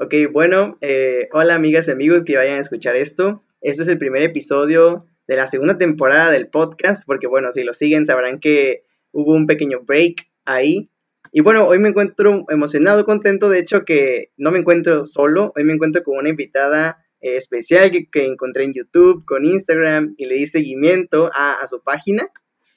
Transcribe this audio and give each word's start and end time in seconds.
Ok, 0.00 0.14
bueno, 0.30 0.78
eh, 0.80 1.28
hola 1.32 1.56
amigas 1.56 1.88
y 1.88 1.90
amigos 1.90 2.22
que 2.22 2.36
vayan 2.36 2.58
a 2.58 2.60
escuchar 2.60 2.94
esto. 2.94 3.42
Esto 3.60 3.82
es 3.82 3.88
el 3.88 3.98
primer 3.98 4.22
episodio 4.22 5.06
de 5.26 5.34
la 5.34 5.48
segunda 5.48 5.76
temporada 5.76 6.30
del 6.30 6.46
podcast, 6.46 7.04
porque 7.04 7.26
bueno, 7.26 7.50
si 7.50 7.64
lo 7.64 7.74
siguen 7.74 8.06
sabrán 8.06 8.38
que 8.38 8.84
hubo 9.10 9.34
un 9.34 9.48
pequeño 9.48 9.80
break 9.80 10.28
ahí. 10.44 10.88
Y 11.32 11.40
bueno, 11.40 11.66
hoy 11.66 11.80
me 11.80 11.88
encuentro 11.88 12.44
emocionado, 12.48 13.04
contento, 13.04 13.48
de 13.48 13.58
hecho 13.58 13.84
que 13.84 14.30
no 14.36 14.52
me 14.52 14.60
encuentro 14.60 15.04
solo, 15.04 15.52
hoy 15.56 15.64
me 15.64 15.72
encuentro 15.72 16.04
con 16.04 16.16
una 16.16 16.28
invitada 16.28 17.04
eh, 17.20 17.34
especial 17.34 17.90
que, 17.90 18.08
que, 18.08 18.24
encontré 18.24 18.62
en 18.62 18.74
YouTube, 18.74 19.24
con 19.24 19.44
Instagram, 19.44 20.14
y 20.16 20.26
le 20.26 20.36
di 20.36 20.46
seguimiento 20.46 21.28
a, 21.34 21.54
a 21.54 21.66
su 21.66 21.82
página. 21.82 22.30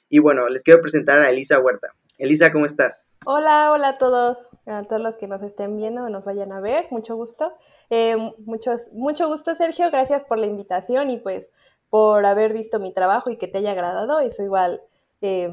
Y 0.08 0.18
bueno, 0.18 0.48
les 0.48 0.64
quiero 0.64 0.80
presentar 0.80 1.20
a 1.20 1.30
Elisa 1.30 1.60
Huerta. 1.60 1.94
Elisa, 2.18 2.52
¿cómo 2.52 2.66
estás? 2.66 3.16
Hola, 3.24 3.72
hola 3.72 3.88
a 3.88 3.98
todos, 3.98 4.48
a 4.66 4.82
todos 4.84 5.02
los 5.02 5.16
que 5.16 5.26
nos 5.26 5.42
estén 5.42 5.76
viendo 5.76 6.04
o 6.04 6.08
nos 6.08 6.24
vayan 6.24 6.52
a 6.52 6.60
ver, 6.60 6.86
mucho 6.90 7.16
gusto. 7.16 7.52
Eh, 7.90 8.16
muchos, 8.44 8.90
mucho 8.92 9.28
gusto, 9.28 9.54
Sergio, 9.54 9.90
gracias 9.90 10.22
por 10.24 10.38
la 10.38 10.46
invitación 10.46 11.10
y 11.10 11.18
pues 11.18 11.50
por 11.88 12.24
haber 12.24 12.52
visto 12.52 12.80
mi 12.80 12.92
trabajo 12.92 13.30
y 13.30 13.36
que 13.36 13.48
te 13.48 13.58
haya 13.58 13.72
agradado, 13.72 14.20
eso 14.20 14.42
igual, 14.42 14.80
eh, 15.20 15.50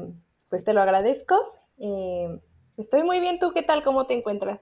pues 0.48 0.64
te 0.64 0.72
lo 0.72 0.82
agradezco. 0.82 1.36
Eh, 1.78 2.38
estoy 2.76 3.02
muy 3.02 3.20
bien, 3.20 3.38
¿tú 3.38 3.52
qué 3.52 3.62
tal? 3.62 3.82
¿Cómo 3.82 4.06
te 4.06 4.14
encuentras? 4.14 4.60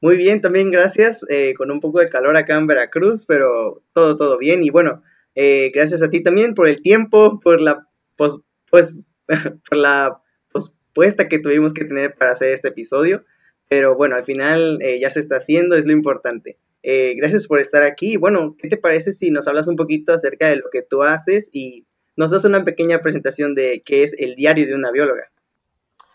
Muy 0.00 0.16
bien, 0.16 0.40
también 0.40 0.70
gracias, 0.70 1.26
eh, 1.28 1.54
con 1.54 1.72
un 1.72 1.80
poco 1.80 1.98
de 1.98 2.08
calor 2.08 2.36
acá 2.36 2.56
en 2.56 2.68
Veracruz, 2.68 3.24
pero 3.26 3.82
todo, 3.92 4.16
todo 4.16 4.38
bien. 4.38 4.62
Y 4.62 4.70
bueno, 4.70 5.02
eh, 5.34 5.70
gracias 5.74 6.02
a 6.02 6.08
ti 6.10 6.22
también 6.22 6.54
por 6.54 6.68
el 6.68 6.80
tiempo, 6.82 7.40
por 7.40 7.60
la, 7.60 7.88
pues, 8.16 8.38
pues 8.70 9.06
por 9.68 9.78
la 9.78 10.22
pospuesta 10.98 11.28
que 11.28 11.38
tuvimos 11.38 11.72
que 11.72 11.84
tener 11.84 12.14
para 12.14 12.32
hacer 12.32 12.52
este 12.52 12.68
episodio. 12.68 13.22
Pero 13.68 13.94
bueno, 13.94 14.16
al 14.16 14.24
final 14.24 14.80
eh, 14.82 14.98
ya 15.00 15.10
se 15.10 15.20
está 15.20 15.36
haciendo, 15.36 15.76
es 15.76 15.86
lo 15.86 15.92
importante. 15.92 16.58
Eh, 16.82 17.14
gracias 17.16 17.46
por 17.46 17.60
estar 17.60 17.84
aquí. 17.84 18.16
Bueno, 18.16 18.56
¿qué 18.58 18.68
te 18.68 18.76
parece 18.76 19.12
si 19.12 19.30
nos 19.30 19.46
hablas 19.46 19.68
un 19.68 19.76
poquito 19.76 20.12
acerca 20.12 20.48
de 20.48 20.56
lo 20.56 20.70
que 20.70 20.82
tú 20.82 21.04
haces 21.04 21.50
y 21.52 21.86
nos 22.16 22.32
das 22.32 22.44
una 22.44 22.64
pequeña 22.64 23.00
presentación 23.00 23.54
de 23.54 23.80
qué 23.86 24.02
es 24.02 24.12
el 24.18 24.34
diario 24.34 24.66
de 24.66 24.74
una 24.74 24.90
bióloga? 24.90 25.30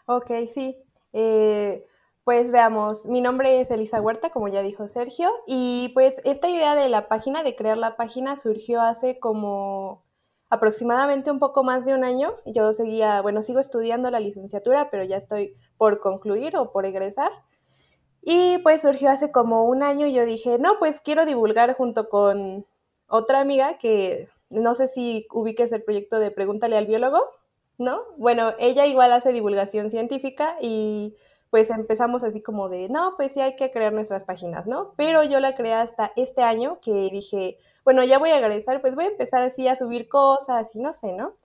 Ok, 0.05 0.31
sí. 0.53 0.75
Eh, 1.13 1.85
pues 2.25 2.51
veamos, 2.51 3.05
mi 3.05 3.21
nombre 3.21 3.61
es 3.61 3.71
Elisa 3.71 4.01
Huerta, 4.01 4.31
como 4.31 4.49
ya 4.49 4.61
dijo 4.63 4.89
Sergio, 4.89 5.29
y 5.47 5.91
pues 5.93 6.19
esta 6.25 6.49
idea 6.49 6.75
de 6.75 6.89
la 6.89 7.07
página, 7.07 7.41
de 7.43 7.55
crear 7.55 7.77
la 7.77 7.95
página, 7.95 8.35
surgió 8.35 8.81
hace 8.81 9.17
como 9.17 10.03
aproximadamente 10.53 11.31
un 11.31 11.39
poco 11.39 11.63
más 11.63 11.85
de 11.85 11.93
un 11.93 12.03
año. 12.03 12.33
Yo 12.45 12.73
seguía, 12.73 13.21
bueno, 13.21 13.41
sigo 13.41 13.59
estudiando 13.59 14.11
la 14.11 14.19
licenciatura, 14.19 14.89
pero 14.89 15.03
ya 15.03 15.17
estoy 15.17 15.55
por 15.77 15.99
concluir 15.99 16.55
o 16.57 16.71
por 16.71 16.85
egresar. 16.85 17.31
Y 18.21 18.59
pues 18.59 18.81
surgió 18.83 19.09
hace 19.09 19.31
como 19.31 19.65
un 19.65 19.83
año 19.83 20.05
y 20.07 20.13
yo 20.13 20.25
dije, 20.25 20.57
no, 20.59 20.79
pues 20.79 21.01
quiero 21.01 21.25
divulgar 21.25 21.75
junto 21.75 22.07
con 22.07 22.65
otra 23.07 23.41
amiga 23.41 23.77
que 23.77 24.29
no 24.49 24.75
sé 24.75 24.87
si 24.87 25.27
ubiques 25.31 25.71
el 25.71 25.83
proyecto 25.83 26.19
de 26.19 26.31
Pregúntale 26.31 26.77
al 26.77 26.85
biólogo, 26.85 27.19
¿no? 27.77 28.03
Bueno, 28.17 28.53
ella 28.59 28.85
igual 28.85 29.11
hace 29.11 29.33
divulgación 29.33 29.89
científica 29.89 30.55
y 30.61 31.15
pues 31.53 31.69
empezamos 31.69 32.23
así 32.23 32.41
como 32.41 32.67
de, 32.67 32.89
no, 32.89 33.13
pues 33.15 33.33
sí 33.33 33.39
hay 33.39 33.55
que 33.55 33.69
crear 33.69 33.93
nuestras 33.93 34.23
páginas, 34.23 34.65
¿no? 34.65 34.95
Pero 34.97 35.23
yo 35.23 35.39
la 35.39 35.53
creé 35.53 35.75
hasta 35.75 36.11
este 36.15 36.41
año 36.41 36.79
que 36.81 37.11
dije, 37.11 37.59
bueno, 37.85 38.03
ya 38.03 38.17
voy 38.17 38.31
a 38.31 38.37
agradecer, 38.37 38.81
pues 38.81 38.95
voy 38.95 39.03
a 39.03 39.09
empezar 39.09 39.43
así 39.43 39.67
a 39.67 39.75
subir 39.75 40.09
cosas 40.09 40.73
y 40.73 40.79
no 40.79 40.93
sé, 40.93 41.13
¿no? 41.13 41.35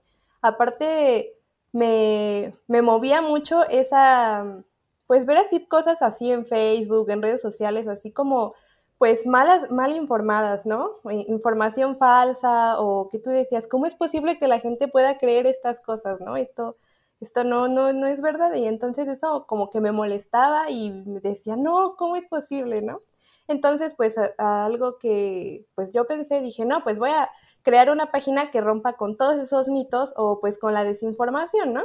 Aparte, 0.41 1.35
me, 1.73 2.55
me 2.65 2.81
movía 2.81 3.21
mucho 3.21 3.69
esa, 3.69 4.63
pues 5.05 5.27
ver 5.27 5.37
así 5.37 5.67
cosas 5.67 6.01
así 6.01 6.31
en 6.31 6.47
Facebook, 6.47 7.11
en 7.11 7.21
redes 7.21 7.41
sociales, 7.41 7.87
así 7.87 8.11
como 8.11 8.55
pues 8.97 9.27
malas, 9.27 9.69
mal 9.69 9.95
informadas, 9.95 10.65
¿no? 10.65 11.01
Información 11.27 11.97
falsa 11.97 12.79
o 12.79 13.09
que 13.09 13.19
tú 13.19 13.29
decías, 13.29 13.67
¿cómo 13.67 13.85
es 13.85 13.93
posible 13.93 14.39
que 14.39 14.47
la 14.47 14.59
gente 14.59 14.87
pueda 14.87 15.19
creer 15.19 15.45
estas 15.45 15.79
cosas, 15.79 16.19
¿no? 16.19 16.35
Esto, 16.35 16.77
esto 17.21 17.43
no, 17.43 17.67
no, 17.67 17.93
no 17.93 18.07
es 18.07 18.21
verdad. 18.21 18.53
Y 18.55 18.65
entonces 18.65 19.07
eso 19.07 19.45
como 19.47 19.69
que 19.69 19.81
me 19.81 19.91
molestaba 19.91 20.69
y 20.69 20.91
me 20.91 21.19
decía, 21.19 21.55
no, 21.55 21.95
¿cómo 21.97 22.15
es 22.15 22.27
posible, 22.27 22.81
no? 22.81 23.01
Entonces, 23.47 23.95
pues 23.95 24.19
algo 24.37 24.99
que 24.99 25.65
pues 25.75 25.91
yo 25.91 26.05
pensé, 26.05 26.41
dije, 26.41 26.65
no, 26.65 26.83
pues 26.83 26.99
voy 26.99 27.09
a 27.09 27.29
crear 27.63 27.89
una 27.89 28.11
página 28.11 28.51
que 28.51 28.61
rompa 28.61 28.93
con 28.93 29.17
todos 29.17 29.37
esos 29.39 29.69
mitos 29.69 30.13
o 30.17 30.39
pues 30.39 30.57
con 30.57 30.73
la 30.73 30.83
desinformación, 30.83 31.73
¿no? 31.73 31.83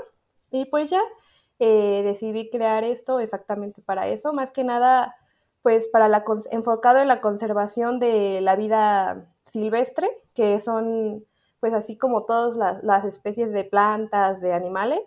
Y 0.50 0.66
pues 0.66 0.90
ya 0.90 1.00
eh, 1.58 2.02
decidí 2.04 2.50
crear 2.50 2.84
esto 2.84 3.20
exactamente 3.20 3.82
para 3.82 4.08
eso, 4.08 4.32
más 4.32 4.52
que 4.52 4.64
nada, 4.64 5.16
pues 5.62 5.88
para 5.88 6.08
la 6.08 6.24
enfocado 6.50 6.98
en 7.00 7.08
la 7.08 7.20
conservación 7.20 7.98
de 7.98 8.40
la 8.40 8.56
vida 8.56 9.24
silvestre, 9.46 10.08
que 10.34 10.60
son 10.60 11.24
pues 11.60 11.72
así 11.72 11.96
como 11.96 12.24
todas 12.26 12.56
las, 12.56 12.84
las 12.84 13.04
especies 13.06 13.52
de 13.52 13.64
plantas, 13.64 14.42
de 14.42 14.52
animales, 14.52 15.00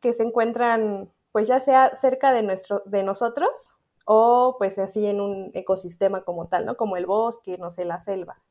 que 0.00 0.12
se 0.12 0.22
encuentran 0.22 1.12
pues 1.32 1.46
ya 1.46 1.60
sea 1.60 1.94
cerca 1.94 2.32
de, 2.32 2.42
nuestro, 2.42 2.82
de 2.86 3.02
nosotros 3.02 3.76
o 4.04 4.56
pues 4.58 4.78
así 4.78 5.06
en 5.06 5.20
un 5.20 5.50
ecosistema 5.54 6.24
como 6.24 6.48
tal, 6.48 6.64
¿no? 6.66 6.76
Como 6.76 6.96
el 6.96 7.06
bosque, 7.06 7.58
no 7.58 7.70
sé, 7.70 7.84
la 7.84 8.00
selva. 8.00 8.42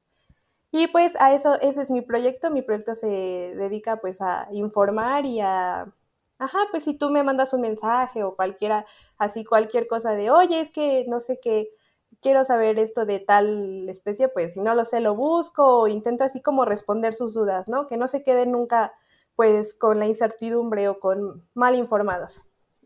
Y 0.71 0.87
pues 0.87 1.15
a 1.19 1.33
eso, 1.33 1.59
ese 1.59 1.81
es 1.81 1.89
mi 1.89 2.01
proyecto, 2.01 2.51
mi 2.51 2.61
proyecto 2.61 2.93
se 2.93 3.07
dedica 3.07 3.97
pues 3.97 4.21
a 4.21 4.47
informar 4.51 5.25
y 5.25 5.39
a, 5.41 5.93
ajá, 6.39 6.59
pues 6.71 6.83
si 6.83 6.93
tú 6.93 7.09
me 7.09 7.23
mandas 7.23 7.53
un 7.53 7.61
mensaje 7.61 8.23
o 8.23 8.35
cualquiera, 8.35 8.85
así 9.17 9.43
cualquier 9.43 9.87
cosa 9.87 10.11
de, 10.11 10.29
oye, 10.29 10.59
es 10.59 10.69
que 10.71 11.05
no 11.07 11.19
sé 11.19 11.39
qué, 11.41 11.69
quiero 12.21 12.43
saber 12.45 12.77
esto 12.79 13.05
de 13.05 13.19
tal 13.19 13.87
especie, 13.89 14.29
pues 14.29 14.53
si 14.53 14.61
no 14.61 14.75
lo 14.75 14.85
sé, 14.85 14.99
lo 14.99 15.15
busco 15.15 15.81
o 15.81 15.87
intento 15.87 16.23
así 16.23 16.41
como 16.41 16.65
responder 16.65 17.15
sus 17.15 17.33
dudas, 17.33 17.67
¿no? 17.67 17.87
Que 17.87 17.97
no 17.97 18.07
se 18.07 18.23
queden 18.23 18.51
nunca 18.51 18.93
pues 19.37 19.73
con 19.75 19.99
la 19.99 20.07
incertidumbre 20.07 20.89
o 20.89 20.99
con 20.99 21.47
mal 21.53 21.75
informados. 21.75 22.43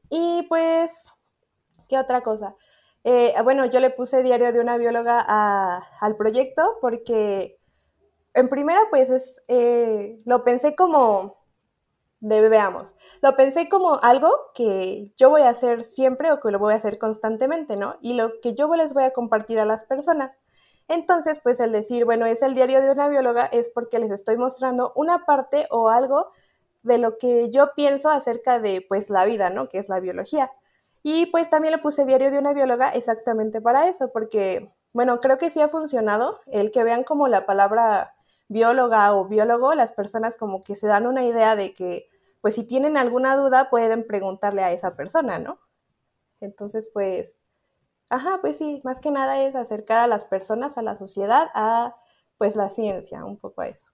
Y 0.10 0.46
pues, 0.50 1.14
¿qué 1.88 1.98
otra 1.98 2.22
cosa? 2.22 2.56
Eh, 3.04 3.34
bueno, 3.44 3.66
yo 3.66 3.80
le 3.80 3.90
puse 3.90 4.22
diario 4.22 4.54
de 4.54 4.60
una 4.60 4.78
bióloga 4.78 5.20
al 6.00 6.18
proyecto 6.18 6.78
porque 6.82 7.58
en 8.34 8.50
primera 8.50 8.82
pues 8.90 9.10
es, 9.10 9.42
eh, 9.48 10.18
lo 10.26 10.44
pensé 10.44 10.76
como, 10.76 11.38
de, 12.20 12.42
veamos, 12.50 12.96
lo 13.22 13.36
pensé 13.38 13.70
como 13.70 14.00
algo 14.04 14.30
que 14.54 15.14
yo 15.18 15.30
voy 15.30 15.42
a 15.44 15.50
hacer 15.50 15.86
siempre 15.86 16.32
o 16.32 16.42
que 16.42 16.52
lo 16.52 16.60
voy 16.60 16.74
a 16.74 16.78
hacer 16.78 17.00
constantemente, 17.00 17.78
¿no? 17.78 17.96
Y 18.02 18.14
lo 18.14 18.40
que 18.42 18.54
yo 18.56 18.74
les 18.76 18.94
voy 18.94 19.04
a 19.04 19.14
compartir 19.14 19.58
a 19.60 19.66
las 19.66 19.86
personas. 19.86 20.40
Entonces, 20.92 21.40
pues 21.40 21.62
el 21.62 21.72
decir, 21.72 22.04
bueno, 22.04 22.26
es 22.26 22.42
el 22.42 22.54
diario 22.54 22.82
de 22.82 22.92
una 22.92 23.08
bióloga 23.08 23.46
es 23.46 23.70
porque 23.70 23.98
les 23.98 24.12
estoy 24.12 24.36
mostrando 24.36 24.92
una 24.98 25.26
parte 25.26 25.66
o 25.70 25.88
algo 25.88 26.32
de 26.84 26.98
lo 26.98 27.18
que 27.18 27.50
yo 27.50 27.72
pienso 27.76 28.10
acerca 28.10 28.60
de 28.60 28.86
pues 28.90 29.10
la 29.10 29.24
vida, 29.24 29.52
¿no? 29.52 29.70
Que 29.70 29.78
es 29.78 29.88
la 29.88 30.02
biología. 30.02 30.52
Y 31.02 31.28
pues 31.28 31.50
también 31.50 31.72
le 31.72 31.78
puse 31.78 32.04
diario 32.04 32.30
de 32.30 32.40
una 32.40 32.52
bióloga 32.52 32.90
exactamente 32.90 33.62
para 33.62 33.88
eso, 33.88 34.12
porque, 34.12 34.70
bueno, 34.92 35.22
creo 35.22 35.38
que 35.38 35.50
sí 35.50 35.62
ha 35.62 35.70
funcionado 35.70 36.42
el 36.48 36.72
que 36.72 36.84
vean 36.84 37.06
como 37.06 37.30
la 37.30 37.46
palabra 37.46 38.14
bióloga 38.50 39.16
o 39.16 39.30
biólogo, 39.30 39.74
las 39.76 39.94
personas 39.94 40.36
como 40.36 40.62
que 40.62 40.76
se 40.76 40.88
dan 40.88 41.08
una 41.08 41.24
idea 41.24 41.56
de 41.56 41.74
que, 41.74 42.10
pues 42.42 42.56
si 42.56 42.66
tienen 42.66 42.98
alguna 42.98 43.38
duda, 43.38 43.70
pueden 43.70 44.06
preguntarle 44.06 44.62
a 44.62 44.74
esa 44.74 44.98
persona, 44.98 45.40
¿no? 45.40 45.58
Entonces, 46.42 46.90
pues, 46.94 47.38
ajá, 48.12 48.40
pues 48.42 48.58
sí, 48.58 48.82
más 48.84 49.00
que 49.00 49.10
nada 49.10 49.44
es 49.44 49.56
acercar 49.56 49.98
a 49.98 50.08
las 50.08 50.26
personas, 50.26 50.78
a 50.78 50.84
la 50.84 50.96
sociedad, 50.98 51.48
a, 51.56 51.96
pues, 52.38 52.56
la 52.56 52.70
ciencia, 52.70 53.26
un 53.26 53.38
poco 53.38 53.62
a 53.62 53.70
eso. 53.70 53.88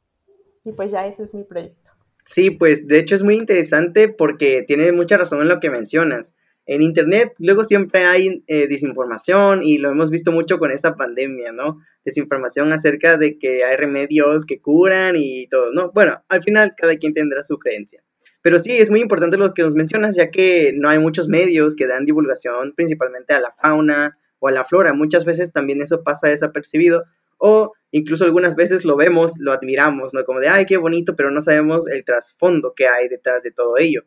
Y 0.66 0.74
pues 0.74 0.92
ya 0.92 1.08
ese 1.08 1.24
es 1.24 1.34
mi 1.34 1.46
proyecto. 1.46 1.92
Sí, 2.26 2.52
pues 2.52 2.88
de 2.88 3.00
hecho 3.00 3.16
es 3.16 3.24
muy 3.24 3.36
interesante 3.36 4.10
porque 4.10 4.64
tiene 4.68 4.92
mucha 4.92 5.16
razón 5.16 5.42
en 5.42 5.48
lo 5.48 5.62
que 5.62 5.70
mencionas. 5.70 6.34
En 6.66 6.82
Internet 6.82 7.34
luego 7.38 7.64
siempre 7.64 8.04
hay 8.04 8.44
eh, 8.48 8.68
desinformación 8.68 9.64
y 9.64 9.78
lo 9.78 9.90
hemos 9.90 10.12
visto 10.12 10.34
mucho 10.34 10.60
con 10.60 10.72
esta 10.72 10.98
pandemia, 10.98 11.54
¿no? 11.54 11.80
Desinformación 12.04 12.74
acerca 12.74 13.18
de 13.18 13.40
que 13.40 13.64
hay 13.64 13.78
remedios 13.78 14.46
que 14.46 14.60
curan 14.60 15.16
y 15.16 15.48
todo, 15.48 15.72
¿no? 15.72 15.94
Bueno, 15.94 16.22
al 16.28 16.44
final 16.44 16.74
cada 16.76 16.98
quien 16.98 17.14
tendrá 17.14 17.46
su 17.46 17.58
creencia. 17.58 18.04
Pero 18.48 18.62
sí, 18.62 18.78
es 18.78 18.90
muy 18.90 19.02
importante 19.02 19.36
lo 19.36 19.54
que 19.54 19.62
nos 19.62 19.74
mencionas, 19.74 20.16
ya 20.16 20.32
que 20.32 20.72
no 20.74 20.88
hay 20.88 21.00
muchos 21.00 21.28
medios 21.28 21.76
que 21.76 21.86
dan 21.86 22.06
divulgación 22.06 22.72
principalmente 22.74 23.34
a 23.34 23.42
la 23.42 23.52
fauna 23.52 24.18
o 24.40 24.48
a 24.48 24.52
la 24.54 24.64
flora. 24.64 24.94
Muchas 24.94 25.26
veces 25.26 25.52
también 25.52 25.82
eso 25.82 26.02
pasa 26.02 26.30
desapercibido 26.30 27.04
o 27.38 27.74
incluso 27.92 28.24
algunas 28.24 28.56
veces 28.56 28.86
lo 28.86 28.96
vemos, 28.96 29.34
lo 29.38 29.52
admiramos, 29.52 30.14
¿no? 30.14 30.24
Como 30.24 30.40
de, 30.40 30.48
ay, 30.48 30.66
qué 30.66 30.78
bonito, 30.78 31.14
pero 31.18 31.30
no 31.30 31.42
sabemos 31.42 31.90
el 31.90 32.06
trasfondo 32.06 32.72
que 32.74 32.88
hay 32.88 33.10
detrás 33.10 33.44
de 33.44 33.52
todo 33.52 33.78
ello. 33.78 34.04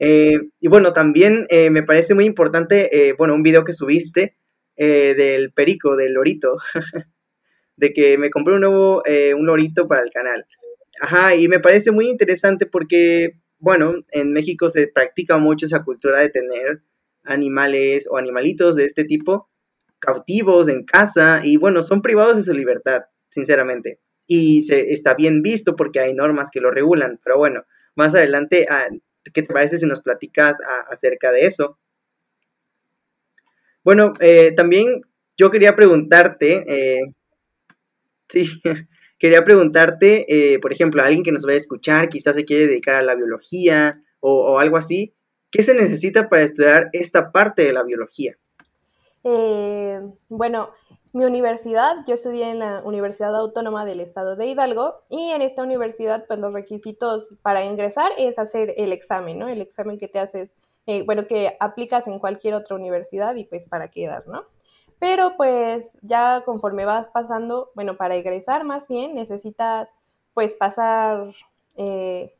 Eh, 0.00 0.40
y 0.58 0.66
bueno, 0.66 0.92
también 0.92 1.46
eh, 1.48 1.70
me 1.70 1.84
parece 1.84 2.14
muy 2.14 2.24
importante, 2.24 3.10
eh, 3.10 3.12
bueno, 3.16 3.36
un 3.36 3.44
video 3.44 3.62
que 3.62 3.72
subiste 3.72 4.34
del 4.76 5.52
perico, 5.52 5.94
del 5.94 6.14
lorito, 6.14 6.56
de 7.76 7.92
que 7.92 8.18
me 8.18 8.30
compré 8.30 8.54
un 8.54 8.62
nuevo, 8.62 9.04
un 9.36 9.46
lorito 9.46 9.86
para 9.86 10.02
el 10.02 10.10
canal. 10.10 10.44
Ajá, 11.00 11.36
y 11.36 11.46
me 11.46 11.60
parece 11.60 11.92
muy 11.92 12.08
interesante 12.08 12.66
porque, 12.66 13.36
bueno, 13.58 13.94
en 14.10 14.32
México 14.32 14.70
se 14.70 14.88
practica 14.88 15.38
mucho 15.38 15.66
esa 15.66 15.82
cultura 15.82 16.20
de 16.20 16.28
tener 16.28 16.82
animales 17.24 18.06
o 18.10 18.18
animalitos 18.18 18.76
de 18.76 18.84
este 18.84 19.04
tipo 19.04 19.48
cautivos 19.98 20.68
en 20.68 20.84
casa 20.84 21.40
y 21.42 21.56
bueno, 21.56 21.82
son 21.82 22.02
privados 22.02 22.36
de 22.36 22.42
su 22.42 22.52
libertad, 22.52 23.02
sinceramente. 23.30 24.00
Y 24.26 24.62
se, 24.62 24.90
está 24.90 25.14
bien 25.14 25.42
visto 25.42 25.76
porque 25.76 26.00
hay 26.00 26.14
normas 26.14 26.50
que 26.50 26.60
lo 26.60 26.70
regulan, 26.70 27.20
pero 27.24 27.38
bueno, 27.38 27.64
más 27.94 28.14
adelante, 28.14 28.66
ah, 28.70 28.88
¿qué 29.32 29.42
te 29.42 29.52
parece 29.52 29.78
si 29.78 29.86
nos 29.86 30.02
platicas 30.02 30.58
ah, 30.66 30.84
acerca 30.90 31.32
de 31.32 31.46
eso? 31.46 31.78
Bueno, 33.82 34.12
eh, 34.20 34.52
también 34.52 35.02
yo 35.36 35.50
quería 35.50 35.76
preguntarte, 35.76 36.64
eh, 36.66 37.00
sí, 38.28 38.48
quería 39.24 39.42
preguntarte, 39.42 40.26
eh, 40.28 40.58
por 40.58 40.70
ejemplo, 40.70 41.00
a 41.00 41.06
alguien 41.06 41.24
que 41.24 41.32
nos 41.32 41.46
vaya 41.46 41.56
a 41.56 41.60
escuchar, 41.62 42.10
quizás 42.10 42.36
se 42.36 42.44
quiere 42.44 42.66
dedicar 42.66 42.96
a 42.96 43.00
la 43.02 43.14
biología 43.14 43.98
o, 44.20 44.58
algo 44.58 44.76
así, 44.76 45.14
¿qué 45.50 45.62
se 45.62 45.72
necesita 45.72 46.28
para 46.28 46.42
estudiar 46.42 46.90
esta 46.92 47.32
parte 47.32 47.62
de 47.62 47.72
la 47.72 47.82
biología? 47.84 48.36
bueno, 50.28 50.68
mi 51.14 51.24
universidad, 51.24 52.04
yo 52.06 52.12
estudié 52.12 52.50
en 52.50 52.58
la 52.58 52.82
Universidad 52.84 53.34
Autónoma 53.34 53.86
del 53.86 54.00
Estado 54.00 54.36
de 54.36 54.48
Hidalgo 54.48 54.96
y 55.08 55.30
en 55.30 55.40
esta 55.40 55.62
universidad 55.62 56.26
pues 56.28 56.38
los 56.38 56.52
requisitos 56.52 57.30
para 57.40 57.64
ingresar 57.64 58.12
es 58.18 58.38
hacer 58.38 58.74
el 58.76 58.92
examen, 58.92 59.38
¿no? 59.38 59.48
El 59.48 59.62
examen 59.62 59.96
que 59.96 60.08
te 60.08 60.18
haces, 60.18 60.50
eh, 60.84 61.02
bueno, 61.02 61.26
que 61.26 61.56
aplicas 61.60 62.08
en 62.08 62.18
cualquier 62.18 62.52
otra 62.52 62.76
universidad 62.76 63.34
y 63.36 63.44
pues 63.44 63.64
para 63.64 63.88
quedar, 63.88 64.28
¿no? 64.28 64.44
Pero 64.98 65.36
pues 65.36 65.98
ya 66.02 66.42
conforme 66.44 66.84
vas 66.84 67.08
pasando, 67.08 67.70
bueno, 67.74 67.96
para 67.96 68.16
ingresar 68.16 68.64
más 68.64 68.88
bien 68.88 69.14
necesitas 69.14 69.92
pues 70.32 70.54
pasar 70.54 71.34
eh, 71.76 72.34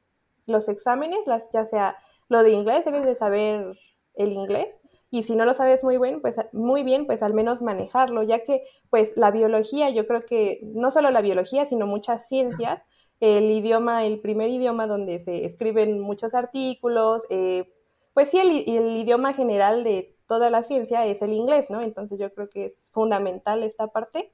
los 0.47 0.69
exámenes, 0.69 1.21
las, 1.27 1.49
ya 1.53 1.65
sea 1.65 1.97
lo 2.29 2.43
de 2.43 2.53
inglés, 2.53 2.85
debes 2.85 3.05
de 3.05 3.15
saber 3.15 3.79
el 4.15 4.33
inglés. 4.33 4.69
Y 5.11 5.23
si 5.23 5.37
no 5.37 5.45
lo 5.45 5.55
sabes 5.55 5.85
muy 5.85 5.99
bien, 5.99 6.21
pues 6.21 6.41
muy 6.53 6.83
bien, 6.83 7.07
pues 7.07 7.23
al 7.23 7.35
menos 7.35 7.63
manejarlo, 7.63 8.25
ya 8.25 8.43
que 8.43 8.65
pues 8.91 9.17
la 9.17 9.31
biología, 9.31 9.91
yo 9.91 10.09
creo 10.09 10.23
que 10.23 10.61
no 10.63 10.91
solo 10.91 11.11
la 11.11 11.21
biología, 11.21 11.67
sino 11.67 11.87
muchas 11.87 12.27
ciencias, 12.27 12.83
el 13.21 13.51
idioma, 13.51 14.05
el 14.05 14.21
primer 14.21 14.49
idioma 14.51 14.89
donde 14.89 15.21
se 15.21 15.45
escriben 15.45 16.01
muchos 16.01 16.35
artículos, 16.35 17.27
eh, 17.31 17.73
pues 18.13 18.31
sí, 18.31 18.39
el, 18.39 18.97
idioma 18.97 19.33
general 19.33 19.85
de 19.85 20.14
toda 20.27 20.51
la 20.51 20.63
ciencia 20.63 21.05
es 21.07 21.23
el 21.23 21.33
inglés, 21.33 21.71
¿no? 21.71 21.83
Entonces 21.83 22.19
yo 22.19 22.33
creo 22.33 22.49
que 22.49 22.67
es 22.67 22.91
fundamental 22.91 23.63
esta 23.63 23.89
parte. 23.89 24.33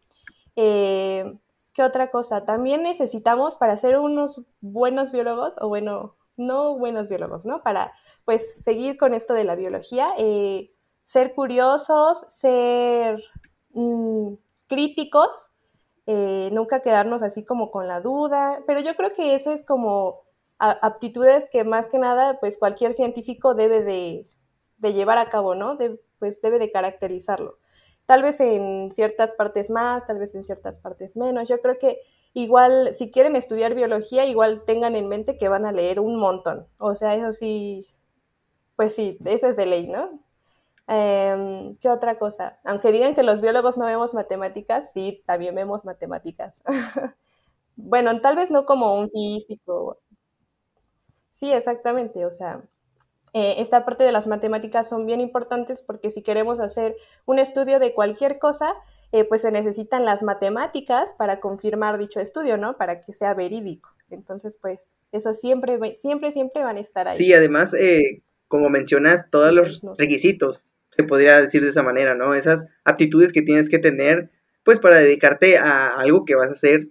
Eh, 0.57 1.39
¿Qué 1.73 1.83
otra 1.83 2.11
cosa? 2.11 2.45
También 2.45 2.83
necesitamos 2.83 3.57
para 3.57 3.77
ser 3.77 3.99
unos 3.99 4.43
buenos 4.61 5.13
biólogos, 5.13 5.55
o 5.61 5.69
bueno, 5.69 6.17
no 6.37 6.77
buenos 6.77 7.09
biólogos, 7.09 7.47
¿no? 7.47 7.63
Para 7.63 7.93
pues 8.25 8.63
seguir 8.63 8.97
con 8.97 9.15
esto 9.15 9.35
de 9.35 9.45
la 9.45 9.55
biología, 9.55 10.09
eh, 10.19 10.73
ser 11.05 11.35
curiosos, 11.35 12.25
ser 12.29 13.23
mm, 13.73 14.35
críticos, 14.67 15.51
eh, 16.07 16.51
nunca 16.53 16.83
quedarnos 16.83 17.23
así 17.23 17.45
como 17.45 17.71
con 17.71 17.87
la 17.87 18.01
duda, 18.01 18.63
pero 18.67 18.81
yo 18.81 18.97
creo 18.97 19.13
que 19.13 19.35
eso 19.35 19.53
es 19.53 19.63
como 19.65 20.23
aptitudes 20.59 21.49
que 21.51 21.65
más 21.65 21.89
que 21.89 21.99
nada 21.99 22.39
pues 22.39 22.59
cualquier 22.59 22.93
científico 22.93 23.55
debe 23.55 23.83
de, 23.83 24.29
llevar 24.83 25.19
a 25.19 25.29
cabo, 25.29 25.55
¿no? 25.55 25.79
pues 26.19 26.41
debe 26.43 26.59
de 26.59 26.71
caracterizarlo. 26.73 27.59
Tal 28.07 28.23
vez 28.23 28.41
en 28.41 28.91
ciertas 28.93 29.35
partes 29.35 29.71
más, 29.71 30.07
tal 30.07 30.19
vez 30.19 30.35
en 30.35 30.45
ciertas 30.45 30.79
partes 30.79 31.17
menos. 31.17 31.49
Yo 31.49 31.61
creo 31.61 31.79
que 31.79 32.01
igual, 32.35 32.95
si 32.95 33.11
quieren 33.11 33.37
estudiar 33.37 33.75
biología, 33.75 34.27
igual 34.27 34.65
tengan 34.65 34.97
en 34.97 35.09
mente 35.09 35.37
que 35.37 35.49
van 35.49 35.65
a 35.67 35.73
leer 35.73 36.01
un 36.01 36.19
montón. 36.19 36.67
O 36.79 36.95
sea, 36.97 37.15
eso 37.15 37.33
sí, 37.33 37.87
pues 38.77 38.95
sí, 38.95 39.19
eso 39.25 39.49
es 39.49 39.57
de 39.57 39.67
ley, 39.67 39.87
¿no? 39.89 40.21
Em, 40.89 41.75
¿Qué 41.77 41.89
otra 41.89 42.19
cosa? 42.19 42.59
Aunque 42.65 42.93
digan 42.93 43.15
que 43.15 43.23
los 43.23 43.41
biólogos 43.41 43.79
no 43.79 43.87
vemos 43.87 44.15
matemáticas, 44.15 44.93
sí, 44.93 45.23
también 45.27 45.55
vemos 45.55 45.85
matemáticas. 45.85 46.63
bueno, 47.77 48.21
tal 48.21 48.37
vez 48.37 48.51
no 48.51 48.67
como 48.67 48.95
un 48.99 49.11
físico. 49.11 49.97
Sí, 51.33 51.53
exactamente. 51.53 52.25
O 52.27 52.33
sea, 52.33 52.63
eh, 53.33 53.57
esta 53.59 53.85
parte 53.85 54.05
de 54.05 54.13
las 54.13 54.27
matemáticas 54.27 54.89
son 54.89 55.07
bien 55.07 55.21
importantes 55.21 55.83
porque 55.83 56.11
si 56.11 56.23
queremos 56.23 56.61
hacer 56.61 56.97
un 57.27 57.39
estudio 57.39 57.79
de 57.79 57.95
cualquier 57.95 58.39
cosa, 58.39 58.75
eh, 59.13 59.25
pues 59.25 59.43
se 59.43 59.53
necesitan 59.53 60.05
las 60.05 60.23
matemáticas 60.23 61.15
para 61.15 61.41
confirmar 61.41 61.99
dicho 61.99 62.21
estudio, 62.21 62.57
¿no? 62.57 62.77
Para 62.77 63.01
que 63.01 63.15
sea 63.15 63.35
verídico. 63.35 63.91
Entonces, 64.11 64.57
pues, 64.61 64.93
eso 65.13 65.33
siempre, 65.33 65.79
siempre, 65.99 66.33
siempre 66.33 66.63
van 66.63 66.77
a 66.77 66.81
estar 66.81 67.09
ahí. 67.09 67.17
Sí, 67.17 67.33
además, 67.33 67.75
eh, 67.75 68.23
como 68.49 68.69
mencionas, 68.69 69.29
todos 69.31 69.53
los 69.53 69.83
requisitos, 69.99 70.73
se 70.91 71.05
podría 71.05 71.41
decir 71.41 71.63
de 71.63 71.71
esa 71.71 71.83
manera, 71.83 72.15
¿no? 72.15 72.35
Esas 72.35 72.67
aptitudes 72.85 73.33
que 73.33 73.43
tienes 73.43 73.69
que 73.69 73.79
tener, 73.79 74.31
pues, 74.65 74.81
para 74.81 74.99
dedicarte 74.99 75.59
a 75.59 75.95
algo 75.95 76.25
que 76.25 76.35
vas 76.35 76.49
a 76.49 76.53
hacer 76.53 76.89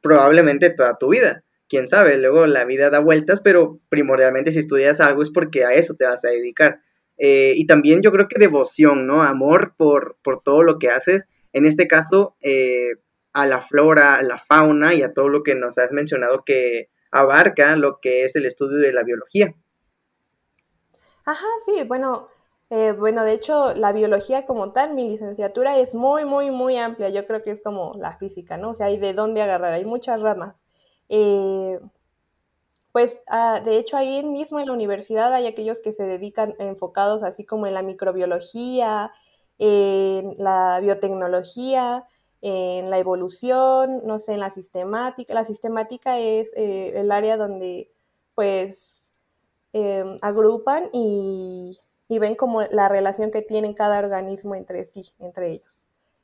probablemente 0.00 0.70
toda 0.70 0.98
tu 0.98 1.08
vida. 1.08 1.42
Quién 1.68 1.88
sabe, 1.88 2.16
luego 2.18 2.46
la 2.46 2.64
vida 2.64 2.90
da 2.90 3.00
vueltas, 3.00 3.40
pero 3.40 3.80
primordialmente 3.88 4.52
si 4.52 4.60
estudias 4.60 5.00
algo 5.00 5.22
es 5.22 5.30
porque 5.30 5.64
a 5.64 5.72
eso 5.72 5.94
te 5.94 6.04
vas 6.04 6.24
a 6.24 6.30
dedicar. 6.30 6.80
Eh, 7.18 7.52
y 7.56 7.66
también 7.66 8.02
yo 8.02 8.12
creo 8.12 8.28
que 8.28 8.38
devoción, 8.38 9.06
¿no? 9.06 9.22
Amor 9.22 9.74
por, 9.76 10.16
por 10.22 10.42
todo 10.42 10.62
lo 10.62 10.78
que 10.78 10.90
haces 10.90 11.28
en 11.56 11.64
este 11.64 11.88
caso, 11.88 12.36
eh, 12.42 12.96
a 13.32 13.46
la 13.46 13.62
flora, 13.62 14.16
a 14.16 14.22
la 14.22 14.36
fauna 14.36 14.92
y 14.92 15.00
a 15.00 15.14
todo 15.14 15.30
lo 15.30 15.42
que 15.42 15.54
nos 15.54 15.78
has 15.78 15.90
mencionado 15.90 16.42
que 16.44 16.90
abarca 17.10 17.76
lo 17.76 17.98
que 17.98 18.24
es 18.24 18.36
el 18.36 18.44
estudio 18.44 18.76
de 18.76 18.92
la 18.92 19.02
biología. 19.04 19.54
Ajá, 21.24 21.46
sí, 21.64 21.82
bueno, 21.88 22.28
eh, 22.68 22.92
bueno, 22.92 23.24
de 23.24 23.32
hecho, 23.32 23.72
la 23.74 23.92
biología 23.92 24.44
como 24.44 24.72
tal, 24.72 24.92
mi 24.92 25.08
licenciatura 25.08 25.78
es 25.78 25.94
muy, 25.94 26.26
muy, 26.26 26.50
muy 26.50 26.76
amplia. 26.76 27.08
Yo 27.08 27.26
creo 27.26 27.42
que 27.42 27.52
es 27.52 27.62
como 27.62 27.90
la 27.98 28.18
física, 28.18 28.58
¿no? 28.58 28.72
O 28.72 28.74
sea, 28.74 28.88
hay 28.88 28.98
de 28.98 29.14
dónde 29.14 29.40
agarrar, 29.40 29.72
hay 29.72 29.86
muchas 29.86 30.20
ramas. 30.20 30.65
Eh, 31.08 31.78
pues, 32.92 33.20
ah, 33.28 33.60
de 33.64 33.78
hecho, 33.78 33.96
ahí 33.96 34.24
mismo 34.24 34.58
en 34.58 34.66
la 34.66 34.72
universidad 34.72 35.32
hay 35.34 35.46
aquellos 35.46 35.80
que 35.80 35.92
se 35.92 36.04
dedican 36.04 36.54
enfocados 36.58 37.22
así 37.22 37.44
como 37.44 37.66
en 37.66 37.74
la 37.74 37.82
microbiología, 37.82 39.12
en 39.58 40.34
la 40.38 40.80
biotecnología, 40.80 42.06
en 42.40 42.90
la 42.90 42.98
evolución, 42.98 44.02
no 44.06 44.18
sé, 44.18 44.34
en 44.34 44.40
la 44.40 44.50
sistemática. 44.50 45.34
La 45.34 45.44
sistemática 45.44 46.18
es 46.18 46.52
eh, 46.56 46.92
el 46.98 47.10
área 47.12 47.36
donde 47.36 47.90
pues 48.34 49.14
em, 49.72 50.18
agrupan 50.22 50.88
y, 50.92 51.78
ven 52.08 52.34
como 52.34 52.62
la 52.62 52.88
relación 52.88 53.30
que 53.30 53.42
tienen 53.42 53.74
cada 53.74 53.98
organismo 53.98 54.54
entre 54.54 54.84
sí, 54.84 55.12
entre 55.18 55.52
ellos. 55.52 55.75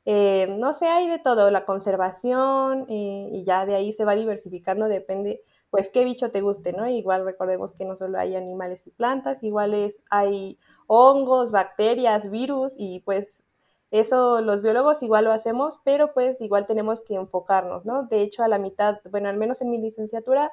Eh, 0.05 0.47
no 0.59 0.73
sé, 0.73 0.87
hay 0.87 1.07
de 1.09 1.19
todo, 1.19 1.49
la 1.49 1.65
conservación 1.65 2.85
eh, 2.89 3.29
y 3.31 3.43
ya 3.45 3.65
de 3.65 3.75
ahí 3.75 3.93
se 3.93 4.03
va 4.05 4.15
diversificando, 4.15 4.87
depende 4.89 5.43
pues 5.69 5.89
qué 5.89 6.03
bicho 6.03 6.29
te 6.29 6.41
guste, 6.41 6.71
¿no? 6.73 6.87
Igual 6.87 7.25
recordemos 7.25 7.73
que 7.73 7.85
no 7.85 7.97
solo 7.97 8.19
hay 8.19 8.35
animales 8.35 8.85
y 8.85 8.91
plantas, 8.91 9.41
igual 9.43 9.73
es, 9.73 10.01
hay 10.11 10.59
hongos, 10.87 11.51
bacterias, 11.51 12.29
virus 12.29 12.73
y 12.77 12.99
pues 12.99 13.43
eso 13.91 14.41
los 14.41 14.61
biólogos 14.61 15.01
igual 15.03 15.25
lo 15.25 15.31
hacemos, 15.31 15.79
pero 15.83 16.13
pues 16.13 16.41
igual 16.41 16.65
tenemos 16.65 17.01
que 17.01 17.15
enfocarnos, 17.15 17.85
¿no? 17.85 18.03
De 18.03 18.21
hecho, 18.21 18.43
a 18.43 18.47
la 18.47 18.59
mitad, 18.59 18.99
bueno, 19.09 19.29
al 19.29 19.37
menos 19.37 19.61
en 19.61 19.69
mi 19.71 19.77
licenciatura, 19.79 20.51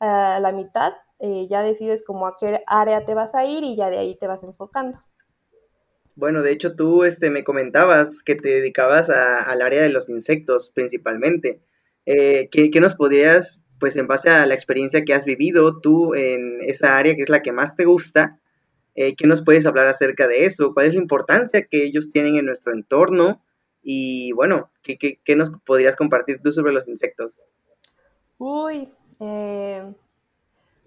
a 0.00 0.38
la 0.40 0.52
mitad 0.52 0.92
eh, 1.18 1.46
ya 1.48 1.62
decides 1.62 2.02
como 2.04 2.26
a 2.26 2.36
qué 2.38 2.62
área 2.66 3.04
te 3.04 3.14
vas 3.14 3.34
a 3.34 3.44
ir 3.46 3.64
y 3.64 3.76
ya 3.76 3.90
de 3.90 3.98
ahí 3.98 4.14
te 4.16 4.26
vas 4.26 4.42
enfocando. 4.42 4.98
Bueno, 6.22 6.44
de 6.44 6.52
hecho 6.52 6.76
tú 6.76 7.02
este, 7.02 7.30
me 7.30 7.42
comentabas 7.42 8.22
que 8.22 8.36
te 8.36 8.48
dedicabas 8.48 9.10
al 9.10 9.60
área 9.60 9.82
de 9.82 9.88
los 9.88 10.08
insectos 10.08 10.70
principalmente. 10.72 11.58
Eh, 12.06 12.48
¿qué, 12.48 12.70
¿Qué 12.70 12.80
nos 12.80 12.94
podrías 12.94 13.64
pues 13.80 13.96
en 13.96 14.06
base 14.06 14.30
a 14.30 14.46
la 14.46 14.54
experiencia 14.54 15.04
que 15.04 15.14
has 15.14 15.24
vivido 15.24 15.80
tú 15.80 16.14
en 16.14 16.60
esa 16.60 16.96
área 16.96 17.16
que 17.16 17.22
es 17.22 17.28
la 17.28 17.42
que 17.42 17.50
más 17.50 17.74
te 17.74 17.86
gusta, 17.86 18.38
eh, 18.94 19.16
¿qué 19.16 19.26
nos 19.26 19.42
puedes 19.42 19.66
hablar 19.66 19.88
acerca 19.88 20.28
de 20.28 20.44
eso? 20.44 20.72
¿Cuál 20.72 20.86
es 20.86 20.94
la 20.94 21.00
importancia 21.00 21.66
que 21.66 21.82
ellos 21.82 22.12
tienen 22.12 22.36
en 22.36 22.46
nuestro 22.46 22.72
entorno? 22.72 23.42
Y 23.82 24.30
bueno, 24.30 24.70
¿qué, 24.84 24.96
qué, 24.96 25.34
nos 25.34 25.50
podrías 25.66 25.96
compartir 25.96 26.40
tú 26.40 26.52
sobre 26.52 26.72
los 26.72 26.86
insectos? 26.86 27.48
Uy, 28.38 28.88
eh, 29.18 29.92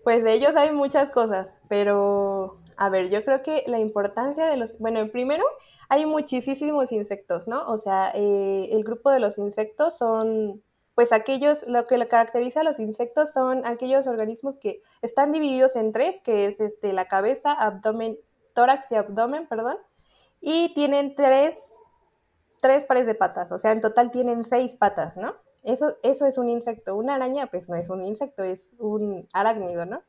pues 0.02 0.24
de 0.24 0.32
ellos 0.32 0.56
hay 0.56 0.72
muchas 0.72 1.10
cosas, 1.10 1.58
pero 1.68 2.62
a 2.78 2.90
ver, 2.90 3.10
yo 3.10 3.24
creo 3.24 3.42
que 3.42 3.64
la 3.68 3.80
importancia 3.80 4.46
de 4.46 4.58
los, 4.58 4.80
bueno, 4.80 5.08
primero 5.12 5.44
hay 5.90 6.06
muchísimos 6.06 6.92
insectos, 6.92 7.48
¿no? 7.48 7.66
O 7.68 7.78
sea, 7.78 8.12
eh, 8.16 8.70
el 8.72 8.84
grupo 8.84 9.12
de 9.12 9.20
los 9.20 9.38
insectos 9.38 9.98
son 9.98 10.64
pues 10.96 11.12
aquellos, 11.12 11.68
lo 11.68 11.84
que 11.86 11.98
lo 11.98 12.08
caracteriza 12.08 12.62
a 12.62 12.64
los 12.64 12.80
insectos 12.80 13.34
son 13.34 13.66
aquellos 13.66 14.08
organismos 14.08 14.56
que 14.62 14.82
están 15.02 15.34
divididos 15.34 15.76
en 15.76 15.92
tres, 15.92 16.20
que 16.22 16.46
es 16.46 16.62
este, 16.62 16.94
la 16.94 17.06
cabeza, 17.06 17.52
abdomen, 17.52 18.18
tórax 18.54 18.92
y 18.92 18.96
abdomen, 18.96 19.46
perdón, 19.48 19.78
y 20.40 20.74
tienen 20.74 21.16
tres, 21.16 21.82
tres 22.62 22.86
pares 22.86 23.06
de 23.06 23.16
patas, 23.16 23.52
o 23.52 23.60
sea, 23.60 23.74
en 23.74 23.82
total 23.82 24.10
tienen 24.10 24.46
seis 24.46 24.76
patas, 24.76 25.18
¿no? 25.18 25.36
Eso, 25.66 25.98
eso 26.04 26.28
es 26.28 26.38
un 26.38 26.48
insecto. 26.50 26.96
Una 26.96 27.16
araña, 27.16 27.48
pues 27.48 27.70
no 27.70 27.76
es 27.76 27.90
un 27.90 28.04
insecto, 28.04 28.44
es 28.44 28.72
un 28.78 29.28
arácnido, 29.34 29.88
¿no? 29.88 30.04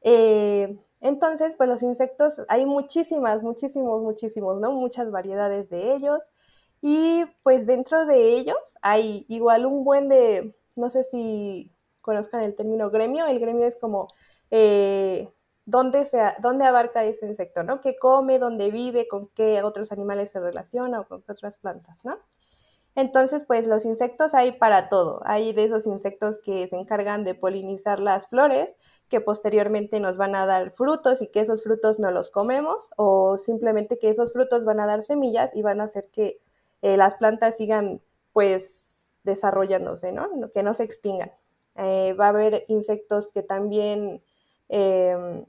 Eh, 0.00 0.78
entonces, 1.00 1.54
pues 1.56 1.68
los 1.68 1.82
insectos, 1.82 2.42
hay 2.48 2.66
muchísimas, 2.66 3.42
muchísimos, 3.42 4.02
muchísimos, 4.02 4.60
¿no? 4.60 4.72
Muchas 4.72 5.10
variedades 5.10 5.68
de 5.68 5.94
ellos. 5.94 6.20
Y 6.80 7.24
pues 7.42 7.66
dentro 7.66 8.06
de 8.06 8.30
ellos 8.34 8.76
hay 8.82 9.24
igual 9.28 9.66
un 9.66 9.84
buen 9.84 10.08
de, 10.08 10.56
no 10.76 10.90
sé 10.90 11.02
si 11.02 11.72
conozcan 12.00 12.42
el 12.42 12.54
término 12.54 12.90
gremio, 12.90 13.26
el 13.26 13.40
gremio 13.40 13.66
es 13.66 13.76
como 13.76 14.08
eh, 14.50 15.32
dónde, 15.64 16.04
se, 16.04 16.18
dónde 16.40 16.64
abarca 16.64 17.04
ese 17.04 17.26
insecto, 17.26 17.62
¿no? 17.64 17.80
¿Qué 17.80 17.96
come, 17.98 18.38
dónde 18.38 18.70
vive, 18.70 19.08
con 19.08 19.28
qué 19.34 19.62
otros 19.62 19.92
animales 19.92 20.30
se 20.30 20.40
relaciona 20.40 21.00
o 21.00 21.08
con 21.08 21.22
qué 21.22 21.32
otras 21.32 21.58
plantas, 21.58 22.04
¿no? 22.04 22.18
Entonces, 22.96 23.44
pues 23.44 23.66
los 23.66 23.84
insectos 23.84 24.34
hay 24.34 24.52
para 24.52 24.88
todo. 24.88 25.20
Hay 25.26 25.52
de 25.52 25.64
esos 25.64 25.86
insectos 25.86 26.40
que 26.40 26.66
se 26.66 26.76
encargan 26.76 27.24
de 27.24 27.34
polinizar 27.34 28.00
las 28.00 28.26
flores, 28.28 28.74
que 29.08 29.20
posteriormente 29.20 30.00
nos 30.00 30.16
van 30.16 30.34
a 30.34 30.46
dar 30.46 30.72
frutos 30.72 31.20
y 31.20 31.28
que 31.28 31.40
esos 31.40 31.62
frutos 31.62 31.98
no 32.00 32.10
los 32.10 32.30
comemos, 32.30 32.90
o 32.96 33.36
simplemente 33.36 33.98
que 33.98 34.08
esos 34.08 34.32
frutos 34.32 34.64
van 34.64 34.80
a 34.80 34.86
dar 34.86 35.02
semillas 35.02 35.54
y 35.54 35.60
van 35.60 35.82
a 35.82 35.84
hacer 35.84 36.08
que 36.10 36.40
eh, 36.80 36.96
las 36.96 37.16
plantas 37.16 37.58
sigan, 37.58 38.00
pues, 38.32 39.12
desarrollándose, 39.24 40.12
¿no? 40.12 40.30
Que 40.50 40.62
no 40.62 40.72
se 40.72 40.84
extingan. 40.84 41.32
Eh, 41.74 42.14
va 42.14 42.26
a 42.26 42.30
haber 42.30 42.64
insectos 42.68 43.28
que 43.28 43.42
también 43.42 44.22
em, 44.68 45.44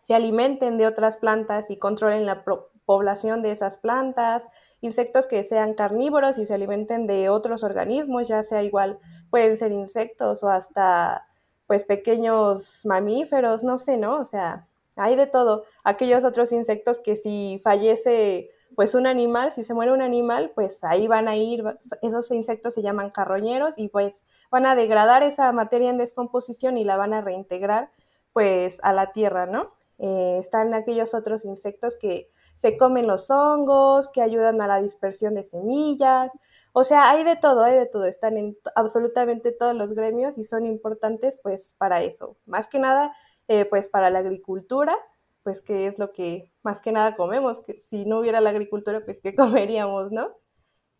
se 0.00 0.14
alimenten 0.14 0.78
de 0.78 0.86
otras 0.86 1.16
plantas 1.16 1.70
y 1.70 1.78
controlen 1.78 2.24
la 2.24 2.44
población 2.84 3.42
de 3.42 3.52
esas 3.52 3.78
plantas, 3.78 4.46
insectos 4.80 5.26
que 5.26 5.42
sean 5.44 5.74
carnívoros 5.74 6.38
y 6.38 6.46
se 6.46 6.54
alimenten 6.54 7.06
de 7.06 7.28
otros 7.28 7.64
organismos, 7.64 8.28
ya 8.28 8.42
sea 8.42 8.62
igual, 8.62 8.98
pueden 9.30 9.56
ser 9.56 9.72
insectos 9.72 10.42
o 10.42 10.48
hasta 10.48 11.26
pues 11.66 11.84
pequeños 11.84 12.82
mamíferos, 12.84 13.64
no 13.64 13.78
sé, 13.78 13.96
¿no? 13.96 14.20
O 14.20 14.24
sea, 14.24 14.68
hay 14.96 15.16
de 15.16 15.26
todo. 15.26 15.64
Aquellos 15.82 16.24
otros 16.24 16.52
insectos 16.52 16.98
que 16.98 17.16
si 17.16 17.60
fallece 17.62 18.50
pues 18.74 18.94
un 18.94 19.06
animal, 19.06 19.52
si 19.52 19.64
se 19.64 19.72
muere 19.72 19.92
un 19.92 20.02
animal, 20.02 20.52
pues 20.54 20.82
ahí 20.84 21.06
van 21.06 21.28
a 21.28 21.36
ir, 21.36 21.64
esos 22.02 22.30
insectos 22.32 22.74
se 22.74 22.82
llaman 22.82 23.10
carroñeros 23.10 23.78
y 23.78 23.88
pues 23.88 24.24
van 24.50 24.66
a 24.66 24.74
degradar 24.74 25.22
esa 25.22 25.52
materia 25.52 25.90
en 25.90 25.98
descomposición 25.98 26.76
y 26.76 26.84
la 26.84 26.96
van 26.96 27.14
a 27.14 27.20
reintegrar 27.20 27.90
pues 28.32 28.80
a 28.82 28.92
la 28.92 29.12
tierra, 29.12 29.46
¿no? 29.46 29.72
Eh, 29.98 30.38
están 30.40 30.74
aquellos 30.74 31.14
otros 31.14 31.44
insectos 31.44 31.96
que 31.96 32.30
se 32.54 32.76
comen 32.76 33.06
los 33.06 33.30
hongos, 33.30 34.08
que 34.10 34.22
ayudan 34.22 34.60
a 34.62 34.68
la 34.68 34.80
dispersión 34.80 35.34
de 35.34 35.44
semillas. 35.44 36.32
O 36.72 36.84
sea, 36.84 37.10
hay 37.10 37.24
de 37.24 37.36
todo, 37.36 37.62
hay 37.62 37.76
de 37.76 37.86
todo. 37.86 38.04
Están 38.06 38.36
en 38.36 38.56
absolutamente 38.74 39.52
todos 39.52 39.74
los 39.74 39.94
gremios 39.94 40.38
y 40.38 40.44
son 40.44 40.66
importantes 40.66 41.38
pues 41.42 41.74
para 41.78 42.02
eso. 42.02 42.36
Más 42.46 42.66
que 42.68 42.78
nada, 42.78 43.14
eh, 43.48 43.64
pues 43.64 43.88
para 43.88 44.10
la 44.10 44.20
agricultura, 44.20 44.96
pues 45.42 45.62
que 45.62 45.86
es 45.86 45.98
lo 45.98 46.12
que 46.12 46.52
más 46.62 46.80
que 46.80 46.92
nada 46.92 47.16
comemos. 47.16 47.60
Que 47.60 47.78
si 47.80 48.06
no 48.06 48.20
hubiera 48.20 48.40
la 48.40 48.50
agricultura, 48.50 49.04
pues 49.04 49.20
¿qué 49.20 49.34
comeríamos, 49.36 50.12
no? 50.12 50.30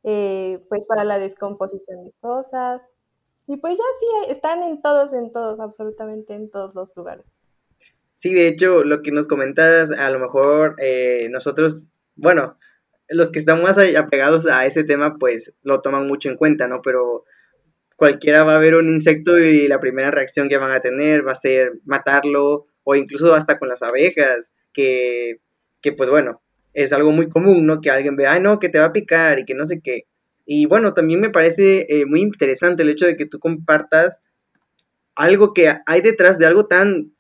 Eh, 0.05 0.65
pues 0.69 0.87
para 0.87 1.05
la 1.05 1.19
descomposición 1.19 2.05
de 2.05 2.13
cosas. 2.21 2.91
Y 3.47 3.57
pues 3.57 3.79
ya 3.79 3.85
sí, 4.01 4.33
están 4.33 4.63
en 4.63 4.83
todos, 4.83 5.13
en 5.13 5.33
todos, 5.33 5.61
absolutamente 5.61 6.35
en 6.35 6.51
todos 6.51 6.75
los 6.75 6.95
lugares. 6.97 7.44
Sí, 8.25 8.33
de 8.33 8.49
hecho, 8.49 8.85
lo 8.85 9.03
que 9.03 9.11
nos 9.11 9.27
comentas, 9.27 9.91
a 9.91 10.09
lo 10.09 10.19
mejor 10.19 10.77
eh, 10.79 11.29
nosotros, 11.31 11.89
bueno, 12.17 12.57
los 13.07 13.31
que 13.31 13.39
están 13.39 13.63
más 13.63 13.77
apegados 13.77 14.47
a 14.47 14.65
ese 14.65 14.83
tema, 14.83 15.19
pues 15.19 15.53
lo 15.63 15.83
toman 15.83 16.07
mucho 16.07 16.31
en 16.31 16.39
cuenta, 16.39 16.67
¿no? 16.67 16.81
Pero 16.81 17.25
cualquiera 17.97 18.43
va 18.43 18.55
a 18.55 18.59
ver 18.59 18.77
un 18.77 18.89
insecto 18.89 19.39
y 19.39 19.69
la 19.69 19.79
primera 19.79 20.11
reacción 20.11 20.49
que 20.49 20.57
van 20.57 20.73
a 20.73 20.81
tener 20.81 21.29
va 21.29 21.33
a 21.33 21.35
ser 21.35 21.73
matarlo 21.85 22.65
o 22.83 22.95
incluso 22.95 23.35
hasta 23.35 23.59
con 23.59 23.69
las 23.69 23.83
abejas, 23.83 24.55
que, 24.73 25.41
que 25.83 25.93
pues 25.93 26.09
bueno, 26.09 26.41
es 26.73 26.95
algo 26.95 27.11
muy 27.13 27.29
común, 27.29 27.67
¿no? 27.67 27.83
Que 27.83 27.91
alguien 27.91 28.17
vea, 28.17 28.33
ay, 28.33 28.41
no, 28.41 28.59
que 28.59 28.71
te 28.71 28.79
va 28.79 28.87
a 28.87 28.93
picar 28.95 29.39
y 29.39 29.45
que 29.45 29.53
no 29.53 29.67
sé 29.67 29.83
qué. 29.83 30.07
Y 30.47 30.65
bueno, 30.65 30.95
también 30.95 31.21
me 31.21 31.29
parece 31.29 31.87
eh, 31.91 32.07
muy 32.07 32.23
interesante 32.23 32.85
el 32.85 32.89
hecho 32.89 33.05
de 33.05 33.19
que 33.19 33.27
tú 33.27 33.39
compartas 33.39 34.23
algo 35.15 35.53
que 35.53 35.71
hay 35.85 36.01
detrás 36.01 36.39
de 36.39 36.47
algo 36.47 36.67
tan 36.67 37.14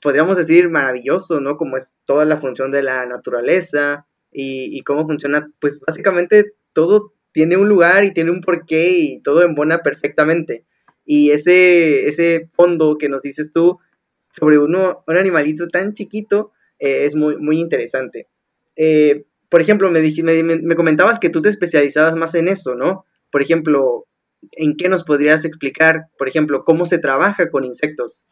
podríamos 0.00 0.36
decir, 0.36 0.68
maravilloso, 0.68 1.40
¿no? 1.40 1.56
Como 1.56 1.76
es 1.76 1.94
toda 2.04 2.24
la 2.24 2.36
función 2.36 2.70
de 2.70 2.82
la 2.82 3.06
naturaleza 3.06 4.06
y, 4.32 4.80
cómo 4.82 5.06
funciona, 5.06 5.50
pues 5.60 5.80
básicamente 5.80 6.52
todo 6.72 7.14
tiene 7.32 7.56
un 7.56 7.68
lugar 7.68 8.04
y 8.04 8.12
tiene 8.12 8.30
un 8.30 8.40
porqué 8.40 8.90
y 8.90 9.20
todo 9.22 9.42
embona 9.42 9.82
perfectamente. 9.82 10.64
Y 11.04 11.30
ese, 11.30 12.06
ese 12.06 12.48
fondo 12.52 12.96
que 12.98 13.08
nos 13.08 13.22
dices 13.22 13.52
tú 13.52 13.78
sobre 14.18 14.58
uno, 14.58 15.04
un 15.06 15.16
animalito 15.16 15.68
tan 15.68 15.94
chiquito 15.94 16.52
eh, 16.78 17.04
es 17.04 17.14
muy, 17.14 17.36
muy 17.36 17.58
interesante. 17.58 18.28
Eh, 18.76 19.24
por 19.48 19.60
ejemplo, 19.60 19.90
me, 19.90 20.02
me, 20.02 20.42
me, 20.42 20.76
comentabas 20.76 21.18
que 21.18 21.30
tú 21.30 21.40
te 21.40 21.48
especializabas 21.48 22.16
más 22.16 22.34
en 22.34 22.48
eso, 22.48 22.74
¿no? 22.74 23.06
Por 23.30 23.42
ejemplo, 23.42 24.06
¿en 24.52 24.76
qué 24.76 24.88
nos 24.88 25.04
podrías 25.04 25.44
explicar, 25.44 26.08
por 26.18 26.28
ejemplo, 26.28 26.64
cómo 26.64 26.84
se 26.84 26.98
trabaja 26.98 27.50
con 27.50 27.64
insectos? 27.64 28.26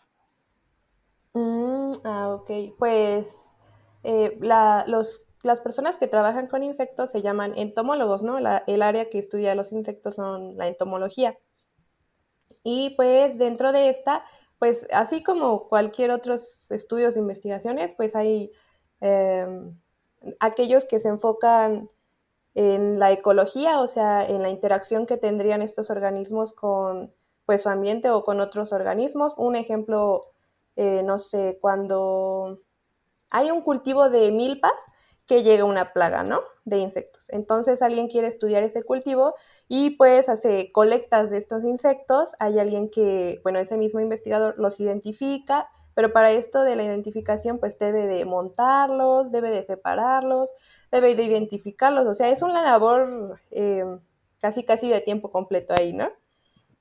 Mm, 1.34 1.90
ah, 2.04 2.30
ok. 2.34 2.50
Pues 2.78 3.56
eh, 4.04 4.38
los, 4.86 5.26
las 5.42 5.60
personas 5.60 5.96
que 5.96 6.06
trabajan 6.06 6.46
con 6.46 6.62
insectos 6.62 7.10
se 7.10 7.22
llaman 7.22 7.52
entomólogos, 7.56 8.22
¿no? 8.22 8.38
el 8.38 8.82
área 8.82 9.10
que 9.10 9.18
estudia 9.18 9.54
los 9.54 9.72
insectos 9.72 10.14
son 10.16 10.56
la 10.56 10.68
entomología. 10.68 11.36
Y 12.62 12.94
pues 12.96 13.38
dentro 13.38 13.72
de 13.72 13.90
esta, 13.90 14.24
pues 14.58 14.86
así 14.92 15.22
como 15.22 15.68
cualquier 15.68 16.10
otros 16.10 16.70
estudios 16.70 17.14
de 17.14 17.20
investigaciones, 17.20 17.94
pues 17.96 18.16
hay 18.16 18.52
em, 19.00 19.78
aquellos 20.40 20.84
que 20.84 21.00
se 21.00 21.08
enfocan 21.08 21.90
en 22.54 22.98
la 23.00 23.12
ecología, 23.12 23.80
o 23.80 23.88
sea, 23.88 24.26
en 24.26 24.42
la 24.42 24.50
interacción 24.50 25.06
que 25.06 25.16
tendrían 25.18 25.62
estos 25.62 25.90
organismos 25.90 26.54
con 26.54 27.14
pues, 27.46 27.62
su 27.62 27.68
ambiente 27.70 28.10
o 28.10 28.24
con 28.24 28.40
otros 28.40 28.72
organismos. 28.72 29.34
Un 29.36 29.56
ejemplo 29.56 30.33
eh, 30.76 31.02
no 31.04 31.18
sé, 31.18 31.58
cuando 31.60 32.60
hay 33.30 33.50
un 33.50 33.62
cultivo 33.62 34.10
de 34.10 34.30
milpas 34.30 34.86
que 35.26 35.42
llega 35.42 35.64
una 35.64 35.92
plaga, 35.92 36.22
¿no? 36.22 36.42
De 36.64 36.78
insectos. 36.78 37.26
Entonces 37.30 37.82
alguien 37.82 38.08
quiere 38.08 38.28
estudiar 38.28 38.62
ese 38.62 38.82
cultivo 38.82 39.34
y 39.68 39.90
pues 39.90 40.28
hace 40.28 40.70
colectas 40.72 41.30
de 41.30 41.38
estos 41.38 41.64
insectos. 41.64 42.34
Hay 42.38 42.58
alguien 42.58 42.90
que, 42.90 43.40
bueno, 43.42 43.58
ese 43.58 43.78
mismo 43.78 44.00
investigador 44.00 44.54
los 44.58 44.80
identifica, 44.80 45.68
pero 45.94 46.12
para 46.12 46.30
esto 46.30 46.62
de 46.62 46.76
la 46.76 46.84
identificación 46.84 47.58
pues 47.58 47.78
debe 47.78 48.06
de 48.06 48.24
montarlos, 48.26 49.32
debe 49.32 49.50
de 49.50 49.64
separarlos, 49.64 50.50
debe 50.92 51.14
de 51.14 51.22
identificarlos. 51.24 52.06
O 52.06 52.14
sea, 52.14 52.28
es 52.28 52.42
una 52.42 52.62
labor 52.62 53.40
eh, 53.50 53.84
casi 54.40 54.62
casi 54.64 54.90
de 54.90 55.00
tiempo 55.00 55.30
completo 55.30 55.72
ahí, 55.74 55.94
¿no? 55.94 56.10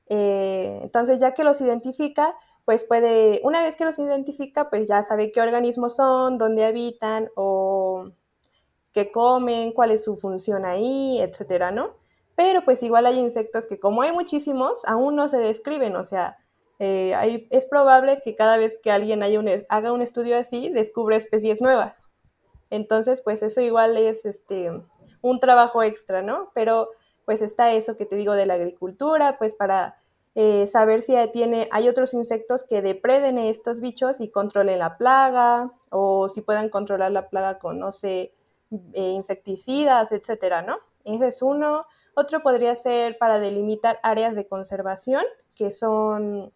Eh, 0.07 0.79
entonces 0.81 1.21
ya 1.21 1.33
que 1.33 1.45
los 1.45 1.61
identifica, 1.61 2.35
pues 2.65 2.85
puede, 2.85 3.41
una 3.43 3.61
vez 3.61 3.75
que 3.75 3.85
los 3.85 3.99
identifica, 3.99 4.69
pues 4.69 4.87
ya 4.87 5.03
sabe 5.03 5.31
qué 5.31 5.41
organismos 5.41 5.95
son, 5.95 6.37
dónde 6.37 6.65
habitan 6.65 7.29
o 7.35 8.11
qué 8.93 9.11
comen, 9.11 9.73
cuál 9.73 9.91
es 9.91 10.03
su 10.03 10.15
función 10.15 10.65
ahí, 10.65 11.21
etcétera, 11.21 11.71
¿no? 11.71 11.95
Pero 12.35 12.63
pues 12.63 12.81
igual 12.83 13.05
hay 13.05 13.19
insectos 13.19 13.65
que 13.65 13.79
como 13.79 14.01
hay 14.01 14.11
muchísimos, 14.11 14.83
aún 14.85 15.15
no 15.15 15.27
se 15.27 15.37
describen, 15.37 15.95
o 15.95 16.03
sea, 16.05 16.37
eh, 16.79 17.47
es 17.51 17.65
probable 17.65 18.21
que 18.23 18.35
cada 18.35 18.57
vez 18.57 18.79
que 18.81 18.91
alguien 18.91 19.21
haga 19.69 19.91
un 19.91 20.01
estudio 20.01 20.37
así, 20.37 20.69
descubre 20.69 21.15
especies 21.15 21.61
nuevas. 21.61 22.07
Entonces, 22.69 23.21
pues 23.21 23.43
eso 23.43 23.61
igual 23.61 23.97
es 23.97 24.25
este, 24.25 24.71
un 25.21 25.39
trabajo 25.39 25.83
extra, 25.83 26.21
¿no? 26.21 26.51
Pero 26.55 26.89
pues 27.25 27.41
está 27.41 27.71
eso 27.71 27.95
que 27.95 28.05
te 28.05 28.15
digo 28.15 28.33
de 28.33 28.45
la 28.45 28.55
agricultura, 28.55 29.37
pues 29.37 29.53
para 29.53 30.02
eh, 30.35 30.65
saber 30.65 31.01
si 31.03 31.15
tiene, 31.31 31.69
hay 31.71 31.87
otros 31.87 32.13
insectos 32.13 32.63
que 32.63 32.81
depreden 32.81 33.37
estos 33.37 33.79
bichos 33.79 34.19
y 34.19 34.29
controlen 34.29 34.79
la 34.79 34.97
plaga, 34.97 35.71
o 35.91 36.27
si 36.27 36.41
puedan 36.41 36.69
controlar 36.69 37.11
la 37.11 37.29
plaga 37.29 37.59
con, 37.59 37.77
no 37.79 37.91
sé, 37.91 38.33
eh, 38.93 39.09
insecticidas, 39.11 40.11
etcétera, 40.11 40.63
¿no? 40.63 40.79
Ese 41.03 41.27
es 41.27 41.41
uno. 41.43 41.85
Otro 42.15 42.41
podría 42.41 42.75
ser 42.75 43.17
para 43.19 43.39
delimitar 43.39 43.99
áreas 44.01 44.35
de 44.35 44.47
conservación, 44.47 45.23
que 45.53 45.71
son, 45.71 46.51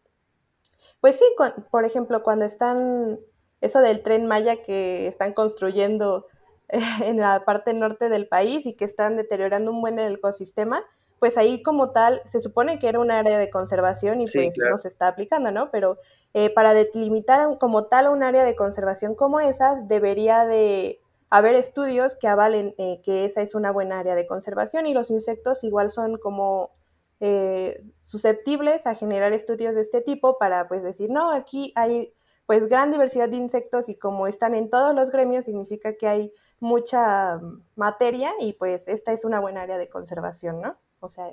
pues 0.99 1.17
sí, 1.17 1.25
por 1.69 1.85
ejemplo, 1.85 2.23
cuando 2.23 2.45
están, 2.45 3.19
eso 3.61 3.81
del 3.81 4.01
tren 4.01 4.25
Maya 4.25 4.61
que 4.63 5.07
están 5.07 5.33
construyendo 5.33 6.25
en 7.03 7.17
la 7.17 7.45
parte 7.45 7.73
norte 7.75 8.09
del 8.09 8.27
país 8.27 8.65
y 8.65 8.73
que 8.73 8.85
están 8.85 9.17
deteriorando 9.17 9.69
un 9.69 9.81
buen 9.81 9.99
ecosistema, 9.99 10.83
pues 11.19 11.37
ahí 11.37 11.63
como 11.63 11.91
tal, 11.91 12.21
se 12.25 12.39
supone 12.41 12.77
que 12.79 12.87
era 12.87 12.99
un 12.99 13.11
área 13.11 13.37
de 13.37 13.49
conservación 13.49 14.21
y 14.21 14.25
pues 14.25 14.55
no 14.57 14.77
se 14.77 14.87
está 14.87 15.07
aplicando, 15.07 15.51
¿no? 15.51 15.71
Pero 15.71 15.97
eh, 16.33 16.49
para 16.51 16.73
delimitar 16.73 17.57
como 17.57 17.85
tal 17.85 18.09
un 18.09 18.23
área 18.23 18.43
de 18.43 18.55
conservación 18.55 19.15
como 19.15 19.39
esas, 19.39 19.87
debería 19.87 20.45
de 20.45 21.01
haber 21.29 21.55
estudios 21.55 22.15
que 22.15 22.27
avalen 22.27 22.73
eh, 22.77 23.01
que 23.03 23.25
esa 23.25 23.41
es 23.41 23.55
una 23.55 23.71
buena 23.71 23.99
área 23.99 24.15
de 24.15 24.27
conservación 24.27 24.85
y 24.85 24.93
los 24.93 25.11
insectos 25.11 25.63
igual 25.63 25.89
son 25.89 26.17
como 26.17 26.71
eh, 27.19 27.83
susceptibles 27.99 28.85
a 28.85 28.95
generar 28.95 29.33
estudios 29.33 29.75
de 29.75 29.81
este 29.81 30.01
tipo 30.01 30.37
para 30.37 30.67
pues 30.67 30.83
decir, 30.83 31.09
no, 31.09 31.31
aquí 31.31 31.73
hay 31.75 32.13
pues 32.45 32.69
gran 32.69 32.91
diversidad 32.91 33.27
de 33.27 33.35
insectos 33.35 33.89
y 33.89 33.95
como 33.95 34.27
están 34.27 34.55
en 34.55 34.69
todos 34.69 34.95
los 34.95 35.11
gremios 35.11 35.45
significa 35.45 35.95
que 35.97 36.07
hay 36.07 36.33
mucha 36.59 37.41
materia 37.75 38.31
y 38.39 38.53
pues 38.53 38.87
esta 38.87 39.11
es 39.11 39.25
una 39.25 39.39
buena 39.39 39.63
área 39.63 39.77
de 39.77 39.89
conservación, 39.89 40.61
¿no? 40.61 40.77
O 40.99 41.09
sea, 41.09 41.25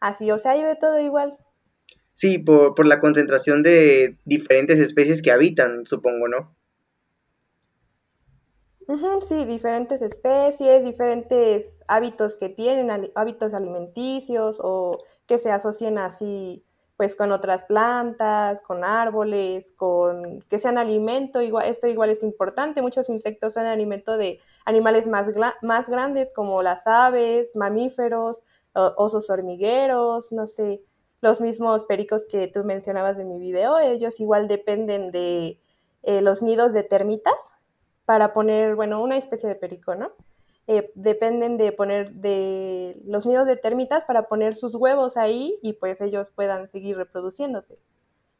así, 0.00 0.30
o 0.30 0.38
sea, 0.38 0.52
hay 0.52 0.62
de 0.62 0.76
todo 0.76 0.98
igual. 1.00 1.36
Sí, 2.12 2.38
por, 2.38 2.74
por 2.74 2.86
la 2.86 3.00
concentración 3.00 3.62
de 3.62 4.16
diferentes 4.24 4.78
especies 4.78 5.22
que 5.22 5.30
habitan, 5.30 5.86
supongo, 5.86 6.28
¿no? 6.28 6.56
sí, 9.20 9.44
diferentes 9.44 10.00
especies, 10.02 10.84
diferentes 10.84 11.84
hábitos 11.88 12.36
que 12.36 12.48
tienen, 12.48 13.10
hábitos 13.14 13.52
alimenticios 13.52 14.58
o 14.62 14.98
que 15.26 15.38
se 15.38 15.50
asocian 15.50 15.98
así 15.98 16.64
pues 16.96 17.14
con 17.14 17.30
otras 17.30 17.62
plantas, 17.62 18.60
con 18.60 18.82
árboles, 18.82 19.72
con 19.76 20.42
que 20.48 20.58
sean 20.58 20.78
alimento, 20.78 21.40
igual, 21.40 21.68
esto 21.68 21.86
igual 21.86 22.10
es 22.10 22.24
importante, 22.24 22.82
muchos 22.82 23.08
insectos 23.08 23.54
son 23.54 23.66
alimento 23.66 24.16
de 24.16 24.40
animales 24.64 25.06
más, 25.06 25.30
más 25.62 25.88
grandes 25.88 26.32
como 26.34 26.60
las 26.60 26.88
aves, 26.88 27.54
mamíferos, 27.54 28.42
osos 28.96 29.30
hormigueros, 29.30 30.32
no 30.32 30.46
sé, 30.46 30.82
los 31.20 31.40
mismos 31.40 31.84
pericos 31.84 32.24
que 32.28 32.46
tú 32.46 32.64
mencionabas 32.64 33.18
en 33.18 33.28
mi 33.28 33.38
video, 33.38 33.78
ellos 33.78 34.20
igual 34.20 34.46
dependen 34.48 35.10
de 35.10 35.60
eh, 36.02 36.22
los 36.22 36.42
nidos 36.42 36.72
de 36.72 36.84
termitas 36.84 37.54
para 38.04 38.32
poner, 38.32 38.76
bueno, 38.76 39.02
una 39.02 39.16
especie 39.16 39.48
de 39.48 39.56
perico, 39.56 39.94
¿no? 39.94 40.12
Eh, 40.66 40.92
dependen 40.94 41.56
de 41.56 41.72
poner 41.72 42.12
de 42.12 43.00
los 43.06 43.26
nidos 43.26 43.46
de 43.46 43.56
termitas 43.56 44.04
para 44.04 44.28
poner 44.28 44.54
sus 44.54 44.74
huevos 44.74 45.16
ahí 45.16 45.58
y 45.62 45.72
pues 45.72 46.00
ellos 46.00 46.30
puedan 46.30 46.68
seguir 46.68 46.96
reproduciéndose. 46.96 47.76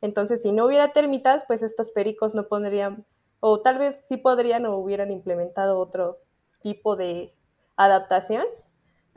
Entonces, 0.00 0.42
si 0.42 0.52
no 0.52 0.66
hubiera 0.66 0.92
termitas, 0.92 1.45
pues 1.47 1.62
estos 1.62 1.90
pericos 1.90 2.35
no 2.35 2.47
podrían, 2.47 3.07
o 3.40 3.61
tal 3.61 3.78
vez 3.78 4.04
sí 4.07 4.18
podrían 4.18 4.66
o 4.66 4.76
hubieran 4.76 5.11
implementado 5.11 5.78
otro 5.78 6.18
tipo 6.61 6.97
de 6.97 7.35
adaptación, 7.76 8.45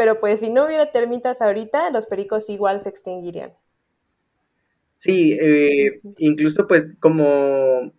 pero 0.02 0.20
pues 0.20 0.40
si 0.40 0.50
no 0.50 0.66
hubiera 0.66 0.92
termitas 0.92 1.44
ahorita, 1.44 1.92
los 1.92 2.08
pericos 2.08 2.50
igual 2.50 2.82
se 2.82 2.90
extinguirían. 2.90 3.54
Sí, 4.98 5.38
eh, 5.40 6.00
incluso 6.18 6.68
pues 6.68 6.96
como 7.00 7.94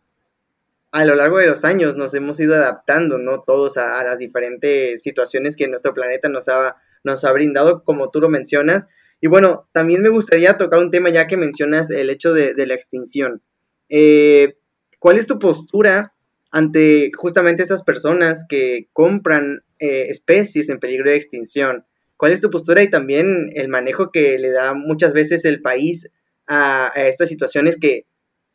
a 0.91 1.05
lo 1.05 1.15
largo 1.15 1.39
de 1.39 1.47
los 1.47 1.65
años 1.65 1.97
nos 1.97 2.13
hemos 2.15 2.41
ido 2.41 2.57
adaptando, 2.57 3.19
¿no? 3.19 3.43
Todos 3.43 3.77
a, 3.77 4.03
las 4.03 4.19
diferentes 4.19 5.01
situaciones 5.01 5.57
que 5.57 5.69
nuestro 5.69 5.95
planeta 5.95 6.29
nos 6.29 6.49
ha, 6.49 6.75
nos 7.05 7.23
ha 7.25 7.31
brindado, 7.31 7.85
como 7.85 8.11
tú 8.11 8.21
lo 8.21 8.29
mencionas. 8.29 8.89
Y 9.21 9.29
bueno, 9.29 9.69
también 9.71 10.03
me 10.03 10.09
gustaría 10.09 10.57
tocar 10.57 10.81
un 10.81 10.91
tema 10.91 11.11
ya 11.11 11.29
que 11.29 11.37
mencionas 11.37 11.89
el 11.93 12.11
hecho 12.11 12.35
de, 12.35 12.67
la 12.67 12.75
extinción. 12.75 13.43
Eh, 13.89 14.57
¿Cuál 14.99 15.19
es 15.19 15.29
tu 15.29 15.39
postura 15.39 16.15
ante 16.51 17.13
justamente 17.17 17.63
esas 17.63 17.85
personas 17.85 18.45
que 18.49 18.89
compran 18.93 19.63
eh, 19.79 20.07
especies 20.09 20.69
en 20.69 20.81
peligro 20.81 21.09
de 21.09 21.17
extinción? 21.17 21.85
¿Cuál 22.23 22.31
es 22.31 22.41
tu 22.41 22.51
postura 22.51 22.85
y 22.85 22.89
también 22.89 23.51
el 23.57 23.67
manejo 23.67 24.13
que 24.13 24.39
le 24.39 24.53
da 24.53 24.75
muchas 24.75 25.13
veces 25.13 25.45
el 25.45 25.61
país 25.61 26.09
a, 26.47 26.93
estas 26.95 27.29
situaciones 27.29 27.77
que 27.77 28.07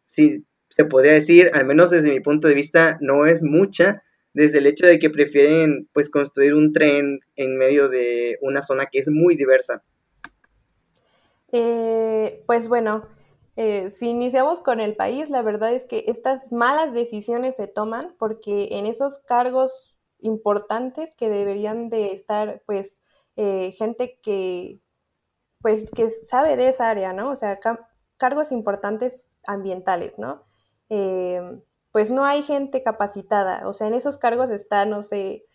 si 0.05 0.45
se 0.69 0.85
podría 0.85 1.11
decir, 1.11 1.51
al 1.53 1.65
menos 1.65 1.91
desde 1.91 2.11
mi 2.11 2.21
punto 2.21 2.47
de 2.47 2.53
vista, 2.53 2.97
no 3.01 3.25
es 3.25 3.43
mucha, 3.43 4.03
desde 4.33 4.59
el 4.59 4.67
hecho 4.67 4.87
de 4.87 4.99
que 4.99 5.09
prefieren 5.09 5.89
pues 5.91 6.09
construir 6.09 6.53
un 6.53 6.71
tren 6.71 7.19
en 7.35 7.57
medio 7.57 7.89
de 7.89 8.37
una 8.39 8.61
zona 8.61 8.85
que 8.89 8.99
es 8.99 9.09
muy 9.09 9.35
diversa. 9.35 9.83
Eh, 11.51 12.43
pues 12.47 12.69
bueno, 12.69 13.05
eh, 13.57 13.89
si 13.89 14.07
iniciamos 14.07 14.61
con 14.61 14.79
el 14.79 14.95
país, 14.95 15.29
la 15.29 15.41
verdad 15.41 15.73
es 15.73 15.83
que 15.83 16.05
estas 16.07 16.53
malas 16.53 16.93
decisiones 16.93 17.57
se 17.57 17.67
toman 17.67 18.15
porque 18.17 18.69
en 18.71 18.85
esos 18.85 19.19
cargos 19.19 19.93
importantes 20.19 21.13
que 21.17 21.27
deberían 21.27 21.89
de 21.89 22.13
estar 22.13 22.61
pues 22.65 23.01
eh, 23.37 23.71
gente 23.71 24.19
que 24.21 24.81
pues 25.61 25.89
que 25.91 26.09
sabe 26.11 26.55
de 26.55 26.69
esa 26.69 26.89
área, 26.89 27.13
¿no? 27.13 27.31
O 27.31 27.35
sea, 27.35 27.59
cargos 28.17 28.51
importantes 28.51 29.29
ambientales, 29.45 30.17
¿no? 30.19 30.45
Eh, 30.89 31.41
pues 31.91 32.11
no 32.11 32.25
hay 32.25 32.43
gente 32.43 32.83
capacitada. 32.83 33.67
O 33.67 33.73
sea, 33.73 33.87
en 33.87 33.93
esos 33.93 34.17
cargos 34.17 34.49
está, 34.49 34.85
no 34.85 35.03
sé, 35.03 35.45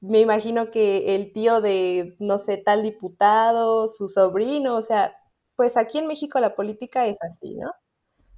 me 0.00 0.18
imagino 0.20 0.70
que 0.70 1.14
el 1.14 1.32
tío 1.32 1.60
de, 1.60 2.16
no 2.18 2.38
sé, 2.38 2.56
tal 2.58 2.82
diputado, 2.82 3.88
su 3.88 4.08
sobrino, 4.08 4.76
o 4.76 4.82
sea, 4.82 5.16
pues 5.56 5.76
aquí 5.76 5.98
en 5.98 6.08
México 6.08 6.40
la 6.40 6.56
política 6.56 7.06
es 7.06 7.22
así, 7.22 7.54
¿no? 7.54 7.70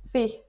Sí. 0.02 0.42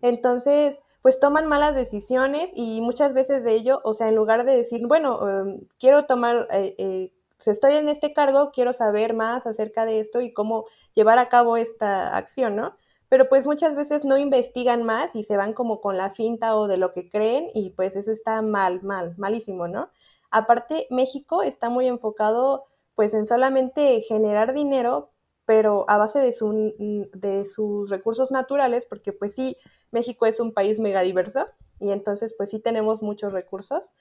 Entonces, 0.00 0.80
pues 1.02 1.20
toman 1.20 1.46
malas 1.46 1.74
decisiones 1.74 2.50
y 2.54 2.80
muchas 2.80 3.12
veces 3.12 3.44
de 3.44 3.52
ello, 3.54 3.80
o 3.84 3.92
sea, 3.92 4.08
en 4.08 4.16
lugar 4.16 4.44
de 4.44 4.56
decir, 4.56 4.86
bueno, 4.86 5.28
em, 5.28 5.60
quiero 5.78 6.06
tomar, 6.06 6.48
eh, 6.52 7.12
estoy 7.50 7.74
en 7.74 7.88
este 7.88 8.12
cargo, 8.12 8.50
quiero 8.52 8.72
saber 8.72 9.14
más 9.14 9.46
acerca 9.46 9.84
de 9.84 10.00
esto 10.00 10.20
y 10.20 10.32
cómo 10.32 10.64
llevar 10.94 11.18
a 11.18 11.28
cabo 11.28 11.56
esta 11.56 12.16
acción, 12.16 12.56
¿no? 12.56 12.76
pero 13.12 13.28
pues 13.28 13.46
muchas 13.46 13.76
veces 13.76 14.06
no 14.06 14.16
investigan 14.16 14.84
más 14.84 15.14
y 15.14 15.24
se 15.24 15.36
van 15.36 15.52
como 15.52 15.82
con 15.82 15.98
la 15.98 16.08
finta 16.08 16.56
o 16.56 16.66
de 16.66 16.78
lo 16.78 16.92
que 16.92 17.10
creen 17.10 17.48
y 17.52 17.68
pues 17.68 17.94
eso 17.94 18.10
está 18.10 18.40
mal, 18.40 18.82
mal, 18.82 19.14
malísimo, 19.18 19.68
¿no? 19.68 19.90
Aparte, 20.30 20.86
México 20.88 21.42
está 21.42 21.68
muy 21.68 21.88
enfocado 21.88 22.64
pues 22.94 23.12
en 23.12 23.26
solamente 23.26 24.00
generar 24.00 24.54
dinero, 24.54 25.10
pero 25.44 25.84
a 25.88 25.98
base 25.98 26.20
de, 26.20 26.32
su, 26.32 26.74
de 27.12 27.44
sus 27.44 27.90
recursos 27.90 28.30
naturales, 28.30 28.86
porque 28.86 29.12
pues 29.12 29.34
sí, 29.34 29.58
México 29.90 30.24
es 30.24 30.40
un 30.40 30.54
país 30.54 30.78
megadiverso 30.80 31.44
y 31.80 31.90
entonces 31.90 32.34
pues 32.34 32.48
sí 32.48 32.60
tenemos 32.60 33.02
muchos 33.02 33.34
recursos, 33.34 33.92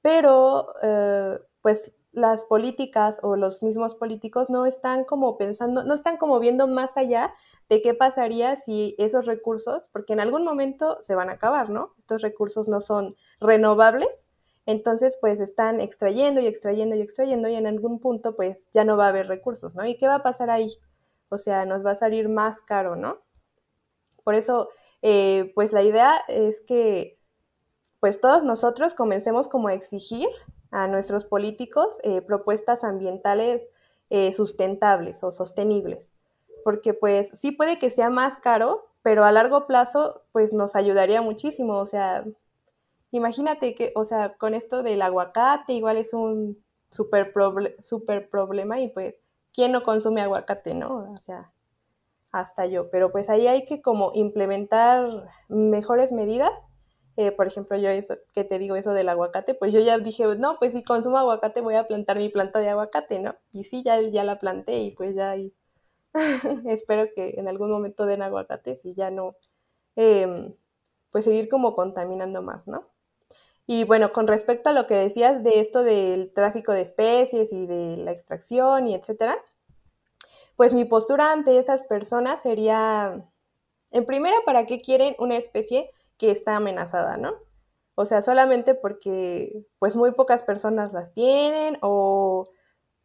pero 0.00 0.74
eh, 0.80 1.40
pues 1.60 1.92
las 2.12 2.44
políticas 2.44 3.20
o 3.22 3.36
los 3.36 3.62
mismos 3.62 3.94
políticos 3.94 4.50
no 4.50 4.66
están 4.66 5.04
como 5.04 5.36
pensando, 5.38 5.84
no 5.84 5.94
están 5.94 6.16
como 6.16 6.40
viendo 6.40 6.66
más 6.66 6.96
allá 6.96 7.34
de 7.68 7.82
qué 7.82 7.94
pasaría 7.94 8.56
si 8.56 8.96
esos 8.98 9.26
recursos, 9.26 9.88
porque 9.92 10.12
en 10.12 10.20
algún 10.20 10.44
momento 10.44 10.98
se 11.02 11.14
van 11.14 11.30
a 11.30 11.34
acabar, 11.34 11.70
¿no? 11.70 11.94
Estos 11.98 12.22
recursos 12.22 12.66
no 12.68 12.80
son 12.80 13.14
renovables, 13.40 14.28
entonces 14.66 15.18
pues 15.20 15.38
están 15.40 15.80
extrayendo 15.80 16.40
y 16.40 16.46
extrayendo 16.46 16.96
y 16.96 17.00
extrayendo 17.00 17.48
y 17.48 17.54
en 17.54 17.66
algún 17.66 18.00
punto 18.00 18.34
pues 18.34 18.68
ya 18.72 18.84
no 18.84 18.96
va 18.96 19.06
a 19.06 19.10
haber 19.10 19.28
recursos, 19.28 19.74
¿no? 19.74 19.86
¿Y 19.86 19.96
qué 19.96 20.08
va 20.08 20.16
a 20.16 20.22
pasar 20.22 20.50
ahí? 20.50 20.68
O 21.28 21.38
sea, 21.38 21.64
nos 21.64 21.86
va 21.86 21.92
a 21.92 21.96
salir 21.96 22.28
más 22.28 22.60
caro, 22.60 22.96
¿no? 22.96 23.18
Por 24.24 24.34
eso, 24.34 24.68
eh, 25.02 25.52
pues 25.54 25.72
la 25.72 25.82
idea 25.82 26.20
es 26.28 26.60
que 26.60 27.18
pues 28.00 28.20
todos 28.20 28.42
nosotros 28.42 28.94
comencemos 28.94 29.46
como 29.46 29.68
a 29.68 29.74
exigir 29.74 30.28
a 30.70 30.86
nuestros 30.86 31.24
políticos 31.24 32.00
eh, 32.02 32.20
propuestas 32.22 32.84
ambientales 32.84 33.66
eh, 34.08 34.32
sustentables 34.32 35.22
o 35.24 35.32
sostenibles. 35.32 36.12
Porque 36.64 36.94
pues 36.94 37.30
sí 37.34 37.52
puede 37.52 37.78
que 37.78 37.90
sea 37.90 38.10
más 38.10 38.36
caro, 38.36 38.86
pero 39.02 39.24
a 39.24 39.32
largo 39.32 39.66
plazo 39.66 40.22
pues 40.32 40.52
nos 40.52 40.76
ayudaría 40.76 41.22
muchísimo. 41.22 41.78
O 41.78 41.86
sea, 41.86 42.24
imagínate 43.10 43.74
que, 43.74 43.92
o 43.94 44.04
sea, 44.04 44.34
con 44.36 44.54
esto 44.54 44.82
del 44.82 45.02
aguacate 45.02 45.72
igual 45.72 45.96
es 45.96 46.12
un 46.12 46.62
súper 46.90 47.32
super 47.78 48.28
problema 48.28 48.80
y 48.80 48.88
pues, 48.88 49.14
¿quién 49.52 49.72
no 49.72 49.82
consume 49.82 50.22
aguacate, 50.22 50.74
no? 50.74 51.12
O 51.12 51.16
sea, 51.18 51.52
hasta 52.32 52.66
yo. 52.66 52.90
Pero 52.90 53.10
pues 53.12 53.30
ahí 53.30 53.46
hay 53.46 53.64
que 53.64 53.82
como 53.82 54.12
implementar 54.14 55.28
mejores 55.48 56.12
medidas 56.12 56.52
eh, 57.20 57.32
por 57.32 57.46
ejemplo, 57.46 57.76
yo 57.76 57.90
eso, 57.90 58.16
que 58.32 58.44
te 58.44 58.58
digo 58.58 58.76
eso 58.76 58.94
del 58.94 59.10
aguacate, 59.10 59.52
pues 59.52 59.74
yo 59.74 59.80
ya 59.80 59.98
dije, 59.98 60.24
no, 60.36 60.58
pues 60.58 60.72
si 60.72 60.82
consumo 60.82 61.18
aguacate 61.18 61.60
voy 61.60 61.74
a 61.74 61.86
plantar 61.86 62.16
mi 62.16 62.30
planta 62.30 62.60
de 62.60 62.70
aguacate, 62.70 63.20
¿no? 63.20 63.36
Y 63.52 63.64
sí, 63.64 63.82
ya, 63.84 64.00
ya 64.00 64.24
la 64.24 64.38
planté 64.38 64.78
y 64.78 64.92
pues 64.92 65.14
ya 65.14 65.34
espero 66.66 67.08
que 67.14 67.34
en 67.36 67.46
algún 67.46 67.70
momento 67.70 68.06
den 68.06 68.22
aguacates 68.22 68.86
y 68.86 68.94
ya 68.94 69.10
no, 69.10 69.36
em, 69.96 70.54
pues 71.10 71.24
seguir 71.26 71.50
como 71.50 71.74
contaminando 71.74 72.40
más, 72.40 72.66
¿no? 72.66 72.88
Y 73.66 73.84
bueno, 73.84 74.12
con 74.14 74.26
respecto 74.26 74.70
a 74.70 74.72
lo 74.72 74.86
que 74.86 74.94
decías 74.94 75.44
de 75.44 75.60
esto 75.60 75.82
del 75.82 76.32
tráfico 76.32 76.72
de 76.72 76.80
especies 76.80 77.52
y 77.52 77.66
de 77.66 77.98
la 77.98 78.12
extracción 78.12 78.86
y 78.86 78.94
etcétera, 78.94 79.36
pues 80.56 80.72
mi 80.72 80.86
postura 80.86 81.32
ante 81.32 81.58
esas 81.58 81.82
personas 81.82 82.40
sería, 82.40 83.28
en 83.90 84.06
primera, 84.06 84.36
¿para 84.46 84.64
qué 84.64 84.80
quieren 84.80 85.16
una 85.18 85.36
especie 85.36 85.90
que 86.20 86.30
está 86.30 86.56
amenazada, 86.56 87.16
¿no? 87.16 87.32
O 87.94 88.04
sea, 88.04 88.20
solamente 88.20 88.74
porque 88.74 89.64
pues 89.78 89.96
muy 89.96 90.12
pocas 90.12 90.42
personas 90.42 90.92
las 90.92 91.14
tienen 91.14 91.78
o 91.80 92.50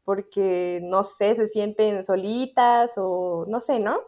porque, 0.03 0.81
no 0.83 1.05
sé, 1.05 1.33
se 1.35 1.47
sienten 1.47 2.03
solitas 2.03 2.93
o 2.97 3.45
no 3.47 3.61
sé, 3.61 3.79
¿no? 3.79 4.01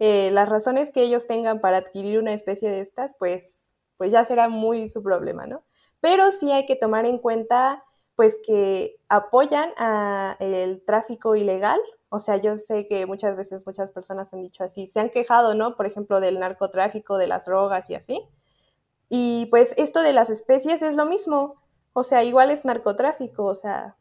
Eh, 0.00 0.30
las 0.32 0.48
razones 0.48 0.90
que 0.90 1.02
ellos 1.02 1.28
tengan 1.28 1.60
para 1.60 1.78
adquirir 1.78 2.18
una 2.18 2.34
especie 2.34 2.68
de 2.68 2.80
estas, 2.80 3.14
pues, 3.16 3.72
pues 3.96 4.10
ya 4.10 4.24
será 4.24 4.48
muy 4.48 4.88
su 4.88 5.04
problema, 5.04 5.46
¿no? 5.46 5.64
Pero 6.00 6.32
sí 6.32 6.50
hay 6.50 6.66
que 6.66 6.76
tomar 6.76 7.06
en 7.06 7.18
cuenta, 7.18 7.84
pues, 8.16 8.38
que 8.44 8.98
apoyan 9.08 9.70
a 9.76 10.36
el 10.40 10.84
tráfico 10.84 11.36
ilegal. 11.36 11.80
O 12.08 12.18
sea, 12.18 12.36
yo 12.38 12.58
sé 12.58 12.88
que 12.88 13.06
muchas 13.06 13.36
veces 13.36 13.66
muchas 13.66 13.90
personas 13.90 14.32
han 14.32 14.40
dicho 14.42 14.64
así, 14.64 14.88
se 14.88 15.00
han 15.00 15.10
quejado, 15.10 15.54
¿no? 15.54 15.76
Por 15.76 15.86
ejemplo, 15.86 16.20
del 16.20 16.38
narcotráfico, 16.38 17.18
de 17.18 17.28
las 17.28 17.44
drogas 17.46 17.88
y 17.90 17.94
así. 17.94 18.26
Y 19.08 19.46
pues 19.46 19.74
esto 19.76 20.02
de 20.02 20.12
las 20.12 20.30
especies 20.30 20.82
es 20.82 20.96
lo 20.96 21.06
mismo. 21.06 21.56
O 21.92 22.04
sea, 22.04 22.24
igual 22.24 22.50
es 22.50 22.64
narcotráfico, 22.64 23.44
o 23.44 23.54
sea, 23.54 23.96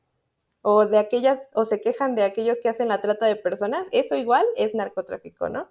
o 0.61 0.87
de 0.87 0.97
aquellas, 0.97 1.49
o 1.53 1.63
se 1.63 1.79
quejan 1.79 2.15
de 2.15 2.23
aquellos 2.23 2.59
que 2.59 2.69
hacen 2.69 2.87
la 2.87 2.99
trata 3.01 3.27
de 3.27 3.35
personas, 3.35 3.85
eso 3.91 4.15
igual 4.15 4.45
es 4.55 4.73
narcotráfico, 4.73 5.47
¿no? 5.47 5.69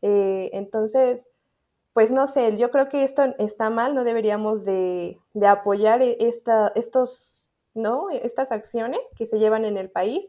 Eh, 0.00 0.50
entonces, 0.52 1.28
pues 1.92 2.12
no 2.12 2.28
sé, 2.28 2.56
yo 2.56 2.70
creo 2.70 2.88
que 2.88 3.02
esto 3.02 3.24
está 3.38 3.68
mal, 3.68 3.96
no 3.96 4.04
deberíamos 4.04 4.64
de, 4.64 5.18
apoyar 5.44 6.02
e, 6.02 6.16
esta, 6.20 6.70
estos, 6.76 7.47
¿no? 7.74 8.10
Estas 8.10 8.52
acciones 8.52 9.00
que 9.16 9.26
se 9.26 9.38
llevan 9.38 9.64
en 9.64 9.76
el 9.76 9.90
país. 9.90 10.26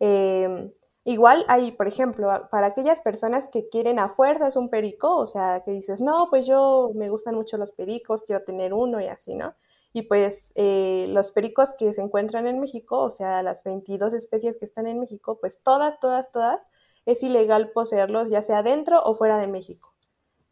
Em, 0.00 0.72
igual 1.04 1.44
hay, 1.48 1.72
por 1.72 1.88
ejemplo, 1.88 2.48
para 2.50 2.68
aquellas 2.68 3.00
personas 3.00 3.48
que 3.48 3.68
quieren 3.68 3.98
a 3.98 4.08
fuerzas 4.08 4.56
un 4.56 4.70
perico, 4.70 5.16
o 5.16 5.26
sea, 5.26 5.62
que 5.64 5.72
dices, 5.72 6.00
no, 6.00 6.28
pues 6.30 6.46
yo 6.46 6.92
me 6.94 7.10
gustan 7.10 7.34
mucho 7.34 7.56
los 7.58 7.72
pericos, 7.72 8.22
quiero 8.24 8.44
tener 8.44 8.74
uno 8.74 9.00
y 9.00 9.06
así, 9.06 9.34
¿no? 9.34 9.54
Y 9.92 10.02
pues 10.02 10.52
eh, 10.56 11.06
los 11.10 11.30
pericos 11.30 11.72
que 11.78 11.92
se 11.92 12.02
encuentran 12.02 12.46
en 12.48 12.60
México, 12.60 13.00
o 13.00 13.10
sea, 13.10 13.42
las 13.42 13.62
22 13.62 14.12
especies 14.14 14.56
que 14.56 14.64
están 14.64 14.86
en 14.88 14.98
México, 14.98 15.38
pues 15.40 15.60
todas, 15.62 16.00
todas, 16.00 16.32
todas, 16.32 16.66
es 17.06 17.22
ilegal 17.22 17.70
poseerlos 17.70 18.30
ya 18.30 18.42
sea 18.42 18.62
dentro 18.62 19.02
o 19.04 19.14
fuera 19.14 19.38
de 19.38 19.46
México. 19.46 19.94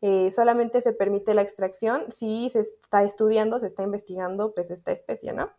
Eh, 0.01 0.33
solamente 0.33 0.81
se 0.81 0.93
permite 0.93 1.33
la 1.35 1.43
extracción 1.43 2.11
si 2.11 2.51
se 2.51 2.61
está 2.61 3.05
estudiando, 3.05 3.61
se 3.61 3.67
está 3.67 3.85
investigando 3.85 4.53
pues 4.53 4.71
esta 4.71 4.93
especie, 4.93 5.33
¿no? 5.33 5.51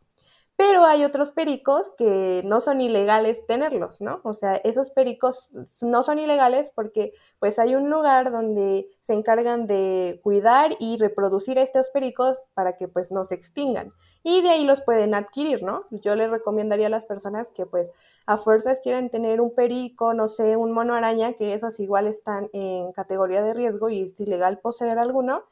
Pero 0.55 0.85
hay 0.85 1.03
otros 1.03 1.31
pericos 1.31 1.93
que 1.97 2.41
no 2.45 2.61
son 2.61 2.79
ilegales 2.81 3.45
tenerlos, 3.47 4.01
¿no? 4.01 4.21
O 4.23 4.33
sea, 4.33 4.55
esos 4.55 4.91
pericos 4.91 5.51
no 5.81 6.03
son 6.03 6.19
ilegales 6.19 6.71
porque 6.71 7.13
pues 7.39 7.57
hay 7.59 7.75
un 7.75 7.89
lugar 7.89 8.31
donde 8.31 8.87
se 8.99 9.13
encargan 9.13 9.67
de 9.67 10.19
cuidar 10.23 10.71
y 10.79 10.97
reproducir 10.97 11.57
a 11.57 11.63
estos 11.63 11.89
pericos 11.89 12.47
para 12.53 12.77
que 12.77 12.87
pues 12.87 13.11
no 13.11 13.25
se 13.25 13.35
extingan 13.35 13.93
y 14.23 14.41
de 14.41 14.49
ahí 14.49 14.63
los 14.63 14.81
pueden 14.81 15.13
adquirir, 15.15 15.63
¿no? 15.63 15.85
Yo 15.91 16.15
les 16.15 16.29
recomendaría 16.29 16.87
a 16.87 16.89
las 16.89 17.05
personas 17.05 17.49
que 17.49 17.65
pues 17.65 17.91
a 18.25 18.37
fuerzas 18.37 18.79
quieren 18.79 19.09
tener 19.09 19.41
un 19.41 19.53
perico, 19.53 20.13
no 20.13 20.29
sé, 20.29 20.55
un 20.55 20.71
mono 20.71 20.95
araña, 20.95 21.33
que 21.33 21.53
esos 21.53 21.79
igual 21.79 22.07
están 22.07 22.49
en 22.53 22.93
categoría 22.93 23.41
de 23.41 23.53
riesgo 23.53 23.89
y 23.89 24.03
es 24.03 24.19
ilegal 24.19 24.59
poseer 24.59 24.97
alguno, 24.97 25.43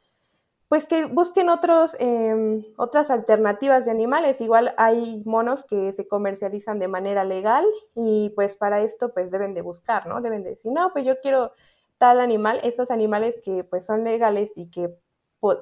pues 0.71 0.87
que 0.87 1.03
busquen 1.03 1.49
otros, 1.49 1.97
em, 1.99 2.61
otras 2.77 3.11
alternativas 3.11 3.83
de 3.83 3.91
animales. 3.91 4.39
Igual 4.39 4.73
hay 4.77 5.21
monos 5.25 5.65
que 5.65 5.91
se 5.91 6.07
comercializan 6.07 6.79
de 6.79 6.87
manera 6.87 7.25
legal 7.25 7.65
y 7.93 8.31
pues 8.37 8.55
para 8.55 8.79
esto 8.79 9.13
pues 9.13 9.31
deben 9.31 9.53
de 9.53 9.63
buscar, 9.63 10.07
¿no? 10.07 10.21
Deben 10.21 10.43
de 10.43 10.51
decir, 10.51 10.71
no, 10.71 10.93
pues 10.93 11.03
yo 11.03 11.19
quiero 11.19 11.51
tal 11.97 12.21
animal, 12.21 12.61
estos 12.63 12.89
animales 12.89 13.37
que 13.43 13.65
pues 13.65 13.85
son 13.85 14.05
legales 14.05 14.49
y 14.55 14.69
que 14.69 14.97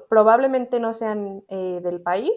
probablemente 0.08 0.78
no 0.78 0.94
sean 0.94 1.42
eh, 1.48 1.80
del 1.82 2.00
país, 2.00 2.30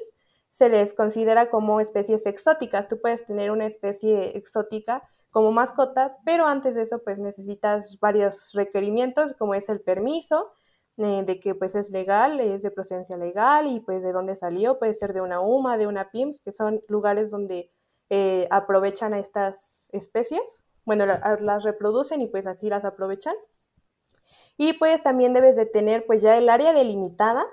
se 0.49 0.67
les 0.67 0.95
considera 0.95 1.51
como 1.51 1.79
especies 1.79 2.25
exóticas. 2.25 2.87
Tú 2.87 2.99
puedes 2.99 3.23
tener 3.23 3.51
una 3.51 3.67
especie 3.67 4.35
exótica 4.35 5.03
como 5.29 5.51
mascota, 5.51 6.17
pero 6.25 6.47
antes 6.47 6.73
de 6.73 6.81
eso 6.81 7.03
pues 7.03 7.19
necesitas 7.19 7.99
varios 7.99 8.51
requerimientos 8.53 9.35
como 9.35 9.53
es 9.53 9.69
el 9.69 9.79
permiso, 9.79 10.53
eh, 10.97 11.23
de 11.25 11.39
que 11.39 11.55
pues 11.55 11.75
es 11.75 11.89
legal, 11.89 12.39
es 12.39 12.61
de 12.61 12.71
procedencia 12.71 13.17
legal 13.17 13.67
y 13.67 13.79
pues 13.79 14.01
de 14.01 14.11
dónde 14.11 14.35
salió, 14.35 14.79
puede 14.79 14.93
ser 14.93 15.13
de 15.13 15.21
una 15.21 15.39
UMA, 15.41 15.77
de 15.77 15.87
una 15.87 16.11
PIMS, 16.11 16.41
que 16.41 16.51
son 16.51 16.83
lugares 16.87 17.31
donde 17.31 17.71
eh, 18.09 18.47
aprovechan 18.51 19.13
a 19.13 19.19
estas 19.19 19.89
especies, 19.91 20.63
bueno, 20.85 21.05
las 21.05 21.63
reproducen 21.63 22.21
y 22.21 22.27
pues 22.27 22.45
así 22.45 22.69
las 22.69 22.85
aprovechan. 22.85 23.35
Y 24.57 24.73
pues 24.73 25.01
también 25.01 25.33
debes 25.33 25.55
de 25.55 25.65
tener 25.65 26.05
pues 26.05 26.21
ya 26.21 26.37
el 26.37 26.49
área 26.49 26.73
delimitada 26.73 27.45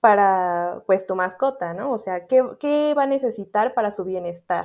para 0.00 0.82
pues 0.86 1.06
tu 1.06 1.14
mascota, 1.14 1.74
¿no? 1.74 1.92
O 1.92 1.98
sea, 1.98 2.26
¿qué, 2.26 2.42
qué 2.58 2.94
va 2.96 3.04
a 3.04 3.06
necesitar 3.06 3.74
para 3.74 3.92
su 3.92 4.04
bienestar? 4.04 4.64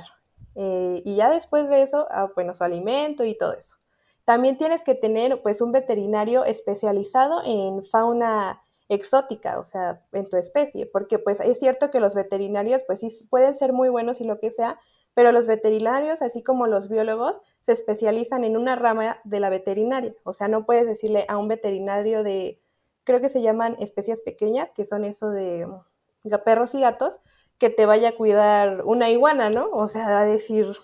Eh, 0.56 1.02
y 1.04 1.14
ya 1.14 1.30
después 1.30 1.68
de 1.68 1.82
eso, 1.82 2.08
ah, 2.10 2.32
bueno, 2.34 2.52
su 2.52 2.64
alimento 2.64 3.24
y 3.24 3.36
todo 3.38 3.52
eso. 3.54 3.76
También 4.28 4.58
tienes 4.58 4.82
que 4.82 4.94
tener 4.94 5.40
pues 5.40 5.62
un 5.62 5.72
veterinario 5.72 6.44
especializado 6.44 7.40
en 7.46 7.82
fauna 7.82 8.62
exótica, 8.90 9.58
o 9.58 9.64
sea, 9.64 10.04
en 10.12 10.28
tu 10.28 10.36
especie, 10.36 10.84
porque 10.84 11.18
pues 11.18 11.40
es 11.40 11.58
cierto 11.58 11.90
que 11.90 11.98
los 11.98 12.14
veterinarios 12.14 12.82
pues 12.86 12.98
sí 12.98 13.08
pueden 13.30 13.54
ser 13.54 13.72
muy 13.72 13.88
buenos 13.88 14.20
y 14.20 14.24
lo 14.24 14.38
que 14.38 14.50
sea, 14.50 14.78
pero 15.14 15.32
los 15.32 15.46
veterinarios, 15.46 16.20
así 16.20 16.42
como 16.42 16.66
los 16.66 16.90
biólogos, 16.90 17.40
se 17.62 17.72
especializan 17.72 18.44
en 18.44 18.58
una 18.58 18.76
rama 18.76 19.16
de 19.24 19.40
la 19.40 19.48
veterinaria, 19.48 20.12
o 20.24 20.34
sea, 20.34 20.46
no 20.46 20.66
puedes 20.66 20.86
decirle 20.86 21.24
a 21.26 21.38
un 21.38 21.48
veterinario 21.48 22.22
de, 22.22 22.60
creo 23.04 23.22
que 23.22 23.30
se 23.30 23.40
llaman 23.40 23.76
especies 23.78 24.20
pequeñas, 24.20 24.70
que 24.72 24.84
son 24.84 25.06
eso 25.06 25.30
de 25.30 25.66
perros 26.44 26.74
y 26.74 26.82
gatos, 26.82 27.18
que 27.56 27.70
te 27.70 27.86
vaya 27.86 28.10
a 28.10 28.16
cuidar 28.16 28.84
una 28.84 29.08
iguana, 29.08 29.48
¿no? 29.48 29.70
O 29.70 29.88
sea, 29.88 30.18
a 30.18 30.26
decir, 30.26 30.76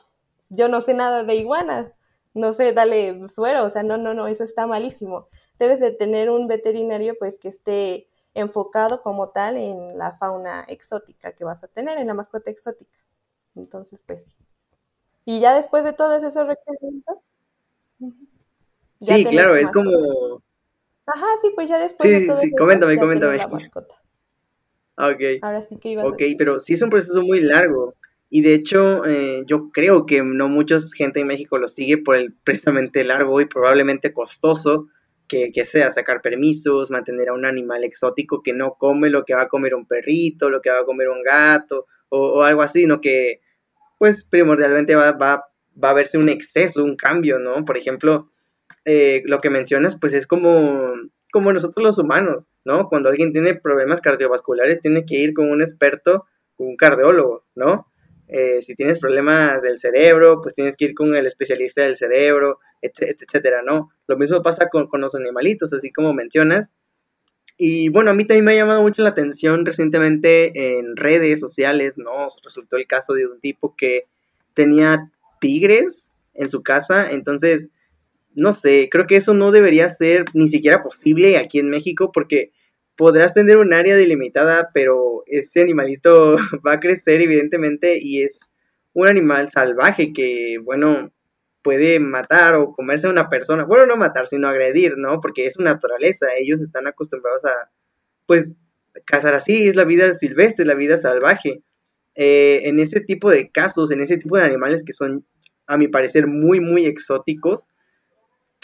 yo 0.49 0.69
no 0.69 0.81
sé 0.81 0.95
nada 0.95 1.25
de 1.25 1.35
iguanas, 1.35 1.93
no 2.35 2.53
sé, 2.53 2.73
dale 2.73 3.25
suero, 3.27 3.65
o 3.65 3.71
sea, 3.71 3.83
no, 3.83 3.97
no, 3.97 4.13
no, 4.13 4.27
eso 4.27 4.45
está 4.45 4.67
malísimo. 4.67 5.29
Debes 5.59 5.81
de 5.81 5.93
tener 5.93 6.31
un 6.31 6.49
veterinario 6.49 7.15
pues 7.19 7.39
que 7.39 7.49
esté 7.49 8.09
enfocado 8.35 9.01
como 9.01 9.31
tal 9.31 9.57
en 9.57 9.97
la 9.97 10.13
fauna 10.13 10.65
exótica 10.69 11.33
que 11.33 11.45
vas 11.45 11.63
a 11.63 11.69
tener, 11.69 11.97
en 11.99 12.09
la 12.09 12.15
mascota 12.15 12.51
exótica. 12.51 12.99
Entonces, 13.55 14.03
pues 14.05 14.25
sí. 14.25 14.37
Y 15.25 15.41
ya 15.41 15.55
después 15.55 15.85
de 15.85 15.93
todos 15.93 16.23
esos 16.23 16.47
requerimientos. 16.47 17.25
Sí, 19.01 19.25
claro, 19.25 19.57
es 19.57 19.71
como. 19.71 20.43
Ajá, 21.07 21.27
sí, 21.41 21.53
pues 21.55 21.69
ya 21.69 21.79
después 21.79 22.11
de 22.11 22.27
todo 22.27 22.37
sí, 22.37 22.49
eso, 22.49 22.57
coméntame, 22.59 22.97
coméntame. 22.97 23.39
Ok. 24.97 25.43
Ahora 25.43 25.63
sí 25.63 25.77
que 25.77 25.91
iba 25.91 26.05
Ok, 26.05 26.23
pero 26.39 26.59
sí 26.59 26.75
es 26.75 26.83
un 26.83 26.91
proceso 26.91 27.23
muy 27.23 27.41
largo. 27.41 27.95
Y 28.37 28.43
de 28.43 28.55
hecho, 28.55 29.07
eh, 29.07 29.45
yo 29.47 29.71
creo 29.71 30.07
que 30.07 30.21
no 30.25 30.49
mucha 30.49 30.79
gente 30.97 31.21
en 31.21 31.29
México 31.29 31.57
lo 31.57 31.69
sigue 31.69 31.99
por 31.99 32.17
el 32.17 32.35
precisamente 32.43 33.05
largo 33.05 33.41
y 33.41 33.45
probablemente 33.45 34.13
costoso 34.13 34.89
que, 35.29 35.53
sea 35.65 35.93
sacar 35.93 36.21
permisos, 36.21 36.91
mantener 36.91 37.29
a 37.29 37.33
un 37.33 37.47
animal 37.47 37.85
exótico 37.85 38.43
que 38.43 38.53
no 38.53 38.75
come 38.75 39.09
lo 39.09 39.25
que 39.25 39.37
va 39.37 39.43
a 39.43 39.49
comer 39.49 39.77
un 39.77 39.87
perrito, 39.87 40.51
lo 40.51 40.61
que 40.61 40.71
va 40.71 40.81
a 40.81 40.85
comer 40.85 41.11
un 41.11 41.23
gato 41.23 41.87
o, 42.09 42.43
algo 42.43 42.63
así, 42.63 42.81
sino 42.81 43.01
que 43.01 43.39
pues 44.01 44.25
primordialmente 44.25 44.97
va, 44.97 45.13
va, 45.13 45.45
va, 45.81 45.91
a 45.91 45.95
verse 45.95 46.19
un 46.19 46.29
exceso, 46.29 46.83
un 46.83 46.97
cambio, 46.97 47.39
¿no? 47.39 47.65
Por 47.65 47.77
ejemplo, 47.77 48.31
eh, 48.85 49.23
lo 49.27 49.41
que 49.41 49.51
mencionas 49.51 49.97
pues 49.97 50.13
es 50.13 50.27
como, 50.27 50.93
como 51.33 51.53
nosotros 51.53 51.85
los 51.85 51.99
humanos, 52.01 52.49
¿no? 52.65 52.89
Cuando 52.89 53.11
alguien 53.11 53.33
tiene 53.33 53.55
problemas 53.55 54.01
cardiovasculares 54.01 54.81
tiene 54.81 55.07
que 55.07 55.21
ir 55.21 55.35
con 55.35 55.53
un 55.53 55.63
experto, 55.63 56.27
con 56.57 56.67
un 56.67 56.77
cardiólogo, 56.77 57.45
¿no? 57.55 57.87
Eh, 58.29 58.63
si 58.63 58.75
tienes 58.75 58.99
problemas 58.99 59.63
del 59.63 59.79
cerebro, 59.79 60.41
pues 60.41 60.55
tienes 60.55 60.77
que 60.77 60.87
ir 60.87 60.95
con 60.95 61.15
el 61.15 61.27
especialista 61.27 61.83
del 61.83 61.97
cerebro, 61.97 62.59
etcétera, 62.81 63.63
¿no? 63.63 63.91
Lo 64.07 64.17
mismo 64.17 64.43
pasa 64.43 64.69
con, 64.69 64.89
los 65.01 65.15
animalitos, 65.15 65.73
así 65.73 65.93
como 65.93 66.15
mencionas. 66.15 66.71
Y 67.57 67.89
bueno, 67.91 68.11
a 68.11 68.15
mí 68.15 68.27
también 68.27 68.45
me 68.45 68.53
ha 68.53 68.57
llamado 68.57 68.83
mucho 68.83 69.03
la 69.03 69.11
atención 69.11 69.65
recientemente 69.65 70.79
en 70.79 70.97
redes 70.97 71.39
sociales, 71.41 71.99
¿no? 71.99 72.29
Resultó 72.43 72.77
el 72.77 72.87
caso 72.87 73.13
de 73.13 73.27
un 73.27 73.41
tipo 73.41 73.77
que 73.77 74.07
tenía 74.55 75.11
tigres 75.41 76.13
en 76.33 76.49
su 76.49 76.63
casa, 76.63 77.11
entonces, 77.11 77.69
no 78.35 78.53
sé, 78.53 78.89
creo 78.91 79.07
que 79.07 79.17
eso 79.17 79.35
no 79.35 79.53
debería 79.53 79.89
ser 79.89 80.25
ni 80.33 80.49
siquiera 80.49 80.83
posible 80.83 81.37
aquí 81.39 81.61
en 81.61 81.71
México 81.71 82.11
porque 82.13 82.51
podrás 82.97 83.35
tener 83.35 83.59
un 83.59 83.73
área 83.73 83.97
delimitada, 83.97 84.71
pero 84.73 85.25
ese 85.27 85.63
animalito 85.63 86.37
va 86.67 86.75
a 86.75 86.81
crecer 86.81 87.21
evidentemente 87.21 87.99
y 88.01 88.23
es 88.23 88.51
un 88.93 89.09
animal 89.09 89.49
salvaje 89.49 90.13
que, 90.13 90.59
bueno, 90.63 91.13
puede 91.63 91.99
matar 91.99 92.55
o 92.55 92.73
comerse 92.73 93.07
a 93.07 93.11
una 93.11 93.29
persona. 93.29 93.65
Bueno, 93.65 93.87
no 93.87 93.97
matar, 93.97 94.27
sino 94.27 94.49
agredir, 94.49 94.97
¿no? 94.99 95.21
Porque 95.21 95.47
es 95.47 95.55
su 95.55 95.63
naturaleza. 95.63 96.27
Ellos 96.39 96.61
están 96.61 96.87
acostumbrados 96.87 97.45
a, 97.47 97.71
pues, 98.27 98.57
cazar 99.07 99.35
así. 99.35 99.67
Es 99.67 99.75
la 99.75 99.85
vida 99.85 100.13
silvestre, 100.15 100.65
la 100.65 100.75
vida 100.75 100.99
salvaje. 100.99 101.63
Eh, 102.15 102.61
en 102.65 102.79
ese 102.79 103.01
tipo 103.01 103.31
de 103.31 103.51
casos, 103.51 103.91
en 103.91 104.01
ese 104.01 104.19
tipo 104.19 104.37
de 104.37 104.45
animales 104.45 104.85
que 104.85 104.93
son, 104.93 105.27
a 105.67 105.77
mi 105.77 105.89
parecer, 105.89 106.27
muy, 106.27 106.61
muy 106.61 106.87
exóticos, 106.87 107.71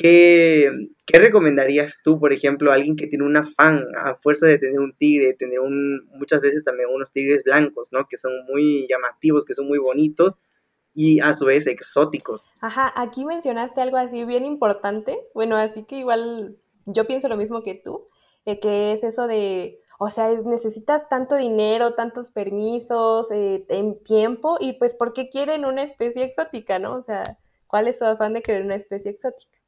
¿Qué, 0.01 0.71
recomendarías 1.13 2.01
tú, 2.03 2.19
por 2.19 2.33
ejemplo, 2.33 2.71
a 2.71 2.75
alguien 2.75 2.97
que 2.97 3.07
tiene 3.07 3.27
un 3.27 3.37
afán 3.37 3.85
a 3.99 4.15
fuerza 4.15 4.47
de 4.47 4.57
tener 4.57 4.81
un 4.81 4.97
tigre, 4.97 5.35
tener 5.35 5.61
un, 5.61 6.09
muchas 6.15 6.41
veces 6.41 6.65
también 6.65 6.89
unos 6.89 7.13
tigres 7.13 7.45
blancos, 7.45 7.91
¿no? 7.93 8.07
Que 8.09 8.17
son 8.17 8.33
muy 8.47 8.87
llamativos, 8.89 9.45
que 9.45 9.55
son 9.55 9.69
muy 9.69 9.79
bonitos 9.79 10.39
y 10.95 11.21
a 11.21 11.35
su 11.35 11.45
vez 11.45 11.67
exóticos. 11.67 12.57
Ajá, 12.63 12.91
aquí 12.97 13.27
mencionaste 13.27 13.83
algo 13.83 13.99
así 13.99 14.25
bien 14.25 14.47
importante, 14.47 15.19
bueno, 15.35 15.57
así 15.57 15.85
que 15.85 15.99
igual 15.99 16.57
yo 16.87 17.07
pienso 17.07 17.29
lo 17.29 17.37
mismo 17.37 17.63
que 17.63 17.75
tú, 17.75 18.07
eh, 18.47 18.59
que 18.59 18.93
es 18.93 19.05
eso 19.05 19.27
de, 19.27 19.81
o 19.99 20.09
sea, 20.09 20.31
necesitas 20.47 21.11
tanto 21.11 21.37
dinero, 21.37 21.93
tantos 21.93 22.31
permisos, 22.31 23.31
eh, 23.33 23.67
en 23.69 24.03
tiempo, 24.03 24.57
y 24.61 24.79
pues, 24.79 24.95
¿por 24.95 25.13
qué 25.13 25.29
quieren 25.29 25.67
una 25.67 25.83
especie 25.83 26.25
exótica, 26.25 26.79
no? 26.79 26.95
O 26.95 27.03
sea, 27.03 27.23
¿cuál 27.67 27.87
es 27.87 27.99
su 27.99 28.07
afán 28.07 28.33
de 28.33 28.41
querer 28.41 28.63
una 28.63 28.77
especie 28.77 29.11
exótica? 29.11 29.60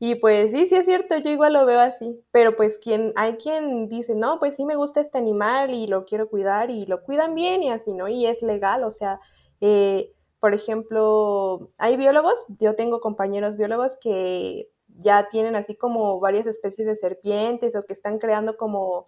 Y 0.00 0.14
pues 0.16 0.52
sí, 0.52 0.66
sí 0.68 0.76
es 0.76 0.84
cierto, 0.84 1.16
yo 1.18 1.30
igual 1.30 1.54
lo 1.54 1.66
veo 1.66 1.80
así, 1.80 2.24
pero 2.30 2.54
pues 2.56 2.78
quien, 2.78 3.12
hay 3.16 3.34
quien 3.36 3.88
dice, 3.88 4.14
no, 4.14 4.38
pues 4.38 4.54
sí 4.54 4.64
me 4.64 4.76
gusta 4.76 5.00
este 5.00 5.18
animal 5.18 5.74
y 5.74 5.88
lo 5.88 6.04
quiero 6.04 6.28
cuidar 6.28 6.70
y 6.70 6.86
lo 6.86 7.02
cuidan 7.02 7.34
bien 7.34 7.62
y 7.64 7.70
así, 7.70 7.94
¿no? 7.94 8.06
Y 8.06 8.26
es 8.26 8.42
legal, 8.42 8.84
o 8.84 8.92
sea, 8.92 9.20
eh, 9.60 10.12
por 10.38 10.54
ejemplo, 10.54 11.72
hay 11.78 11.96
biólogos, 11.96 12.46
yo 12.60 12.76
tengo 12.76 13.00
compañeros 13.00 13.56
biólogos 13.56 13.96
que 14.00 14.70
ya 14.86 15.28
tienen 15.28 15.56
así 15.56 15.74
como 15.76 16.20
varias 16.20 16.46
especies 16.46 16.86
de 16.86 16.94
serpientes 16.96 17.74
o 17.74 17.82
que 17.82 17.92
están 17.92 18.18
creando 18.18 18.56
como, 18.56 19.04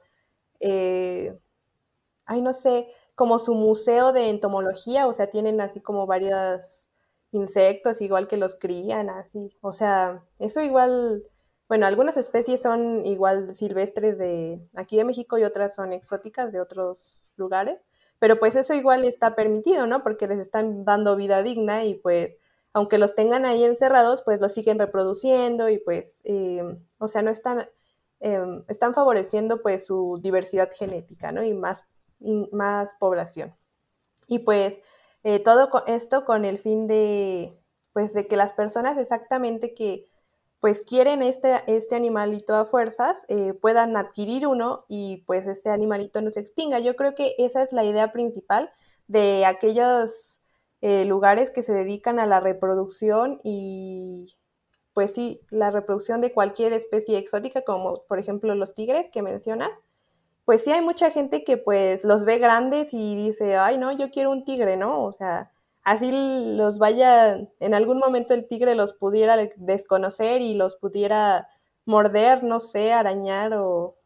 eh, 0.61 1.38
ay, 2.26 2.42
no 2.42 2.53
sé, 2.53 2.88
como 3.16 3.38
su 3.38 3.55
museo 3.55 4.12
de 4.12 4.31
entomología, 4.31 5.07
o 5.09 5.12
sea, 5.14 5.29
tienen 5.31 5.61
así 5.61 5.81
como 5.81 6.07
varios 6.07 6.89
insectos, 7.33 8.01
igual 8.01 8.27
que 8.29 8.37
los 8.37 8.57
crían, 8.57 9.11
así, 9.11 9.57
o 9.61 9.73
sea, 9.73 10.25
eso 10.38 10.61
igual, 10.61 11.25
bueno, 11.69 11.87
algunas 11.87 12.16
especies 12.16 12.62
son 12.62 13.05
igual 13.05 13.55
silvestres 13.55 14.19
de 14.19 14.61
aquí 14.75 14.97
de 14.97 15.05
México 15.05 15.38
y 15.38 15.45
otras 15.45 15.75
son 15.75 15.93
exóticas 15.93 16.53
de 16.53 16.61
otros 16.61 17.21
lugares, 17.37 17.81
pero 18.19 18.38
pues 18.38 18.57
eso 18.57 18.75
igual 18.75 19.05
está 19.05 19.35
permitido, 19.35 19.87
¿no? 19.87 20.03
Porque 20.03 20.27
les 20.29 20.38
están 20.38 20.85
dando 20.85 21.16
vida 21.16 21.43
digna 21.43 21.85
y 21.85 21.95
pues 21.95 22.37
aunque 22.73 22.99
los 22.99 23.14
tengan 23.14 23.45
ahí 23.47 23.64
encerrados, 23.64 24.23
pues 24.23 24.40
los 24.40 24.53
siguen 24.53 24.79
reproduciendo 24.79 25.69
y 25.69 25.79
pues, 25.79 26.21
em, 26.25 26.79
o 26.99 27.09
sea, 27.09 27.23
no 27.23 27.31
están, 27.31 27.69
em, 28.21 28.64
están 28.69 28.95
favoreciendo 28.95 29.62
pues 29.62 29.87
su 29.87 30.19
diversidad 30.23 30.71
genética, 30.73 31.33
¿no? 31.33 31.43
Y 31.45 31.55
más, 31.55 31.85
más 32.53 32.97
población. 32.97 33.55
Y 34.29 34.40
pues 34.40 34.81
eh, 35.23 35.39
todo 35.39 35.71
esto 35.87 36.25
con 36.25 36.45
el 36.45 36.59
fin 36.59 36.87
de, 36.87 37.59
pues 37.93 38.13
de 38.15 38.27
que 38.27 38.37
las 38.37 38.53
personas 38.53 38.99
exactamente 38.99 39.75
que 39.75 40.09
pues 40.61 40.83
quieren 40.83 41.23
este, 41.23 41.63
este 41.67 41.97
animalito 41.97 42.55
a 42.55 42.67
fuerzas, 42.67 43.25
eh, 43.29 43.55
puedan 43.55 43.97
adquirir 43.97 44.47
uno 44.47 44.85
y 44.89 45.25
pues 45.27 45.47
este 45.47 45.71
animalito 45.71 46.21
no 46.21 46.31
se 46.31 46.41
extinga. 46.41 46.79
Yo 46.81 46.97
creo 46.97 47.15
que 47.15 47.35
esa 47.39 47.63
es 47.63 47.73
la 47.73 47.85
idea 47.85 48.13
principal 48.13 48.71
de 49.09 49.47
aquellos 49.47 50.43
eh, 50.83 51.07
lugares 51.07 51.51
que 51.51 51.63
se 51.63 51.73
dedican 51.73 52.21
a 52.21 52.27
la 52.27 52.41
reproducción 52.41 53.41
y 53.43 54.37
pues 54.93 55.15
sí, 55.15 55.41
la 55.51 55.71
reproducción 55.71 56.21
de 56.21 56.33
cualquier 56.33 56.73
especie 56.75 57.19
exótica, 57.19 57.63
como 57.63 58.05
por 58.07 58.19
ejemplo 58.19 58.55
los 58.55 58.75
tigres 58.75 59.09
que 59.11 59.23
mencionas, 59.23 59.71
pues 60.51 60.65
sí 60.65 60.73
hay 60.73 60.81
mucha 60.83 61.13
gente 61.13 61.45
que 61.45 61.59
pues 61.59 62.05
los 62.05 62.25
ve 62.25 62.39
grandes 62.39 62.93
y 62.93 63.15
dice, 63.15 63.57
ay 63.57 63.79
no, 63.79 63.93
yo 63.93 64.11
quiero 64.11 64.33
un 64.33 64.45
tigre, 64.45 64.77
¿no? 64.77 65.05
O 65.05 65.13
sea, 65.13 65.53
así 65.85 66.11
los 66.13 66.81
vaya, 66.81 67.37
en 67.61 67.73
algún 67.73 67.99
momento 68.01 68.35
el 68.35 68.49
tigre 68.49 68.75
los 68.75 68.93
pudiera 68.93 69.37
desconocer 69.59 70.43
y 70.43 70.55
los 70.55 70.75
pudiera 70.75 71.49
morder, 71.85 72.43
no 72.43 72.59
sé, 72.59 72.93
arañar 72.93 73.53
o, 73.55 73.97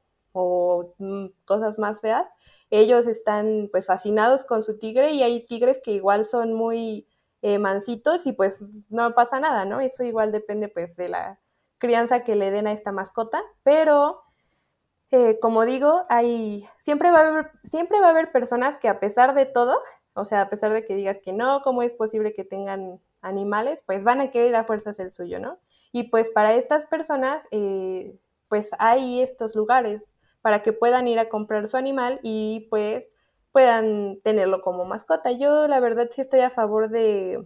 mm, 0.99 1.29
cosas 1.47 1.79
más 1.79 2.03
feas. 2.03 2.27
Ellos 2.69 3.07
están 3.07 3.71
pues 3.73 3.87
fascinados 3.87 4.45
con 4.45 4.63
su 4.63 4.77
tigre 4.77 5.13
y 5.13 5.23
hay 5.23 5.47
tigres 5.47 5.81
que 5.83 5.93
igual 5.93 6.27
son 6.27 6.53
muy 6.53 7.09
eh, 7.41 7.59
mansitos 7.59 8.27
y 8.27 8.33
pues 8.33 8.83
no 8.91 9.15
pasa 9.15 9.41
nada, 9.41 9.65
¿no? 9.65 9.81
Eso 9.81 10.05
igual 10.05 10.31
depende 10.31 10.69
pues 10.69 10.95
de 10.97 11.09
la 11.09 11.41
crianza 11.79 12.23
que 12.23 12.37
le 12.37 12.51
den 12.51 12.67
a 12.67 12.73
esta 12.73 12.93
mascota, 12.93 13.43
pero 13.63 14.24
eh, 15.15 15.39
como 15.41 15.65
digo, 15.65 16.05
hay, 16.09 16.67
siempre, 16.79 17.11
va 17.11 17.21
a 17.21 17.29
haber, 17.29 17.51
siempre 17.63 18.01
va 18.01 18.09
a 18.09 18.11
haber 18.11 18.33
personas 18.33 18.79
que 18.79 18.89
a 18.89 19.01
pesar 19.01 19.35
de 19.35 19.47
todo 19.47 19.79
o 20.15 20.25
sea, 20.25 20.43
a 20.43 20.49
pesar 20.49 20.73
de 20.73 20.85
que 20.85 20.95
digas 20.95 21.19
que 21.23 21.33
no, 21.33 21.61
¿cómo 21.63 21.83
es 21.83 21.93
posible 21.93 22.33
que 22.33 22.45
tengan 22.45 23.01
animales? 23.21 23.83
Pues 23.85 24.05
van 24.05 24.21
a 24.21 24.31
querer 24.31 24.55
a 24.55 24.65
fuerzas 24.65 24.99
el 25.01 25.11
suyo, 25.11 25.41
¿no? 25.41 25.59
Y 25.93 26.05
pues 26.05 26.31
para 26.31 26.55
estas 26.55 26.87
personas, 26.87 27.47
eh, 27.51 28.17
pues 28.49 28.71
hay 28.79 29.21
estos 29.21 29.57
lugares 29.57 30.17
para 30.41 30.63
que 30.63 30.73
puedan 30.73 31.09
ir 31.09 31.19
a 31.19 31.29
comprar 31.29 31.67
su 31.67 31.77
animal 31.77 32.21
y 32.23 32.69
pues 32.71 33.11
puedan 33.51 34.21
tenerlo 34.23 34.61
como 34.63 34.85
mascota. 34.85 35.33
Yo 35.33 35.67
la 35.69 35.81
verdad 35.81 36.09
sí 36.11 36.21
estoy 36.21 36.41
a 36.41 36.51
favor 36.51 36.91
de 36.91 37.45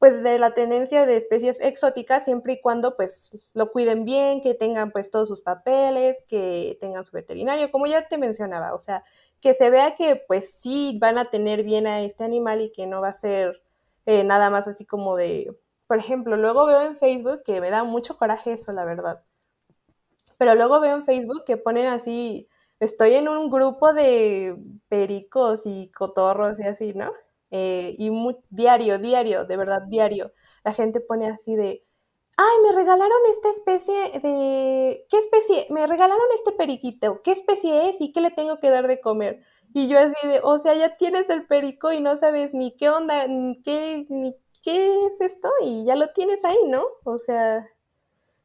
pues 0.00 0.22
de 0.22 0.38
la 0.38 0.54
tendencia 0.54 1.04
de 1.04 1.14
especies 1.14 1.60
exóticas 1.60 2.24
siempre 2.24 2.54
y 2.54 2.60
cuando 2.62 2.96
pues 2.96 3.36
lo 3.52 3.70
cuiden 3.70 4.06
bien, 4.06 4.40
que 4.40 4.54
tengan 4.54 4.92
pues 4.92 5.10
todos 5.10 5.28
sus 5.28 5.42
papeles, 5.42 6.24
que 6.26 6.78
tengan 6.80 7.04
su 7.04 7.12
veterinario, 7.12 7.70
como 7.70 7.86
ya 7.86 8.08
te 8.08 8.16
mencionaba, 8.16 8.74
o 8.74 8.80
sea, 8.80 9.04
que 9.42 9.52
se 9.52 9.68
vea 9.68 9.94
que 9.94 10.16
pues 10.16 10.54
sí 10.54 10.98
van 10.98 11.18
a 11.18 11.26
tener 11.26 11.64
bien 11.64 11.86
a 11.86 12.00
este 12.00 12.24
animal 12.24 12.62
y 12.62 12.72
que 12.72 12.86
no 12.86 13.02
va 13.02 13.08
a 13.08 13.12
ser 13.12 13.62
eh, 14.06 14.24
nada 14.24 14.48
más 14.48 14.66
así 14.68 14.86
como 14.86 15.16
de, 15.18 15.54
por 15.86 15.98
ejemplo, 15.98 16.38
luego 16.38 16.64
veo 16.64 16.80
en 16.80 16.96
Facebook 16.96 17.42
que 17.44 17.60
me 17.60 17.68
da 17.68 17.84
mucho 17.84 18.16
coraje 18.16 18.54
eso, 18.54 18.72
la 18.72 18.86
verdad. 18.86 19.22
Pero 20.38 20.54
luego 20.54 20.80
veo 20.80 20.96
en 20.96 21.04
Facebook 21.04 21.44
que 21.44 21.58
ponen 21.58 21.84
así, 21.86 22.48
estoy 22.78 23.16
en 23.16 23.28
un 23.28 23.50
grupo 23.50 23.92
de 23.92 24.56
pericos 24.88 25.66
y 25.66 25.90
cotorros 25.90 26.58
y 26.58 26.62
así, 26.62 26.94
¿no? 26.94 27.12
Eh, 27.50 27.96
y 27.98 28.10
diario, 28.50 28.98
diario, 28.98 29.44
de 29.44 29.56
verdad, 29.56 29.82
diario. 29.88 30.32
La 30.64 30.72
gente 30.72 31.00
pone 31.00 31.26
así 31.28 31.56
de, 31.56 31.84
ay, 32.36 32.56
me 32.64 32.72
regalaron 32.72 33.18
esta 33.30 33.50
especie 33.50 33.94
de, 34.20 35.06
¿qué 35.08 35.18
especie? 35.18 35.66
Me 35.70 35.86
regalaron 35.86 36.26
este 36.34 36.52
periquito, 36.52 37.22
¿qué 37.22 37.32
especie 37.32 37.90
es 37.90 38.00
y 38.00 38.12
qué 38.12 38.20
le 38.20 38.30
tengo 38.30 38.60
que 38.60 38.70
dar 38.70 38.86
de 38.88 39.00
comer? 39.00 39.42
Y 39.74 39.88
yo 39.88 39.98
así 39.98 40.26
de, 40.26 40.40
o 40.42 40.58
sea, 40.58 40.74
ya 40.74 40.96
tienes 40.96 41.28
el 41.30 41.46
perico 41.46 41.92
y 41.92 42.00
no 42.00 42.16
sabes 42.16 42.54
ni 42.54 42.76
qué 42.76 42.90
onda, 42.90 43.26
ni 43.28 43.60
qué, 43.62 44.06
ni 44.08 44.34
qué 44.62 45.06
es 45.06 45.20
esto 45.20 45.50
y 45.62 45.84
ya 45.84 45.96
lo 45.96 46.12
tienes 46.12 46.44
ahí, 46.44 46.58
¿no? 46.68 46.84
O 47.04 47.18
sea, 47.18 47.66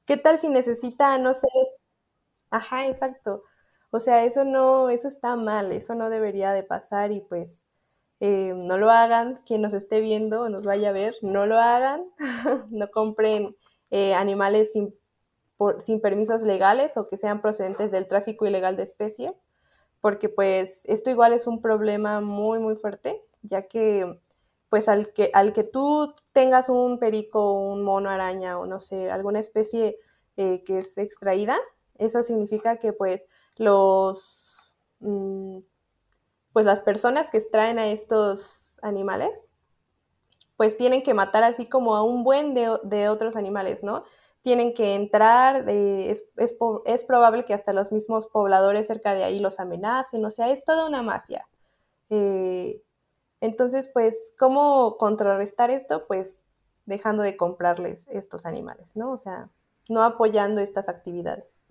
¿qué 0.06 0.18
tal 0.18 0.40
si 0.40 0.50
necesita, 0.50 1.18
no 1.20 1.34
sé, 1.34 1.48
ajá, 2.50 2.88
exacto. 2.88 3.44
O 3.92 4.00
sea, 4.00 4.24
eso 4.26 4.44
no, 4.44 4.90
eso 4.90 5.08
está 5.08 5.36
mal, 5.36 5.72
eso 5.72 5.96
no 5.96 6.10
debería 6.10 6.52
de 6.54 6.64
pasar 6.64 7.12
y 7.12 7.22
pues 7.22 7.65
eh, 8.20 8.54
no 8.56 8.78
lo 8.78 8.90
hagan, 8.92 9.36
quien 9.46 9.62
nos 9.62 9.74
esté 9.74 10.00
viendo 10.00 10.44
o 10.44 10.50
nos 10.50 10.64
vaya 10.64 10.90
a 10.90 10.94
ver, 10.94 11.16
no 11.22 11.46
lo 11.46 11.58
hagan, 11.60 12.06
no 12.70 12.90
compren 12.90 13.56
eh, 13.92 14.14
animales 14.14 14.72
sin, 14.74 14.94
permisos 16.02 16.44
legales 16.44 16.98
o 16.98 17.08
que 17.08 17.18
sean 17.18 17.42
procedentes 17.42 17.92
del 17.92 18.08
tráfico 18.08 18.46
ilegal 18.46 18.78
de 18.78 18.84
especie, 18.84 19.34
porque 20.02 20.30
pues 20.30 20.84
esto 20.86 21.10
igual 21.10 21.34
es 21.34 21.48
un 21.48 21.62
problema 21.62 22.22
muy, 22.22 22.60
muy 22.60 22.76
fuerte, 22.76 23.22
ya 23.42 23.68
que 23.68 24.20
pues 24.70 24.90
al 24.90 25.14
que, 25.14 25.32
al 25.34 25.54
que 25.54 25.64
tú 25.64 26.14
tengas 26.34 26.70
un 26.70 27.00
perico, 27.00 27.54
un 27.54 27.84
mono 27.84 28.10
araña 28.10 28.60
o 28.60 28.66
no 28.66 28.82
sé, 28.82 29.10
alguna 29.12 29.40
especie 29.40 29.98
eh, 30.38 30.64
que 30.64 30.80
es 30.80 30.98
extraída, 30.98 31.58
eso 31.98 32.24
significa 32.24 32.78
que 32.78 32.92
pues 32.92 33.26
los, 33.58 34.76
mm, 35.00 35.60
pues 36.56 36.66
las 36.66 36.80
personas 36.80 37.30
que 37.30 37.38
extraen 37.38 37.80
a 37.80 37.88
estos 37.88 38.80
animales 38.82 39.52
pues 40.56 40.78
tienen 40.78 41.04
que 41.04 41.14
matar 41.14 41.44
así 41.44 41.66
como 41.66 41.98
a 41.98 42.02
un 42.02 42.24
buen 42.24 42.54
de, 42.54 43.10
otros 43.10 43.36
animales, 43.36 43.84
¿no? 43.84 44.06
Tienen 44.42 44.74
que 44.74 44.96
entrar, 44.96 45.68
es, 45.68 46.24
es, 46.38 47.04
probable 47.04 47.44
que 47.44 47.54
hasta 47.54 47.74
los 47.74 47.92
mismos 47.92 48.28
pobladores 48.28 48.88
cerca 48.88 49.14
de 49.14 49.26
ahí 49.26 49.40
los 49.40 49.60
amenacen, 49.60 50.24
o 50.24 50.32
sea, 50.32 50.50
es 50.50 50.64
toda 50.64 50.88
una 50.88 51.02
mafia. 51.02 51.46
Eh, 52.10 52.82
entonces, 53.42 53.90
pues, 53.94 54.34
¿cómo 54.40 54.96
contrarrestar 54.96 55.72
esto? 55.72 56.08
Pues 56.08 56.42
dejando 56.86 57.22
de 57.22 57.36
comprarles 57.36 58.08
estos 58.08 58.46
animales, 58.46 58.96
¿no? 58.96 59.12
O 59.12 59.18
sea, 59.18 59.50
no 59.90 60.04
apoyando 60.04 60.62
estas 60.62 60.88
actividades. 60.88 61.65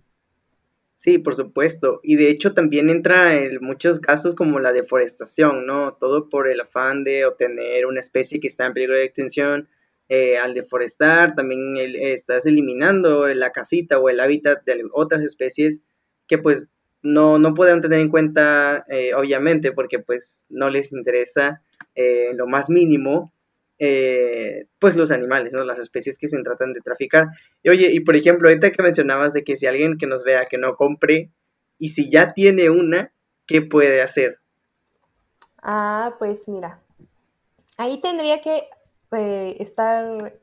Sí, 0.97 1.17
por 1.17 1.35
supuesto. 1.35 1.99
Y 2.03 2.15
de 2.15 2.29
hecho 2.29 2.53
también 2.53 2.89
entra 2.89 3.35
en 3.35 3.59
muchos 3.61 3.99
casos 3.99 4.33
como 4.33 4.59
la 4.59 4.71
deforestación, 4.71 5.65
¿no? 5.65 5.93
Todo 5.99 6.29
por 6.29 6.47
el 6.47 6.61
afán 6.61 7.03
de 7.03 7.25
obtener 7.25 7.85
una 7.85 7.99
especie 7.99 8.39
que 8.39 8.47
está 8.47 8.65
en 8.65 8.73
peligro 8.73 8.95
de 8.95 9.03
extinción. 9.03 9.67
Eh, 10.07 10.37
al 10.37 10.53
deforestar 10.53 11.35
también 11.35 11.75
estás 11.77 12.45
eliminando 12.45 13.25
la 13.27 13.51
casita 13.51 13.99
o 13.99 14.07
el 14.09 14.19
hábitat 14.19 14.63
de 14.63 14.83
otras 14.93 15.21
especies 15.21 15.81
que 16.27 16.37
pues 16.37 16.67
no, 17.01 17.37
no 17.39 17.53
puedan 17.53 17.81
tener 17.81 17.99
en 17.99 18.09
cuenta, 18.09 18.83
eh, 18.89 19.13
obviamente, 19.15 19.71
porque 19.71 19.99
pues 19.99 20.45
no 20.49 20.69
les 20.69 20.91
interesa 20.91 21.61
eh, 21.93 22.33
lo 22.35 22.47
más 22.47 22.69
mínimo 22.69 23.31
eh, 23.79 24.67
pues 24.79 24.95
los 24.95 25.11
animales, 25.11 25.51
¿no? 25.51 25.63
Las 25.63 25.79
especies 25.79 26.17
que 26.17 26.27
se 26.27 26.41
tratan 26.43 26.73
de 26.73 26.81
traficar. 26.81 27.27
Y 27.63 27.69
oye, 27.69 27.91
y 27.91 27.99
por 27.99 28.15
ejemplo, 28.15 28.47
ahorita 28.47 28.71
que 28.71 28.83
mencionabas 28.83 29.33
de 29.33 29.43
que 29.43 29.57
si 29.57 29.65
alguien 29.65 29.97
que 29.97 30.07
nos 30.07 30.23
vea 30.23 30.45
que 30.45 30.57
no 30.57 30.75
compre 30.75 31.31
y 31.77 31.89
si 31.89 32.09
ya 32.09 32.33
tiene 32.33 32.69
una, 32.69 33.11
¿qué 33.45 33.61
puede 33.61 34.01
hacer? 34.01 34.39
Ah, 35.61 36.15
pues 36.19 36.47
mira, 36.47 36.79
ahí 37.77 37.99
tendría 37.99 38.39
que 38.41 38.69
eh, 39.11 39.55
estar 39.59 40.33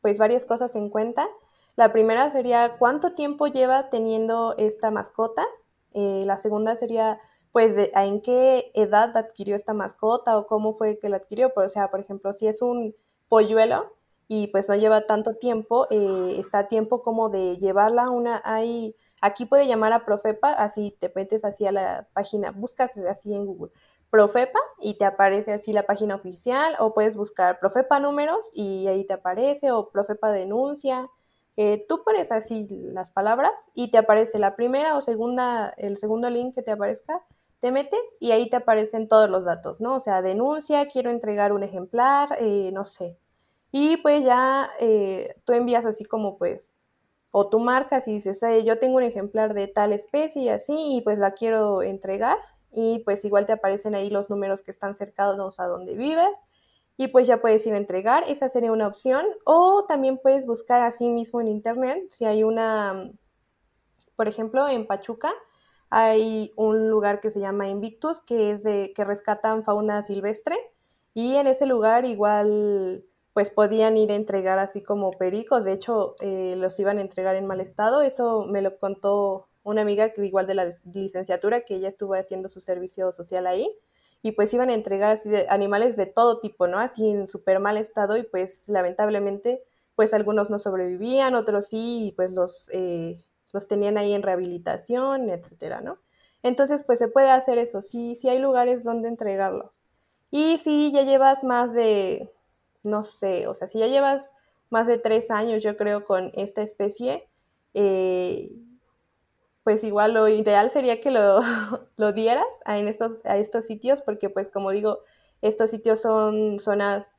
pues 0.00 0.18
varias 0.18 0.44
cosas 0.44 0.74
en 0.76 0.90
cuenta. 0.90 1.28
La 1.76 1.92
primera 1.92 2.30
sería 2.30 2.76
cuánto 2.78 3.12
tiempo 3.12 3.46
lleva 3.46 3.88
teniendo 3.88 4.54
esta 4.58 4.90
mascota. 4.90 5.46
Eh, 5.94 6.22
la 6.24 6.36
segunda 6.36 6.76
sería 6.76 7.20
pues 7.58 7.90
en 7.92 8.20
qué 8.20 8.70
edad 8.74 9.16
adquirió 9.16 9.56
esta 9.56 9.74
mascota 9.74 10.38
o 10.38 10.46
cómo 10.46 10.74
fue 10.74 11.00
que 11.00 11.08
la 11.08 11.16
adquirió. 11.16 11.50
o 11.56 11.68
sea, 11.68 11.90
por 11.90 11.98
ejemplo, 11.98 12.32
si 12.32 12.46
es 12.46 12.62
un 12.62 12.94
polluelo, 13.26 13.92
y 14.28 14.46
pues 14.46 14.68
no 14.68 14.76
lleva 14.76 15.08
tanto 15.08 15.34
tiempo, 15.34 15.88
eh, 15.90 16.36
está 16.38 16.60
a 16.60 16.68
tiempo 16.68 17.02
como 17.02 17.30
de 17.30 17.56
llevarla 17.56 18.04
a 18.04 18.10
una, 18.10 18.40
hay, 18.44 18.94
aquí 19.20 19.44
puede 19.44 19.66
llamar 19.66 19.92
a 19.92 20.04
Profepa, 20.04 20.52
así 20.52 20.96
te 21.00 21.10
metes 21.12 21.44
así 21.44 21.66
a 21.66 21.72
la 21.72 22.06
página, 22.12 22.52
buscas 22.52 22.96
así 22.96 23.34
en 23.34 23.44
Google, 23.44 23.72
Profepa 24.08 24.60
y 24.80 24.94
te 24.96 25.04
aparece 25.04 25.52
así 25.52 25.72
la 25.72 25.82
página 25.82 26.14
oficial 26.14 26.76
o 26.78 26.94
puedes 26.94 27.16
buscar 27.16 27.58
Profepa 27.58 27.98
números 27.98 28.48
y 28.52 28.86
ahí 28.86 29.04
te 29.04 29.14
aparece 29.14 29.72
o 29.72 29.90
Profepa 29.90 30.30
denuncia. 30.30 31.10
Eh, 31.56 31.84
tú 31.88 32.04
pones 32.04 32.30
así 32.30 32.68
las 32.70 33.10
palabras 33.10 33.66
y 33.74 33.90
te 33.90 33.98
aparece 33.98 34.38
la 34.38 34.54
primera 34.54 34.96
o 34.96 35.02
segunda, 35.02 35.74
el 35.76 35.96
segundo 35.96 36.30
link 36.30 36.54
que 36.54 36.62
te 36.62 36.70
aparezca, 36.70 37.20
te 37.60 37.72
metes 37.72 38.00
y 38.20 38.30
ahí 38.32 38.48
te 38.48 38.56
aparecen 38.56 39.08
todos 39.08 39.28
los 39.30 39.44
datos, 39.44 39.80
¿no? 39.80 39.96
O 39.96 40.00
sea, 40.00 40.22
denuncia, 40.22 40.86
quiero 40.86 41.10
entregar 41.10 41.52
un 41.52 41.62
ejemplar, 41.62 42.30
eh, 42.40 42.70
no 42.72 42.84
sé. 42.84 43.18
Y 43.72 43.98
pues 43.98 44.24
ya 44.24 44.70
eh, 44.80 45.36
tú 45.44 45.52
envías 45.52 45.84
así 45.86 46.04
como 46.04 46.38
pues, 46.38 46.76
o 47.30 47.48
tú 47.48 47.60
marcas 47.60 48.08
y 48.08 48.14
dices, 48.14 48.40
yo 48.64 48.78
tengo 48.78 48.96
un 48.96 49.02
ejemplar 49.02 49.54
de 49.54 49.68
tal 49.68 49.92
especie 49.92 50.42
y 50.42 50.48
así, 50.48 50.96
y 50.96 51.00
pues 51.02 51.18
la 51.18 51.32
quiero 51.32 51.82
entregar 51.82 52.38
y 52.72 53.00
pues 53.00 53.24
igual 53.24 53.46
te 53.46 53.52
aparecen 53.52 53.94
ahí 53.94 54.10
los 54.10 54.30
números 54.30 54.62
que 54.62 54.70
están 54.70 54.96
cercanos 54.96 55.60
a 55.60 55.66
donde 55.66 55.94
vives 55.94 56.38
y 56.96 57.08
pues 57.08 57.26
ya 57.26 57.40
puedes 57.40 57.66
ir 57.66 57.74
a 57.74 57.78
entregar, 57.78 58.24
esa 58.28 58.48
sería 58.48 58.72
una 58.72 58.88
opción 58.88 59.24
o 59.44 59.84
también 59.86 60.18
puedes 60.18 60.46
buscar 60.46 60.82
así 60.82 61.08
mismo 61.10 61.40
en 61.40 61.48
internet 61.48 61.98
si 62.10 62.24
hay 62.24 62.42
una, 62.42 63.10
por 64.16 64.28
ejemplo, 64.28 64.68
en 64.68 64.86
Pachuca 64.86 65.32
hay 65.90 66.52
un 66.56 66.90
lugar 66.90 67.20
que 67.20 67.30
se 67.30 67.40
llama 67.40 67.68
Invictus 67.68 68.20
que 68.20 68.50
es 68.50 68.62
de 68.62 68.92
que 68.94 69.04
rescatan 69.04 69.64
fauna 69.64 70.02
silvestre 70.02 70.56
y 71.14 71.36
en 71.36 71.46
ese 71.46 71.66
lugar 71.66 72.04
igual 72.04 73.04
pues 73.32 73.50
podían 73.50 73.96
ir 73.96 74.10
a 74.10 74.16
entregar 74.16 74.58
así 74.58 74.82
como 74.82 75.12
pericos, 75.12 75.64
de 75.64 75.72
hecho 75.72 76.16
eh, 76.20 76.54
los 76.56 76.78
iban 76.80 76.98
a 76.98 77.02
entregar 77.02 77.36
en 77.36 77.46
mal 77.46 77.60
estado, 77.60 78.02
eso 78.02 78.44
me 78.44 78.62
lo 78.62 78.78
contó 78.78 79.48
una 79.62 79.82
amiga 79.82 80.12
que 80.12 80.24
igual 80.26 80.46
de 80.46 80.54
la 80.54 80.70
licenciatura, 80.92 81.60
que 81.60 81.76
ella 81.76 81.88
estuvo 81.88 82.14
haciendo 82.14 82.48
su 82.48 82.60
servicio 82.60 83.12
social 83.12 83.46
ahí, 83.46 83.70
y 84.22 84.32
pues 84.32 84.52
iban 84.54 84.70
a 84.70 84.74
entregar 84.74 85.10
así 85.10 85.30
animales 85.48 85.96
de 85.96 86.06
todo 86.06 86.40
tipo, 86.40 86.66
¿no? 86.66 86.78
Así 86.80 87.08
en 87.10 87.28
súper 87.28 87.60
mal 87.60 87.76
estado 87.76 88.16
y 88.16 88.24
pues 88.24 88.68
lamentablemente 88.68 89.62
pues 89.94 90.14
algunos 90.14 90.50
no 90.50 90.58
sobrevivían, 90.58 91.34
otros 91.34 91.66
sí, 91.68 92.06
y 92.08 92.12
pues 92.12 92.32
los, 92.32 92.68
eh, 92.72 93.24
los 93.52 93.68
tenían 93.68 93.98
ahí 93.98 94.14
en 94.14 94.22
rehabilitación, 94.22 95.30
etcétera, 95.30 95.80
¿no? 95.80 95.98
Entonces 96.42 96.82
pues 96.84 96.98
se 96.98 97.08
puede 97.08 97.30
hacer 97.30 97.58
eso, 97.58 97.82
sí, 97.82 98.14
sí 98.14 98.28
hay 98.28 98.38
lugares 98.38 98.84
donde 98.84 99.08
entregarlo. 99.08 99.72
Y 100.30 100.58
si 100.58 100.92
ya 100.92 101.02
llevas 101.02 101.44
más 101.44 101.72
de, 101.72 102.32
no 102.82 103.04
sé, 103.04 103.46
o 103.48 103.54
sea, 103.54 103.66
si 103.66 103.78
ya 103.78 103.86
llevas 103.86 104.30
más 104.70 104.86
de 104.86 104.98
tres 104.98 105.30
años, 105.30 105.62
yo 105.62 105.76
creo, 105.76 106.04
con 106.04 106.30
esta 106.34 106.62
especie, 106.62 107.28
eh, 107.74 108.58
pues 109.64 109.84
igual 109.84 110.14
lo 110.14 110.28
ideal 110.28 110.70
sería 110.70 111.00
que 111.00 111.10
lo, 111.10 111.40
lo 111.96 112.12
dieras 112.12 112.46
a, 112.64 112.78
en 112.78 112.88
estos, 112.88 113.24
a 113.24 113.36
estos 113.36 113.66
sitios, 113.66 114.02
porque 114.02 114.30
pues 114.30 114.48
como 114.48 114.70
digo, 114.70 115.00
estos 115.42 115.70
sitios 115.70 116.00
son 116.00 116.58
zonas 116.58 117.18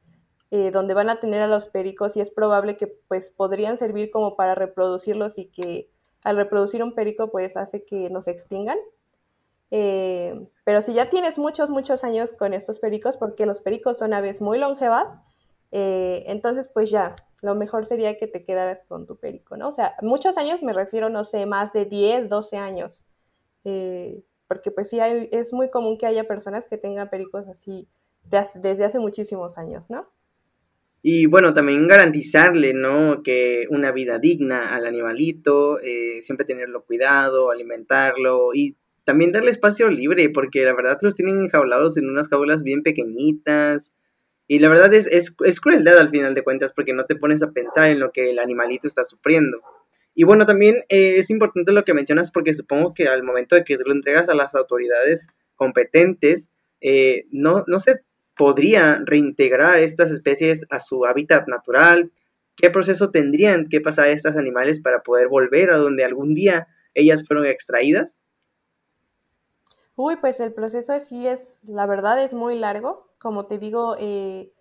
eh, 0.51 0.71
donde 0.71 0.93
van 0.93 1.09
a 1.09 1.19
tener 1.19 1.41
a 1.41 1.47
los 1.47 1.67
pericos 1.67 2.17
y 2.17 2.21
es 2.21 2.31
probable 2.31 2.75
que 2.75 2.87
pues 2.87 3.31
podrían 3.31 3.77
servir 3.77 4.09
como 4.09 4.35
para 4.35 4.55
reproducirlos 4.55 5.37
y 5.37 5.45
que 5.45 5.91
al 6.23 6.35
reproducir 6.35 6.83
un 6.83 6.93
perico 6.93 7.29
pues 7.29 7.57
hace 7.57 7.83
que 7.83 8.09
nos 8.09 8.27
extingan. 8.27 8.77
Eh, 9.71 10.47
pero 10.65 10.81
si 10.81 10.93
ya 10.93 11.09
tienes 11.09 11.37
muchos, 11.37 11.69
muchos 11.69 12.03
años 12.03 12.33
con 12.33 12.53
estos 12.53 12.79
pericos, 12.79 13.17
porque 13.17 13.45
los 13.45 13.61
pericos 13.61 13.99
son 13.99 14.13
aves 14.13 14.41
muy 14.41 14.57
longevas, 14.57 15.17
eh, 15.71 16.23
entonces 16.27 16.67
pues 16.67 16.89
ya, 16.89 17.15
lo 17.41 17.55
mejor 17.55 17.85
sería 17.85 18.17
que 18.17 18.27
te 18.27 18.43
quedaras 18.43 18.81
con 18.87 19.05
tu 19.05 19.17
perico, 19.17 19.57
¿no? 19.57 19.69
O 19.69 19.71
sea, 19.71 19.95
muchos 20.01 20.37
años 20.37 20.63
me 20.63 20.73
refiero, 20.73 21.09
no 21.09 21.23
sé, 21.23 21.45
más 21.45 21.73
de 21.73 21.85
10, 21.85 22.29
12 22.29 22.57
años. 22.57 23.05
Eh, 23.63 24.23
porque 24.47 24.71
pues 24.71 24.89
sí, 24.89 24.99
hay, 24.99 25.29
es 25.31 25.53
muy 25.53 25.69
común 25.69 25.97
que 25.97 26.07
haya 26.07 26.27
personas 26.27 26.65
que 26.65 26.77
tengan 26.77 27.09
pericos 27.09 27.47
así 27.47 27.87
desde 28.23 28.83
hace 28.83 28.99
muchísimos 28.99 29.57
años, 29.57 29.89
¿no? 29.89 30.07
Y 31.01 31.27
bueno, 31.27 31.53
también 31.53 31.87
garantizarle, 31.87 32.73
¿no? 32.73 33.23
Que 33.23 33.67
una 33.69 33.91
vida 33.91 34.19
digna 34.19 34.75
al 34.75 34.85
animalito, 34.85 35.79
eh, 35.79 36.19
siempre 36.21 36.45
tenerlo 36.45 36.83
cuidado, 36.83 37.51
alimentarlo 37.51 38.53
y 38.53 38.75
también 39.05 39.31
darle 39.31 39.51
espacio 39.51 39.89
libre, 39.89 40.29
porque 40.29 40.63
la 40.65 40.73
verdad 40.73 40.97
los 41.01 41.15
tienen 41.15 41.39
enjaulados 41.39 41.97
en 41.97 42.09
unas 42.09 42.27
jaulas 42.27 42.63
bien 42.63 42.83
pequeñitas, 42.83 43.93
y 44.51 44.57
la 44.57 44.67
verdad 44.67 44.91
es, 44.95 45.07
es, 45.07 45.59
crueldad 45.61 45.99
al 45.99 46.09
final 46.09 46.33
de 46.33 46.43
cuentas 46.43 46.73
porque 46.73 46.91
no 46.91 47.05
te 47.05 47.15
pones 47.15 47.43
a 47.43 47.51
pensar 47.51 47.91
en 47.91 47.99
lo 47.99 48.11
que 48.11 48.31
el 48.31 48.39
animalito 48.39 48.87
está 48.87 49.05
sufriendo. 49.05 49.61
Y 50.15 50.23
bueno, 50.23 50.47
también 50.47 50.77
eh, 50.89 51.17
es 51.17 51.29
importante 51.29 51.71
lo 51.71 51.85
que 51.85 51.93
mencionas 51.93 52.31
porque 52.31 52.55
supongo 52.55 52.95
que 52.95 53.07
al 53.07 53.21
momento 53.21 53.55
de 53.55 53.63
que 53.63 53.77
lo 53.77 53.93
entregas 53.93 54.27
a 54.27 54.33
las 54.33 54.55
autoridades 54.55 55.27
competentes, 55.55 56.49
eh, 56.81 57.27
no, 57.29 57.63
no 57.67 57.79
se 57.79 58.01
podría 58.39 59.03
reintegrar 59.05 59.77
estas 59.77 60.09
especies 60.09 60.65
a 60.71 60.79
su 60.79 61.05
hábitat 61.05 61.47
natural. 61.47 62.11
¿Qué 62.55 62.71
proceso 62.71 63.11
tendrían 63.11 63.69
que 63.69 63.81
pasar 63.81 64.09
estas 64.09 64.35
animales 64.35 64.81
para 64.81 65.03
poder 65.03 65.27
volver 65.27 65.69
a 65.69 65.77
donde 65.77 66.03
algún 66.03 66.33
día 66.33 66.67
ellas 66.95 67.23
fueron 67.27 67.45
extraídas? 67.45 68.17
Uy, 69.95 70.15
pues 70.15 70.39
el 70.39 70.53
proceso 70.53 70.93
así 70.93 71.27
es, 71.27 71.67
la 71.67 71.85
verdad 71.85 72.23
es 72.23 72.33
muy 72.33 72.57
largo 72.57 73.09
como 73.19 73.45
te 73.45 73.59
digo, 73.59 73.95
eh, 73.99 74.51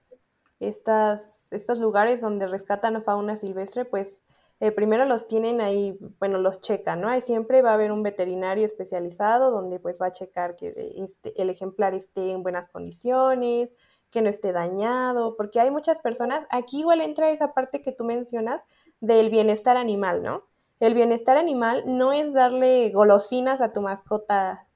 estas, 0.60 1.50
estos 1.52 1.78
lugares 1.78 2.20
donde 2.20 2.48
rescatan 2.48 2.96
a 2.96 3.02
fauna 3.02 3.36
silvestre, 3.36 3.84
pues 3.84 4.22
eh, 4.60 4.72
primero 4.72 5.04
los 5.04 5.28
tienen 5.28 5.60
ahí, 5.60 5.96
bueno, 6.18 6.38
los 6.38 6.60
checan, 6.60 7.00
¿no? 7.00 7.08
Ahí 7.08 7.20
siempre 7.20 7.62
va 7.62 7.70
a 7.70 7.74
haber 7.74 7.92
un 7.92 8.02
veterinario 8.02 8.66
especializado 8.66 9.50
donde 9.50 9.78
pues 9.78 10.00
va 10.00 10.06
a 10.06 10.12
checar 10.12 10.56
que 10.56 10.74
este, 10.96 11.40
el 11.40 11.50
ejemplar 11.50 11.94
esté 11.94 12.30
en 12.32 12.42
buenas 12.42 12.68
condiciones, 12.68 13.74
que 14.10 14.22
no 14.22 14.28
esté 14.28 14.52
dañado, 14.52 15.36
porque 15.36 15.60
hay 15.60 15.70
muchas 15.70 16.00
personas, 16.00 16.46
aquí 16.50 16.80
igual 16.80 17.00
entra 17.00 17.30
esa 17.30 17.52
parte 17.52 17.82
que 17.82 17.92
tú 17.92 18.04
mencionas 18.04 18.62
del 19.00 19.30
bienestar 19.30 19.76
animal, 19.76 20.22
¿no? 20.22 20.44
El 20.80 20.94
bienestar 20.94 21.36
animal 21.36 21.84
no 21.86 22.12
es 22.12 22.32
darle 22.32 22.90
golosinas 22.90 23.60
a 23.60 23.72
tu 23.72 23.80
mascota 23.80 24.67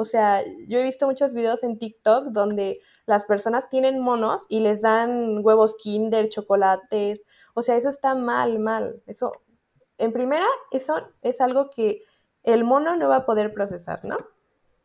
o 0.00 0.04
sea, 0.04 0.44
yo 0.68 0.78
he 0.78 0.84
visto 0.84 1.08
muchos 1.08 1.34
videos 1.34 1.64
en 1.64 1.76
TikTok 1.76 2.28
donde 2.28 2.78
las 3.04 3.24
personas 3.24 3.68
tienen 3.68 3.98
monos 3.98 4.46
y 4.48 4.60
les 4.60 4.82
dan 4.82 5.44
huevos 5.44 5.74
kinder, 5.76 6.28
chocolates. 6.28 7.24
O 7.52 7.62
sea, 7.62 7.76
eso 7.76 7.88
está 7.88 8.14
mal, 8.14 8.60
mal. 8.60 9.02
Eso, 9.06 9.32
en 9.98 10.12
primera, 10.12 10.46
eso 10.70 10.94
es 11.20 11.40
algo 11.40 11.68
que 11.70 12.02
el 12.44 12.62
mono 12.62 12.94
no 12.94 13.08
va 13.08 13.16
a 13.16 13.26
poder 13.26 13.52
procesar, 13.52 14.04
¿no? 14.04 14.18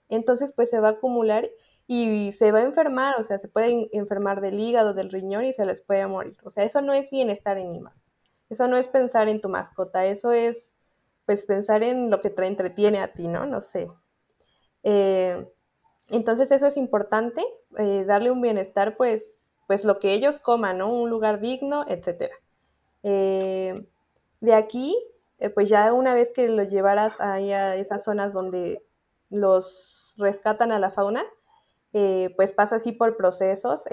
Entonces, 0.10 0.52
pues 0.52 0.72
se 0.72 0.80
va 0.80 0.88
a 0.88 0.92
acumular 0.94 1.48
y 1.86 2.32
se 2.32 2.52
va 2.52 2.60
a 2.60 2.64
enfermar, 2.64 3.20
o 3.20 3.24
sea, 3.24 3.38
se 3.38 3.48
puede 3.48 3.90
enfermar 3.92 4.42
del 4.42 4.60
hígado, 4.60 4.96
del 4.96 5.12
riñón 5.12 5.46
y 5.46 5.54
se 5.54 5.66
les 5.68 5.84
puede 5.84 6.08
morir. 6.08 6.38
O 6.44 6.50
sea, 6.50 6.64
eso 6.64 6.82
no 6.82 6.92
es 6.92 7.12
bienestar 7.12 7.58
animal. 7.58 7.94
Eso 8.50 8.68
no 8.68 8.78
es 8.78 8.88
pensar 8.88 9.30
en 9.30 9.42
tu 9.42 9.50
mascota, 9.50 10.08
eso 10.08 10.32
es, 10.32 10.76
pues, 11.28 11.46
pensar 11.46 11.84
en 11.84 12.10
lo 12.10 12.20
que 12.20 12.32
te 12.32 12.48
entretiene 12.48 13.00
a 13.00 13.14
ti, 13.14 13.28
¿no? 13.28 13.46
No 13.46 13.62
sé. 13.62 13.92
Eh, 14.84 15.48
entonces 16.10 16.52
eso 16.52 16.68
es 16.68 16.78
importante, 16.78 17.44
eh, 17.78 18.04
darle 18.06 18.32
un 18.32 18.42
bienestar, 18.42 18.98
pues, 18.98 19.52
pues 19.68 19.86
lo 19.86 20.00
que 20.00 20.14
ellos 20.14 20.40
coman, 20.40 20.78
¿no? 20.78 20.92
Un 20.92 21.10
lugar 21.10 21.40
digno, 21.40 21.86
etc. 21.88 22.32
Eh, 23.04 23.88
de 24.42 24.54
aquí, 24.54 24.96
pues 25.56 25.70
ya 25.70 25.92
una 25.94 26.14
vez 26.14 26.32
que 26.34 26.48
lo 26.48 26.64
llevaras 26.64 27.20
ahí 27.20 27.52
a 27.52 27.76
esas 27.76 28.04
zonas 28.04 28.34
donde 28.34 28.86
los 29.30 30.14
rescatan 30.18 30.72
a 30.72 30.80
la 30.80 30.92
fauna, 30.92 31.24
pues 31.92 32.52
pasa 32.54 32.78
así 32.78 32.92
por 32.92 33.18
procesos. 33.18 33.86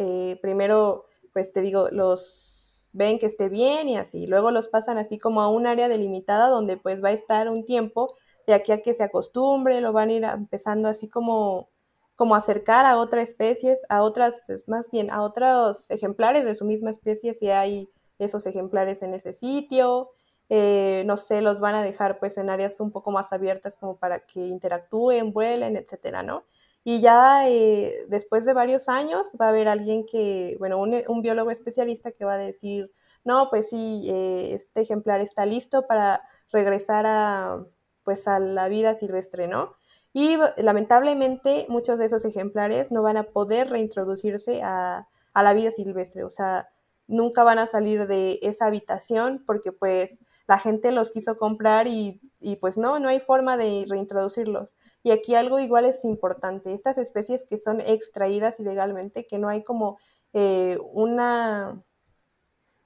primero, 0.43 1.07
pues 1.33 1.53
te 1.53 1.61
digo, 1.63 1.89
los 1.91 2.61
ven 2.93 3.19
que 3.19 3.27
esté 3.27 3.49
bien 3.49 3.89
y 3.89 3.97
así. 3.97 4.27
Luego 4.27 4.51
los 4.51 4.69
pasan 4.69 4.99
así 4.99 5.19
como 5.19 5.43
a 5.43 5.49
un 5.49 5.67
área 5.67 5.89
delimitada 5.89 6.49
donde 6.49 6.77
pues 6.77 7.03
va 7.03 7.09
a 7.11 7.13
estar 7.13 7.49
un 7.49 7.65
tiempo 7.65 8.15
de 8.47 8.55
aquí 8.55 8.73
a 8.73 8.83
que 8.83 8.95
se 8.95 9.05
acostumbre, 9.05 9.81
lo 9.81 9.93
van 9.93 10.11
a 10.11 10.13
ir 10.13 10.25
empezando 10.25 10.89
así 10.89 11.09
como, 11.09 11.69
como 12.17 12.35
acercar 12.35 12.87
a 12.87 12.99
otras 12.99 13.31
especies, 13.31 13.85
a 13.89 14.03
otras, 14.03 14.47
más 14.67 14.91
bien 14.91 15.11
a 15.11 15.23
otros 15.23 15.91
ejemplares 15.91 16.45
de 16.45 16.55
su 16.55 16.65
misma 16.65 16.91
especie, 16.91 17.35
si 17.35 17.51
hay 17.51 17.89
esos 18.19 18.47
ejemplares 18.47 19.03
en 19.03 19.15
ese 19.15 19.33
sitio. 19.33 20.11
Eh, 20.49 21.05
no 21.07 21.17
sé, 21.17 21.43
los 21.43 21.61
van 21.61 21.77
a 21.77 21.83
dejar 21.83 22.19
pues 22.19 22.37
en 22.37 22.51
áreas 22.51 22.81
un 22.81 22.91
poco 22.91 23.13
más 23.13 23.33
abiertas 23.33 23.77
como 23.77 23.97
para 23.99 24.21
que 24.27 24.41
interactúen, 24.41 25.33
vuelen, 25.33 25.77
etcétera, 25.77 26.23
¿no? 26.23 26.45
Y 26.83 27.01
ya 27.01 27.49
eh, 27.49 27.93
después 28.09 28.45
de 28.47 28.55
varios 28.55 28.89
años 28.89 29.33
va 29.41 29.47
a 29.47 29.49
haber 29.51 29.69
alguien 29.69 30.05
que, 30.07 30.57
bueno, 30.59 30.79
un, 30.81 31.23
biólogo 31.23 31.51
especialista 31.51 32.11
que 32.13 32.25
va 32.25 32.35
a 32.35 32.39
decir, 32.39 32.91
no, 33.25 33.49
pues 33.51 33.69
sí, 33.69 34.09
eh, 34.09 34.55
este 34.55 34.81
ejemplar 34.81 35.21
está 35.21 35.47
listo 35.47 35.87
para 35.87 36.23
regresar 36.51 37.07
a, 37.07 37.65
pues 38.05 38.29
a 38.29 38.39
la 38.39 38.69
vida 38.69 38.95
silvestre, 38.95 39.49
¿no? 39.49 39.75
Y 40.13 40.37
lamentablemente 40.57 41.67
muchos 41.69 41.99
de 41.99 42.07
esos 42.07 42.25
ejemplares 42.25 42.91
no 42.91 43.03
van 43.03 43.17
a 43.17 43.25
poder 43.25 43.71
reintroducirse 43.71 44.63
a, 44.63 45.07
la 45.35 45.55
vida 45.55 45.71
silvestre, 45.71 46.25
o 46.25 46.31
sea, 46.31 46.69
nunca 47.07 47.45
van 47.45 47.59
a 47.59 47.67
salir 47.67 48.07
de 48.07 48.39
esa 48.43 48.67
habitación 48.67 49.43
porque 49.47 49.73
pues 49.73 50.19
la 50.49 50.59
gente 50.59 50.91
los 50.93 51.11
quiso 51.11 51.37
comprar 51.37 51.87
y, 51.87 52.21
y 52.41 52.57
pues 52.57 52.77
no, 52.77 52.99
no 52.99 53.09
hay 53.09 53.21
forma 53.21 53.57
de 53.57 53.87
reintroducirlos. 53.89 54.75
Y 55.03 55.13
aquí 55.13 55.35
algo 55.35 55.61
igual 55.61 55.85
es 55.87 56.05
importante, 56.05 56.75
estas 56.75 56.99
especies 56.99 57.45
que 57.45 57.57
son 57.57 57.81
extraídas 57.81 58.61
ilegalmente, 58.61 59.27
que 59.27 59.39
no 59.39 59.49
hay 59.49 59.65
como 59.65 59.99
eh, 60.33 60.79
una, 60.93 61.83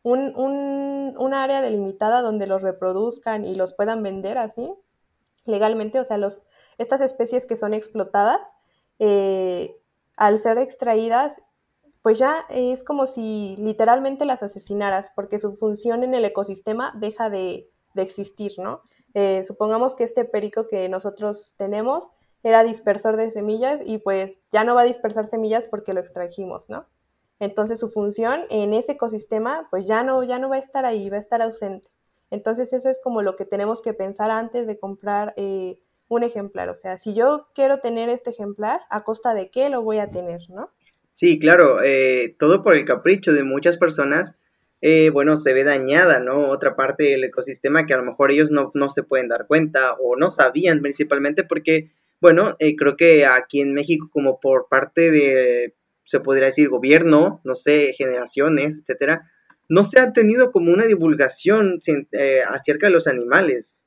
un, 0.03 1.15
un, 1.19 1.35
área 1.35 1.61
delimitada 1.61 2.23
donde 2.23 2.47
los 2.47 2.62
reproduzcan 2.62 3.45
y 3.45 3.55
los 3.55 3.75
puedan 3.75 4.03
vender 4.03 4.39
así 4.39 4.73
legalmente, 5.45 6.01
o 6.01 6.05
sea, 6.05 6.18
los, 6.18 6.40
estas 6.78 7.01
especies 7.01 7.47
que 7.47 7.57
son 7.57 7.74
explotadas, 7.74 8.55
eh, 8.99 9.76
al 10.16 10.38
ser 10.38 10.59
extraídas, 10.59 11.42
pues 12.03 12.18
ya 12.18 12.45
es 12.51 12.84
como 12.84 13.07
si 13.07 13.57
literalmente 13.59 14.24
las 14.24 14.42
asesinaras, 14.42 15.11
porque 15.16 15.38
su 15.38 15.57
función 15.57 16.05
en 16.05 16.14
el 16.14 16.24
ecosistema 16.24 16.92
deja 16.99 17.30
de, 17.30 17.70
de 17.95 18.03
existir, 18.03 18.53
¿no? 18.59 18.82
Eh, 19.14 19.45
supongamos 19.45 19.95
que 19.95 20.05
este 20.05 20.24
perico 20.24 20.66
que 20.66 20.88
nosotros 20.88 21.55
tenemos 21.57 22.11
era 22.42 22.62
dispersor 22.62 23.16
de 23.16 23.30
semillas 23.30 23.80
y 23.84 23.99
pues 23.99 24.42
ya 24.51 24.64
no 24.64 24.74
va 24.74 24.82
a 24.82 24.84
dispersar 24.84 25.26
semillas 25.26 25.64
porque 25.64 25.95
lo 25.95 26.01
extrajimos, 26.01 26.68
¿no? 26.68 26.86
Entonces 27.38 27.80
su 27.80 27.88
función 27.88 28.45
en 28.51 28.74
ese 28.74 28.92
ecosistema 28.92 29.68
pues 29.70 29.86
ya 29.86 30.03
no, 30.03 30.22
ya 30.24 30.38
no 30.38 30.51
va 30.51 30.57
a 30.57 30.61
estar 30.61 30.84
ahí, 30.84 31.09
va 31.09 31.16
a 31.16 31.20
estar 31.20 31.40
ausente. 31.42 31.88
Entonces 32.31 32.72
eso 32.72 32.89
es 32.89 32.99
como 33.03 33.22
lo 33.22 33.37
que 33.37 33.45
tenemos 33.45 33.83
que 33.83 33.95
pensar 33.95 34.31
antes 34.31 34.66
de 34.66 34.79
comprar 34.79 35.35
eh, 35.37 35.79
un 36.09 36.22
ejemplar. 36.22 36.68
O 36.68 36.75
sea, 36.75 36.97
si 36.97 37.14
yo 37.14 37.49
quiero 37.55 37.81
tener 37.81 38.09
este 38.09 38.31
ejemplar, 38.31 38.81
¿a 38.91 39.05
costa 39.05 39.35
de 39.35 39.51
qué 39.51 39.68
lo 39.70 39.83
voy 39.83 39.99
a 39.99 40.11
tener, 40.11 40.41
no? 40.51 40.70
Sí, 41.12 41.39
claro, 41.39 41.83
eh, 41.83 42.35
todo 42.39 42.62
por 42.62 42.75
el 42.75 42.85
capricho 42.85 43.33
de 43.33 43.45
muchas 43.45 43.77
personas 43.77 44.37
eh, 44.87 45.09
bueno, 45.09 45.39
se 45.39 45.55
ve 45.55 45.64
dañada, 45.64 46.20
¿no? 46.20 46.51
Otra 46.51 46.77
parte 46.77 47.05
del 47.05 47.25
ecosistema 47.25 47.87
que 47.87 47.95
a 47.95 47.97
lo 47.97 48.05
mejor 48.05 48.31
ellos 48.31 48.51
no, 48.51 48.91
se 48.91 49.03
pueden 49.03 49.29
dar 49.29 49.47
cuenta 49.47 49.95
o 49.95 50.14
no 50.14 50.29
sabían 50.29 50.83
principalmente 50.83 51.43
porque, 51.43 51.91
bueno, 52.20 52.55
eh, 52.59 52.77
creo 52.77 52.95
que 52.95 53.25
aquí 53.25 53.62
en 53.62 53.72
México 53.72 54.11
como 54.12 54.41
por 54.41 54.68
parte 54.68 55.11
de, 55.11 55.72
se 56.05 56.20
podría 56.20 56.49
decir, 56.49 56.68
gobierno, 56.68 57.41
no 57.45 57.55
sé, 57.55 57.95
generaciones, 57.97 58.81
etcétera, 58.81 59.33
no 59.69 59.85
se 59.85 60.01
ha 60.01 60.12
tenido 60.12 60.51
como 60.51 60.73
una 60.73 60.87
divulgación 60.87 61.81
eh, 62.12 62.41
acerca 62.47 62.87
de 62.87 62.93
los 62.93 63.07
animales. 63.07 63.83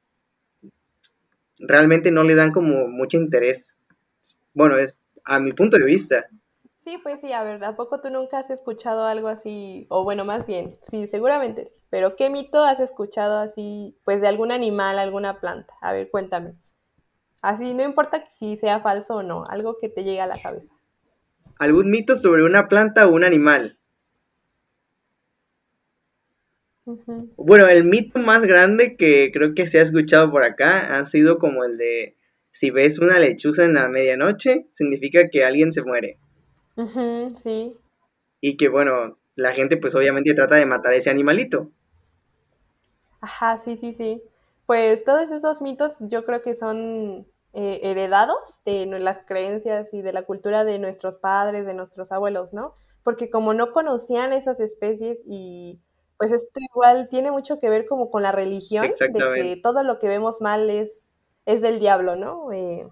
Realmente 1.60 2.12
no 2.12 2.24
le 2.24 2.36
dan 2.36 2.52
como 2.52 2.88
mucho 2.88 3.18
interés. 3.18 3.78
Bueno, 4.54 4.78
es 4.78 5.02
a 5.24 5.40
mi 5.40 5.54
punto 5.54 5.78
de 5.78 5.86
vista. 5.86 6.28
Sí, 6.88 6.98
pues 7.04 7.20
sí, 7.20 7.34
a 7.34 7.44
ver, 7.44 7.62
¿a 7.66 7.76
poco 7.76 8.00
tú 8.00 8.10
nunca 8.10 8.38
has 8.38 8.50
escuchado 8.50 9.06
algo 9.06 9.28
así? 9.28 9.88
O 9.90 10.06
bueno, 10.06 10.24
más 10.24 10.48
bien, 10.48 10.78
sí, 10.82 11.06
seguramente 11.08 11.66
sí. 11.66 11.82
Pero 11.90 12.16
¿qué 12.16 12.30
mito 12.30 12.64
has 12.64 12.80
escuchado 12.80 13.40
así, 13.40 13.98
pues 14.06 14.22
de 14.22 14.30
algún 14.30 14.52
animal, 14.52 14.98
alguna 14.98 15.42
planta? 15.42 15.74
A 15.82 15.92
ver, 15.92 16.10
cuéntame. 16.10 16.54
Así, 17.42 17.74
no 17.74 17.84
importa 17.84 18.24
si 18.32 18.56
sea 18.56 18.80
falso 18.80 19.18
o 19.18 19.24
no, 19.24 19.44
algo 19.50 19.78
que 19.78 19.90
te 19.90 20.04
llegue 20.04 20.22
a 20.22 20.28
la 20.28 20.42
cabeza. 20.42 20.74
¿Algún 21.60 21.92
mito 21.92 22.16
sobre 22.16 22.44
una 22.44 22.70
planta 22.70 23.06
o 23.06 23.12
un 23.12 23.24
animal? 23.24 23.78
Bueno, 27.36 27.68
el 27.68 27.84
mito 27.84 28.20
más 28.20 28.46
grande 28.46 28.96
que 28.96 29.32
creo 29.34 29.54
que 29.54 29.68
se 29.68 29.80
ha 29.80 29.84
escuchado 29.84 30.32
por 30.32 30.44
acá 30.44 30.98
ha 30.98 31.06
sido 31.06 31.38
como 31.38 31.64
el 31.64 31.78
de 31.78 32.16
si 32.52 32.72
ves 32.72 33.00
una 33.00 33.20
lechuza 33.20 33.66
en 33.66 33.74
la 33.74 33.88
medianoche, 33.90 34.68
significa 34.72 35.30
que 35.30 35.44
alguien 35.44 35.74
se 35.74 35.84
muere 35.84 36.18
sí. 37.36 37.76
Y 38.42 38.58
que 38.58 38.70
bueno, 38.70 39.18
la 39.36 39.54
gente 39.54 39.78
pues 39.78 39.96
obviamente 39.96 40.34
trata 40.34 40.56
de 40.56 40.66
matar 40.66 40.94
a 40.94 40.98
ese 40.98 41.10
animalito. 41.10 41.72
Ajá, 43.22 43.58
sí, 43.58 43.78
sí, 43.78 43.94
sí. 43.94 44.22
Pues 44.66 45.04
todos 45.04 45.32
esos 45.32 45.62
mitos 45.62 45.98
yo 46.02 46.26
creo 46.26 46.42
que 46.42 46.56
son 46.56 47.26
eh, 47.54 47.80
heredados 47.84 48.62
de 48.66 48.86
las 48.86 49.20
creencias 49.26 49.94
y 49.94 50.02
de 50.02 50.14
la 50.14 50.24
cultura 50.24 50.64
de 50.64 50.78
nuestros 50.78 51.16
padres, 51.16 51.66
de 51.66 51.74
nuestros 51.74 52.12
abuelos, 52.12 52.54
¿no? 52.54 52.76
Porque 53.04 53.30
como 53.30 53.54
no 53.54 53.72
conocían 53.72 54.34
esas 54.34 54.60
especies 54.60 55.18
y 55.26 55.80
pues 56.18 56.32
esto 56.32 56.60
igual 56.60 57.08
tiene 57.10 57.32
mucho 57.32 57.60
que 57.60 57.70
ver 57.70 57.86
como 57.86 58.10
con 58.10 58.24
la 58.24 58.32
religión, 58.32 58.88
de 59.00 59.30
que 59.36 59.60
todo 59.62 59.84
lo 59.84 60.00
que 60.00 60.08
vemos 60.08 60.42
mal 60.42 60.70
es, 60.70 61.12
es 61.46 61.62
del 61.62 61.80
diablo, 61.80 62.16
¿no? 62.16 62.52
Eh, 62.52 62.88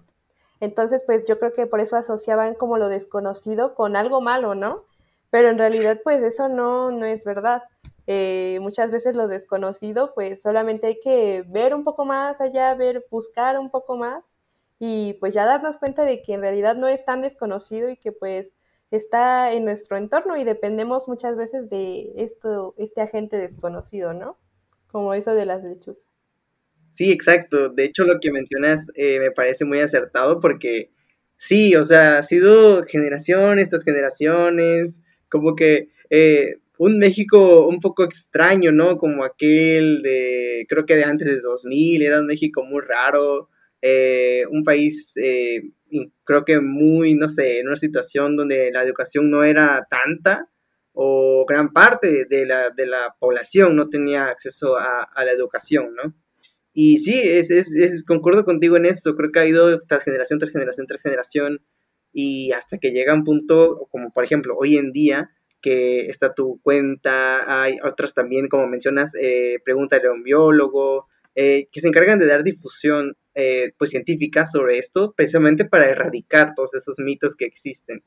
entonces, 0.60 1.02
pues 1.04 1.24
yo 1.26 1.38
creo 1.38 1.52
que 1.52 1.66
por 1.66 1.80
eso 1.80 1.96
asociaban 1.96 2.54
como 2.54 2.78
lo 2.78 2.88
desconocido 2.88 3.74
con 3.74 3.96
algo 3.96 4.20
malo, 4.20 4.54
¿no? 4.54 4.84
Pero 5.30 5.50
en 5.50 5.58
realidad, 5.58 6.00
pues 6.02 6.22
eso 6.22 6.48
no, 6.48 6.90
no 6.90 7.04
es 7.04 7.24
verdad. 7.24 7.64
Eh, 8.06 8.58
muchas 8.60 8.90
veces 8.92 9.16
lo 9.16 9.26
desconocido, 9.26 10.14
pues 10.14 10.40
solamente 10.40 10.86
hay 10.86 11.00
que 11.00 11.44
ver 11.48 11.74
un 11.74 11.82
poco 11.82 12.04
más 12.04 12.40
allá, 12.40 12.72
ver, 12.74 13.04
buscar 13.10 13.58
un 13.58 13.70
poco 13.70 13.96
más 13.96 14.34
y 14.78 15.14
pues 15.14 15.34
ya 15.34 15.44
darnos 15.44 15.76
cuenta 15.76 16.04
de 16.04 16.22
que 16.22 16.34
en 16.34 16.40
realidad 16.40 16.76
no 16.76 16.86
es 16.86 17.04
tan 17.04 17.20
desconocido 17.20 17.88
y 17.88 17.96
que 17.96 18.12
pues 18.12 18.54
está 18.90 19.52
en 19.52 19.64
nuestro 19.64 19.96
entorno 19.96 20.36
y 20.36 20.44
dependemos 20.44 21.08
muchas 21.08 21.36
veces 21.36 21.68
de 21.70 22.12
esto, 22.16 22.74
este 22.78 23.00
agente 23.00 23.36
desconocido, 23.36 24.12
¿no? 24.12 24.38
Como 24.88 25.14
eso 25.14 25.34
de 25.34 25.46
las 25.46 25.62
lechuzas. 25.64 26.06
Sí, 26.90 27.12
exacto. 27.12 27.68
De 27.68 27.84
hecho, 27.84 28.04
lo 28.04 28.20
que 28.20 28.30
mencionas 28.30 28.88
eh, 28.94 29.18
me 29.20 29.30
parece 29.30 29.64
muy 29.64 29.80
acertado 29.80 30.40
porque 30.40 30.90
sí, 31.36 31.76
o 31.76 31.84
sea, 31.84 32.18
ha 32.18 32.22
sido 32.22 32.84
generaciones 32.84 33.68
tras 33.68 33.84
generaciones, 33.84 35.02
como 35.28 35.54
que 35.56 35.90
eh, 36.10 36.56
un 36.78 36.98
México 36.98 37.66
un 37.66 37.80
poco 37.80 38.04
extraño, 38.04 38.72
¿no? 38.72 38.96
Como 38.98 39.24
aquel 39.24 40.02
de, 40.02 40.66
creo 40.68 40.86
que 40.86 40.96
de 40.96 41.04
antes 41.04 41.28
de 41.28 41.40
2000, 41.40 42.02
era 42.02 42.20
un 42.20 42.26
México 42.26 42.64
muy 42.64 42.80
raro, 42.82 43.48
eh, 43.82 44.44
un 44.50 44.64
país, 44.64 45.14
creo 46.24 46.44
que 46.44 46.60
muy, 46.60 47.14
no 47.14 47.28
sé, 47.28 47.60
en 47.60 47.68
una 47.68 47.76
situación 47.76 48.36
donde 48.36 48.70
la 48.72 48.82
educación 48.82 49.30
no 49.30 49.44
era 49.44 49.86
tanta 49.90 50.48
o 50.98 51.44
gran 51.46 51.74
parte 51.74 52.24
de 52.24 52.46
la, 52.46 52.70
de 52.70 52.86
la 52.86 53.14
población 53.20 53.76
no 53.76 53.90
tenía 53.90 54.28
acceso 54.28 54.78
a, 54.78 55.06
la 55.14 55.30
educación, 55.30 55.94
¿no? 55.94 56.14
Y 56.72 56.98
sí, 56.98 57.20
es, 57.22 57.50
es, 57.50 57.74
es, 57.74 58.02
concuerdo 58.02 58.46
contigo 58.46 58.78
en 58.78 58.86
eso, 58.86 59.14
creo 59.14 59.30
que 59.30 59.40
ha 59.40 59.46
ido 59.46 59.82
tras 59.82 60.04
generación, 60.04 60.38
tras 60.38 60.52
generación, 60.52 60.86
tras 60.86 61.02
generación, 61.02 61.60
y 62.14 62.50
hasta 62.52 62.78
que 62.78 62.92
llega 62.92 63.12
un 63.12 63.24
punto, 63.24 63.88
como 63.90 64.10
por 64.10 64.24
ejemplo 64.24 64.56
hoy 64.58 64.78
en 64.78 64.92
día, 64.92 65.30
que 65.60 66.06
está 66.06 66.32
tu 66.32 66.60
cuenta, 66.62 67.62
hay 67.62 67.76
otras 67.84 68.14
también, 68.14 68.48
como 68.48 68.66
mencionas, 68.66 69.14
eh, 69.20 69.58
pregúntale 69.66 70.08
a 70.08 70.12
un 70.12 70.22
biólogo, 70.22 71.08
eh, 71.34 71.68
que 71.70 71.82
se 71.82 71.88
encargan 71.88 72.18
de 72.18 72.26
dar 72.26 72.42
difusión 72.42 73.18
eh, 73.36 73.72
pues 73.78 73.90
científica 73.90 74.46
sobre 74.46 74.78
esto, 74.78 75.14
precisamente 75.16 75.64
para 75.64 75.84
erradicar 75.84 76.54
todos 76.56 76.74
esos 76.74 76.98
mitos 76.98 77.36
que 77.36 77.44
existen. 77.44 78.02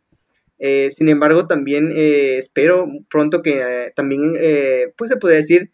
Eh, 0.58 0.90
sin 0.90 1.08
embargo, 1.08 1.48
también 1.48 1.94
espero 1.96 2.86
pronto 3.10 3.42
que 3.42 3.94
también, 3.96 4.36
pues 4.98 5.10
se 5.10 5.18
puede 5.18 5.38
decir, 5.38 5.72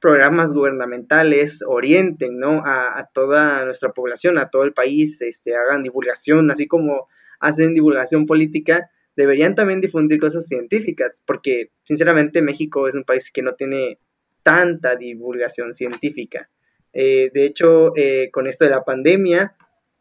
programas 0.00 0.52
gubernamentales 0.52 1.64
orienten 1.66 2.38
¿no? 2.38 2.62
a, 2.64 3.08
toda 3.12 3.64
nuestra 3.64 3.92
población, 3.92 4.38
a 4.38 4.50
todo 4.50 4.64
el 4.64 4.72
país, 4.72 5.20
este, 5.22 5.56
hagan 5.56 5.82
divulgación, 5.82 6.50
así 6.50 6.66
como 6.66 7.08
hacen 7.40 7.74
divulgación 7.74 8.26
política, 8.26 8.90
deberían 9.16 9.54
también 9.54 9.80
difundir 9.80 10.20
cosas 10.20 10.46
científicas, 10.46 11.22
porque 11.26 11.70
sinceramente 11.84 12.42
México 12.42 12.86
es 12.86 12.94
un 12.94 13.04
país 13.04 13.30
que 13.32 13.42
no 13.42 13.54
tiene 13.54 13.98
tanta 14.42 14.94
divulgación 14.94 15.74
científica. 15.74 16.48
Eh, 16.92 17.30
de 17.32 17.44
hecho, 17.44 17.96
eh, 17.96 18.30
con 18.32 18.46
esto 18.46 18.64
de 18.64 18.70
la 18.70 18.84
pandemia, 18.84 19.54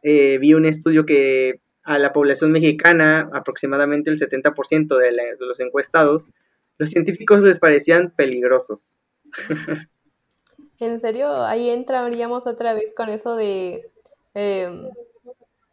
eh, 0.04 0.38
vi 0.38 0.54
un 0.54 0.66
estudio 0.66 1.06
que 1.06 1.62
a 1.84 2.00
la 2.00 2.14
población 2.14 2.52
mexicana, 2.52 3.30
aproximadamente 3.34 4.10
el 4.10 4.18
70% 4.18 4.98
de, 4.98 5.12
de 5.12 5.46
los 5.46 5.60
encuestados, 5.60 6.30
los 6.78 6.90
científicos 6.90 7.44
les 7.44 7.60
parecían 7.60 8.12
peligrosos. 8.16 8.98
En 10.80 11.00
serio, 11.00 11.44
ahí 11.44 11.70
entraríamos 11.70 12.48
otra 12.48 12.74
vez 12.74 12.94
con 12.94 13.10
eso 13.10 13.36
de, 13.36 13.90
em, 14.34 14.90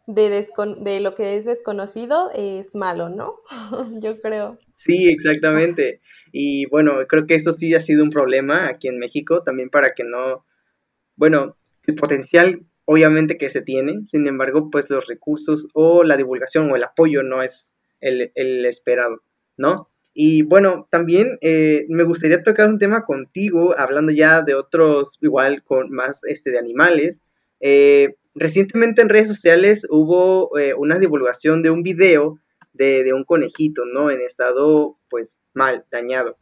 de, 0.06 0.46
de 0.78 1.00
lo 1.00 1.14
que 1.14 1.36
es 1.36 1.44
desconocido 1.44 2.30
es 2.34 2.74
malo, 2.74 3.08
¿no? 3.08 3.40
Yo 4.00 4.20
creo. 4.20 4.58
Sí, 4.76 5.08
exactamente. 5.08 6.00
Y 6.30 6.66
bueno, 6.66 6.94
creo 7.08 7.26
que 7.26 7.34
eso 7.34 7.52
sí 7.52 7.74
ha 7.74 7.80
sido 7.80 8.04
un 8.04 8.10
problema 8.10 8.68
aquí 8.68 8.88
en 8.88 8.98
México, 8.98 9.42
también 9.42 9.70
para 9.70 9.94
que 9.94 10.04
no, 10.04 10.44
bueno, 11.16 11.56
el 11.86 11.94
potencial 11.94 12.64
obviamente 12.84 13.38
que 13.38 13.50
se 13.50 13.62
tiene, 13.62 14.04
sin 14.04 14.26
embargo, 14.26 14.70
pues 14.70 14.90
los 14.90 15.06
recursos 15.06 15.68
o 15.74 16.04
la 16.04 16.16
divulgación 16.16 16.70
o 16.70 16.76
el 16.76 16.84
apoyo 16.84 17.22
no 17.22 17.42
es 17.42 17.72
el, 18.00 18.64
esperado, 18.66 19.22
¿no? 19.56 19.88
Y 20.14 20.42
bueno, 20.42 20.88
también 20.90 21.38
eh, 21.40 21.86
me 21.88 22.04
gustaría 22.04 22.42
tocar 22.42 22.68
un 22.68 22.78
tema 22.78 23.04
contigo, 23.04 23.78
hablando 23.78 24.12
ya 24.12 24.42
de 24.42 24.54
otros, 24.54 25.18
igual 25.22 25.62
con 25.62 25.90
más 25.90 26.22
este, 26.24 26.50
de 26.50 26.58
animales. 26.58 27.22
Eh, 27.60 28.16
recientemente 28.34 29.00
en 29.00 29.08
redes 29.08 29.28
sociales 29.28 29.86
hubo 29.88 30.58
eh, 30.58 30.74
una 30.76 30.98
divulgación 30.98 31.62
de 31.62 31.70
un 31.70 31.82
video 31.82 32.38
de, 32.72 33.12
un 33.14 33.24
conejito, 33.24 33.84
¿no? 33.84 34.10
En 34.10 34.20
estado, 34.20 34.98
pues, 35.08 35.38
mal, 35.54 35.84
dañado. 35.90 36.36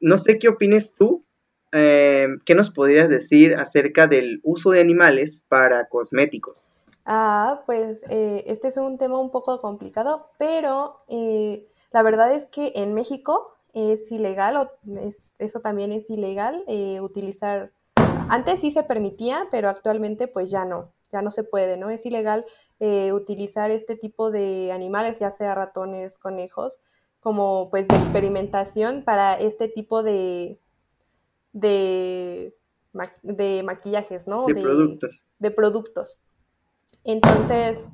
no 0.00 0.18
sé 0.18 0.38
qué 0.38 0.48
opines 0.48 0.92
tú, 0.92 1.24
eh, 1.72 2.28
¿qué 2.44 2.54
nos 2.54 2.70
podrías 2.70 3.08
decir 3.08 3.54
acerca 3.56 4.06
del 4.06 4.40
uso 4.42 4.70
de 4.70 4.80
animales 4.80 5.44
para 5.48 5.88
cosméticos? 5.88 6.70
Ah, 7.04 7.62
pues 7.66 8.04
eh, 8.08 8.44
este 8.46 8.68
es 8.68 8.76
un 8.76 8.98
tema 8.98 9.18
un 9.18 9.30
poco 9.30 9.60
complicado, 9.60 10.30
pero 10.38 11.02
eh, 11.08 11.66
la 11.92 12.02
verdad 12.02 12.32
es 12.32 12.46
que 12.46 12.72
en 12.76 12.94
México 12.94 13.56
es 13.72 14.10
ilegal, 14.10 14.56
o 14.56 14.70
eso 15.38 15.60
también 15.60 15.92
es 15.92 16.08
ilegal, 16.08 16.64
utilizar, 17.02 17.72
antes 18.30 18.60
sí 18.60 18.70
se 18.70 18.82
permitía, 18.82 19.48
pero 19.50 19.68
actualmente 19.68 20.28
pues 20.28 20.50
ya 20.50 20.64
no, 20.64 20.92
ya 21.12 21.20
no 21.20 21.30
se 21.30 21.44
puede, 21.44 21.76
¿no? 21.76 21.90
Es 21.90 22.06
ilegal 22.06 22.46
utilizar 23.12 23.70
este 23.70 23.94
tipo 23.94 24.30
de 24.30 24.72
animales, 24.72 25.18
ya 25.18 25.30
sea 25.30 25.54
ratones, 25.54 26.16
conejos, 26.16 26.80
como 27.20 27.68
pues 27.70 27.86
de 27.86 27.96
experimentación 27.96 29.02
para 29.04 29.34
este 29.34 29.68
tipo 29.68 30.02
de, 30.02 30.58
de, 31.56 32.54
de 33.22 33.62
maquillajes, 33.64 34.26
¿no? 34.26 34.46
De, 34.46 34.54
productos. 34.54 35.24
De 35.38 35.50
productos. 35.50 36.18
Entonces, 37.02 37.88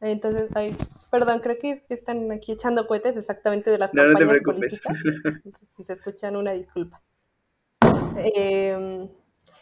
entonces, 0.00 0.48
ay, 0.54 0.74
perdón, 1.10 1.40
creo 1.40 1.58
que 1.58 1.82
están 1.90 2.32
aquí 2.32 2.52
echando 2.52 2.86
cohetes 2.86 3.16
exactamente 3.16 3.70
de 3.70 3.78
las 3.78 3.90
campañas 3.90 4.40
políticas. 4.40 4.96
si 5.76 5.84
se 5.84 5.92
escuchan, 5.92 6.36
una 6.36 6.52
disculpa. 6.52 7.02
Em, 8.16 9.08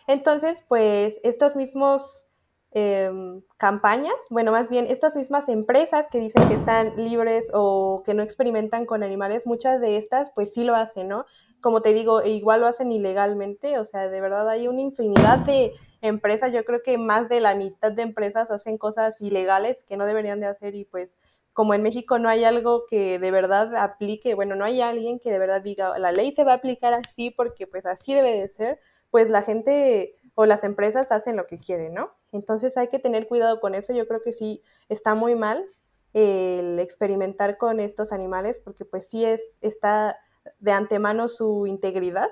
entonces, 0.07 0.65
pues, 0.69 1.21
estos 1.25 1.57
mismos 1.57 2.28
Em, 2.71 3.41
campañas, 3.57 4.15
bueno, 4.29 4.53
más 4.53 4.69
bien 4.69 4.87
estas 4.89 5.17
mismas 5.17 5.49
empresas 5.49 6.07
que 6.11 6.19
dicen 6.21 6.47
que 6.49 6.55
están 6.55 7.03
libres 7.03 7.51
o 7.55 8.03
que 8.05 8.13
no 8.13 8.23
experimentan 8.23 8.85
con 8.85 9.03
animales, 9.03 9.47
muchas 9.47 9.81
de 9.81 9.97
estas 9.97 10.31
pues 10.35 10.53
sí 10.53 10.65
lo 10.65 10.75
hacen, 10.75 11.09
¿no? 11.09 11.25
Como 11.63 11.81
te 11.81 11.95
digo, 11.95 12.23
igual 12.23 12.61
lo 12.61 12.67
hacen 12.67 12.93
ilegalmente, 12.93 13.79
o 13.79 13.87
sea, 13.87 14.09
de 14.09 14.21
verdad 14.21 14.47
hay 14.51 14.69
una 14.69 14.83
infinidad 14.83 15.39
de 15.39 15.73
empresas, 16.03 16.53
yo 16.53 16.63
creo 16.67 16.83
que 16.83 16.99
más 16.99 17.31
de 17.31 17.41
la 17.41 17.55
mitad 17.55 17.91
de 17.91 18.03
empresas 18.03 18.51
hacen 18.51 18.77
cosas 18.77 19.19
ilegales 19.23 19.83
que 19.83 19.97
no 19.97 20.05
deberían 20.05 20.39
de 20.39 20.47
hacer 20.47 20.75
y 20.75 20.85
pues 20.85 21.11
como 21.55 21.73
en 21.73 21.83
México 21.83 22.19
no 22.19 22.29
hay 22.29 22.45
algo 22.45 22.85
que 22.87 23.19
de 23.19 23.31
verdad 23.31 23.75
aplique, 23.77 24.35
bueno, 24.35 24.57
no 24.57 24.67
hay 24.67 24.83
alguien 24.83 25.19
que 25.19 25.31
de 25.31 25.39
verdad 25.39 25.63
diga, 25.63 25.99
la 25.99 26.13
ley 26.13 26.33
se 26.33 26.45
va 26.45 26.53
a 26.53 26.57
aplicar 26.57 26.93
así 26.93 27.31
porque 27.31 27.67
pues 27.67 27.87
así 27.87 28.13
debe 28.13 28.33
de 28.39 28.49
ser, 28.49 28.79
pues 29.11 29.31
la 29.31 29.41
gente 29.41 30.15
o 30.41 30.47
las 30.47 30.63
empresas 30.63 31.11
hacen 31.11 31.35
lo 31.35 31.49
que 31.49 31.59
quieren, 31.59 31.95
¿no? 31.95 32.13
Entonces 32.31 32.77
hay 32.77 32.87
que 32.87 33.01
tener 33.01 33.27
cuidado 33.27 33.59
con 33.59 33.75
eso. 33.75 33.93
Yo 33.93 34.07
creo 34.07 34.23
que 34.23 34.33
sí 34.33 34.63
está 34.89 35.17
muy 35.17 35.35
mal 35.35 35.67
el 36.13 36.79
experimentar 36.79 37.59
con 37.59 37.81
estos 37.81 38.13
animales 38.13 38.61
porque 38.61 38.85
pues 38.85 39.09
sí 39.09 39.25
es, 39.25 39.59
está 39.63 40.17
de 40.61 40.71
antemano 40.71 41.29
su 41.29 41.67
integridad 41.67 42.29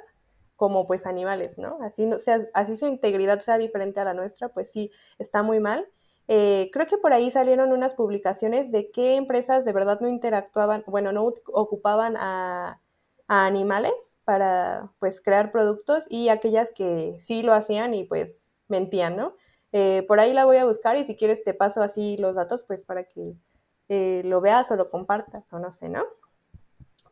como 0.54 0.86
pues 0.86 1.04
animales, 1.04 1.58
¿no? 1.58 1.78
Así, 1.82 2.06
no, 2.06 2.20
sea, 2.20 2.46
así 2.54 2.76
su 2.76 2.86
integridad 2.86 3.40
sea 3.40 3.58
diferente 3.58 3.98
a 3.98 4.04
la 4.04 4.14
nuestra, 4.14 4.50
pues 4.50 4.70
sí 4.70 4.92
está 5.18 5.42
muy 5.42 5.58
mal. 5.58 5.88
Eh, 6.28 6.70
creo 6.72 6.86
que 6.86 6.98
por 6.98 7.12
ahí 7.12 7.32
salieron 7.32 7.72
unas 7.72 7.94
publicaciones 7.94 8.70
de 8.70 8.92
qué 8.92 9.16
empresas 9.16 9.64
de 9.64 9.72
verdad 9.72 9.98
no 10.00 10.08
interactuaban, 10.08 10.84
bueno, 10.86 11.10
no 11.10 11.24
ocupaban 11.52 12.14
a, 12.16 12.80
a 13.28 13.46
animales 13.46 14.18
para 14.24 14.92
pues 14.98 15.20
crear 15.20 15.50
productos 15.52 16.04
y 16.08 16.28
aquellas 16.28 16.70
que 16.70 17.16
sí 17.18 17.42
lo 17.42 17.54
hacían 17.54 17.94
y 17.94 18.04
pues 18.04 18.54
mentían, 18.68 19.16
¿no? 19.16 19.34
Eh, 19.72 20.04
por 20.06 20.20
ahí 20.20 20.32
la 20.32 20.44
voy 20.44 20.58
a 20.58 20.64
buscar 20.64 20.96
y 20.96 21.04
si 21.04 21.16
quieres 21.16 21.42
te 21.44 21.54
paso 21.54 21.82
así 21.82 22.16
los 22.16 22.34
datos 22.34 22.64
pues 22.64 22.84
para 22.84 23.04
que 23.04 23.36
eh, 23.88 24.22
lo 24.24 24.40
veas 24.40 24.70
o 24.70 24.76
lo 24.76 24.90
compartas 24.90 25.52
o 25.52 25.58
no 25.58 25.72
sé, 25.72 25.88
¿no? 25.88 26.04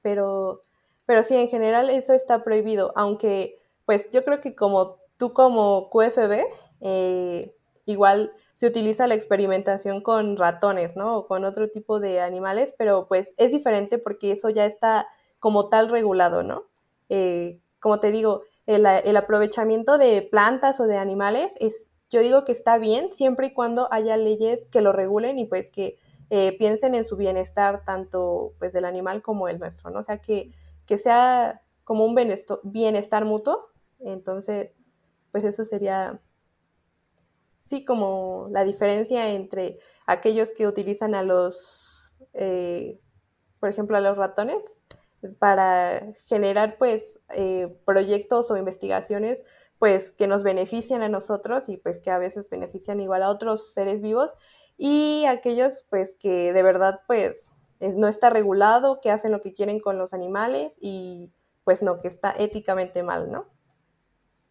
Pero, 0.02 0.62
pero 1.06 1.22
sí, 1.22 1.36
en 1.36 1.48
general 1.48 1.90
eso 1.90 2.12
está 2.12 2.44
prohibido, 2.44 2.92
aunque 2.96 3.60
pues 3.84 4.08
yo 4.10 4.24
creo 4.24 4.40
que 4.40 4.54
como 4.54 4.98
tú 5.16 5.32
como 5.32 5.90
QFB, 5.90 6.44
eh, 6.80 7.56
igual 7.86 8.32
se 8.54 8.66
utiliza 8.66 9.06
la 9.06 9.14
experimentación 9.14 10.00
con 10.00 10.36
ratones, 10.36 10.96
¿no? 10.96 11.18
O 11.18 11.26
con 11.26 11.44
otro 11.44 11.70
tipo 11.70 12.00
de 12.00 12.20
animales, 12.20 12.74
pero 12.76 13.08
pues 13.08 13.34
es 13.36 13.52
diferente 13.52 13.98
porque 13.98 14.32
eso 14.32 14.48
ya 14.48 14.64
está 14.64 15.06
como 15.44 15.68
tal 15.68 15.90
regulado, 15.90 16.42
¿no? 16.42 16.64
Eh, 17.10 17.60
como 17.78 18.00
te 18.00 18.10
digo, 18.10 18.44
el, 18.64 18.86
aprovechamiento 19.14 19.98
de 19.98 20.22
plantas 20.22 20.80
o 20.80 20.86
de 20.86 20.96
animales 20.96 21.54
es, 21.60 21.90
yo 22.08 22.20
digo 22.20 22.46
que 22.46 22.52
está 22.52 22.78
bien 22.78 23.12
siempre 23.12 23.48
y 23.48 23.52
cuando 23.52 23.92
haya 23.92 24.16
leyes 24.16 24.66
que 24.68 24.80
lo 24.80 24.94
regulen 24.94 25.38
y 25.38 25.44
pues 25.44 25.68
que 25.68 25.98
eh, 26.30 26.56
piensen 26.56 26.94
en 26.94 27.04
su 27.04 27.18
bienestar 27.18 27.84
tanto 27.84 28.54
pues 28.58 28.72
del 28.72 28.86
animal 28.86 29.20
como 29.20 29.46
el 29.46 29.58
nuestro, 29.58 29.90
¿no? 29.90 29.98
O 29.98 30.02
sea, 30.02 30.22
que, 30.22 30.50
que 30.86 30.96
sea 30.96 31.60
como 31.84 32.06
un 32.06 32.14
bienestar, 32.62 33.26
mutuo. 33.26 33.68
Entonces, 34.00 34.72
pues 35.30 35.44
eso 35.44 35.66
sería, 35.66 36.22
sí, 37.58 37.84
como 37.84 38.48
la 38.50 38.64
diferencia 38.64 39.30
entre 39.34 39.78
aquellos 40.06 40.52
que 40.52 40.66
utilizan 40.66 41.14
a 41.14 41.22
los, 41.22 42.14
eh, 42.32 42.98
por 43.60 43.68
ejemplo, 43.68 43.98
a 43.98 44.00
los 44.00 44.16
ratones 44.16 44.83
para 45.38 46.12
generar 46.26 46.76
pues 46.78 47.20
eh, 47.36 47.74
proyectos 47.84 48.50
o 48.50 48.56
investigaciones 48.56 49.42
pues 49.78 50.12
que 50.12 50.26
nos 50.26 50.42
benefician 50.42 51.02
a 51.02 51.08
nosotros 51.08 51.68
y 51.68 51.76
pues 51.76 51.98
que 51.98 52.10
a 52.10 52.18
veces 52.18 52.48
benefician 52.48 53.00
igual 53.00 53.22
a 53.22 53.28
otros 53.28 53.74
seres 53.74 54.02
vivos 54.02 54.32
y 54.76 55.24
aquellos 55.26 55.86
pues 55.90 56.14
que 56.18 56.52
de 56.52 56.62
verdad 56.62 57.00
pues 57.06 57.50
no 57.80 58.08
está 58.08 58.30
regulado, 58.30 59.00
que 59.02 59.10
hacen 59.10 59.32
lo 59.32 59.40
que 59.40 59.54
quieren 59.54 59.80
con 59.80 59.98
los 59.98 60.14
animales 60.14 60.76
y 60.80 61.32
pues 61.64 61.82
no, 61.82 62.00
que 62.00 62.08
está 62.08 62.32
éticamente 62.38 63.02
mal, 63.02 63.30
¿no? 63.30 63.46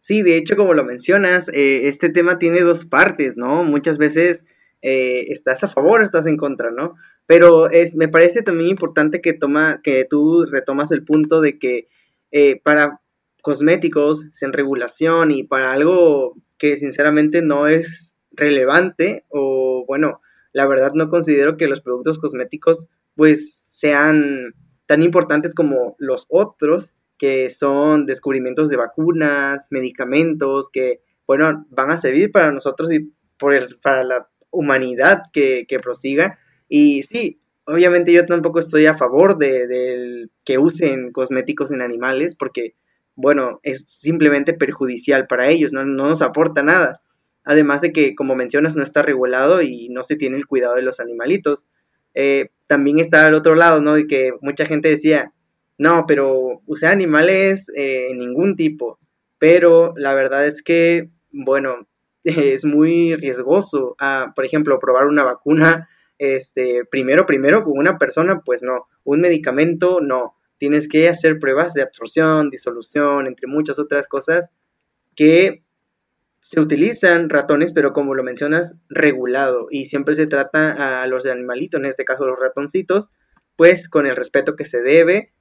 Sí, 0.00 0.22
de 0.22 0.36
hecho, 0.36 0.56
como 0.56 0.74
lo 0.74 0.84
mencionas, 0.84 1.48
eh, 1.48 1.88
este 1.88 2.10
tema 2.10 2.38
tiene 2.38 2.60
dos 2.60 2.84
partes, 2.84 3.36
¿no? 3.36 3.64
Muchas 3.64 3.96
veces 3.96 4.44
eh, 4.82 5.32
estás 5.32 5.64
a 5.64 5.68
favor 5.68 6.02
estás 6.02 6.26
en 6.26 6.36
contra, 6.36 6.70
¿no? 6.70 6.96
Pero 7.26 7.70
es, 7.70 7.96
me 7.96 8.08
parece 8.08 8.42
también 8.42 8.70
importante 8.70 9.20
que, 9.20 9.32
toma, 9.32 9.80
que 9.82 10.04
tú 10.04 10.44
retomas 10.44 10.92
el 10.92 11.04
punto 11.04 11.40
de 11.40 11.58
que 11.58 11.88
eh, 12.30 12.60
para 12.62 13.00
cosméticos 13.42 14.26
sin 14.32 14.52
regulación 14.52 15.30
y 15.30 15.44
para 15.44 15.72
algo 15.72 16.34
que 16.58 16.76
sinceramente 16.76 17.42
no 17.42 17.66
es 17.66 18.14
relevante 18.32 19.24
o 19.28 19.84
bueno, 19.86 20.20
la 20.52 20.66
verdad 20.66 20.92
no 20.94 21.10
considero 21.10 21.56
que 21.56 21.68
los 21.68 21.80
productos 21.80 22.18
cosméticos 22.18 22.88
pues 23.14 23.54
sean 23.70 24.54
tan 24.86 25.02
importantes 25.02 25.54
como 25.54 25.94
los 25.98 26.26
otros 26.28 26.94
que 27.18 27.50
son 27.50 28.06
descubrimientos 28.06 28.70
de 28.70 28.76
vacunas, 28.76 29.68
medicamentos 29.70 30.70
que 30.70 31.00
bueno, 31.26 31.66
van 31.70 31.90
a 31.90 31.98
servir 31.98 32.32
para 32.32 32.50
nosotros 32.50 32.92
y 32.92 33.12
por 33.38 33.54
el, 33.54 33.78
para 33.82 34.04
la 34.04 34.28
humanidad 34.50 35.24
que, 35.32 35.66
que 35.68 35.80
prosiga 35.80 36.38
y 36.68 37.02
sí, 37.02 37.40
obviamente 37.66 38.12
yo 38.12 38.24
tampoco 38.26 38.58
estoy 38.58 38.86
a 38.86 38.96
favor 38.96 39.38
de, 39.38 40.28
que 40.44 40.58
usen 40.58 41.12
cosméticos 41.12 41.72
en 41.72 41.82
animales 41.82 42.34
porque, 42.34 42.74
bueno, 43.16 43.60
es 43.62 43.84
simplemente 43.86 44.52
perjudicial 44.52 45.26
para 45.26 45.48
ellos, 45.48 45.72
no, 45.72 45.84
nos 45.84 46.22
aporta 46.22 46.62
nada. 46.62 47.00
Además 47.44 47.82
de 47.82 47.92
que, 47.92 48.14
como 48.14 48.34
mencionas, 48.34 48.74
no 48.74 48.82
está 48.82 49.02
regulado 49.02 49.60
y 49.60 49.88
no 49.90 50.02
se 50.02 50.16
tiene 50.16 50.38
el 50.38 50.46
cuidado 50.46 50.76
de 50.76 50.82
los 50.82 50.98
animalitos. 50.98 51.66
Eh, 52.14 52.48
también 52.66 52.98
está 52.98 53.26
al 53.26 53.34
otro 53.34 53.54
lado, 53.54 53.82
¿no? 53.82 53.94
De 53.94 54.06
que 54.06 54.32
mucha 54.40 54.64
gente 54.64 54.88
decía, 54.88 55.32
no, 55.76 56.06
pero 56.06 56.62
usé 56.66 56.86
animales 56.86 57.70
eh, 57.76 58.08
en 58.10 58.18
ningún 58.18 58.56
tipo. 58.56 58.98
Pero 59.38 59.92
la 59.96 60.14
verdad 60.14 60.46
es 60.46 60.62
que, 60.62 61.10
bueno, 61.32 61.86
es 62.24 62.64
muy 62.64 63.14
riesgoso. 63.14 63.94
Ah, 63.98 64.32
por 64.34 64.46
ejemplo, 64.46 64.78
probar 64.78 65.06
una 65.06 65.24
vacuna 65.24 65.88
este, 66.24 66.84
primero, 66.90 67.26
primero 67.26 67.64
con 67.64 67.78
una 67.78 67.98
persona, 67.98 68.40
pues 68.44 68.62
no, 68.62 68.86
un 69.04 69.20
medicamento 69.20 70.00
no, 70.00 70.36
tienes 70.58 70.88
que 70.88 71.08
hacer 71.08 71.38
pruebas 71.38 71.74
de 71.74 71.82
absorción, 71.82 72.50
disolución, 72.50 73.26
entre 73.26 73.46
muchas 73.46 73.78
otras 73.78 74.08
cosas 74.08 74.48
que 75.14 75.62
se 76.40 76.60
utilizan 76.60 77.30
ratones, 77.30 77.72
pero 77.72 77.92
como 77.92 78.14
lo 78.14 78.22
mencionas, 78.22 78.76
regulado. 78.88 79.68
Y 79.70 79.86
siempre 79.86 80.14
se 80.14 80.26
trata 80.26 81.02
a 81.02 81.06
los 81.06 81.24
animalitos, 81.26 81.80
en 81.80 81.86
este 81.86 82.04
caso 82.04 82.26
los 82.26 82.38
ratoncitos, 82.38 83.10
pues 83.56 83.88
con 83.88 84.06
el 84.06 84.14
respeto 84.16 84.54
que 84.54 84.64
se 84.64 84.82
debe. 84.82 85.32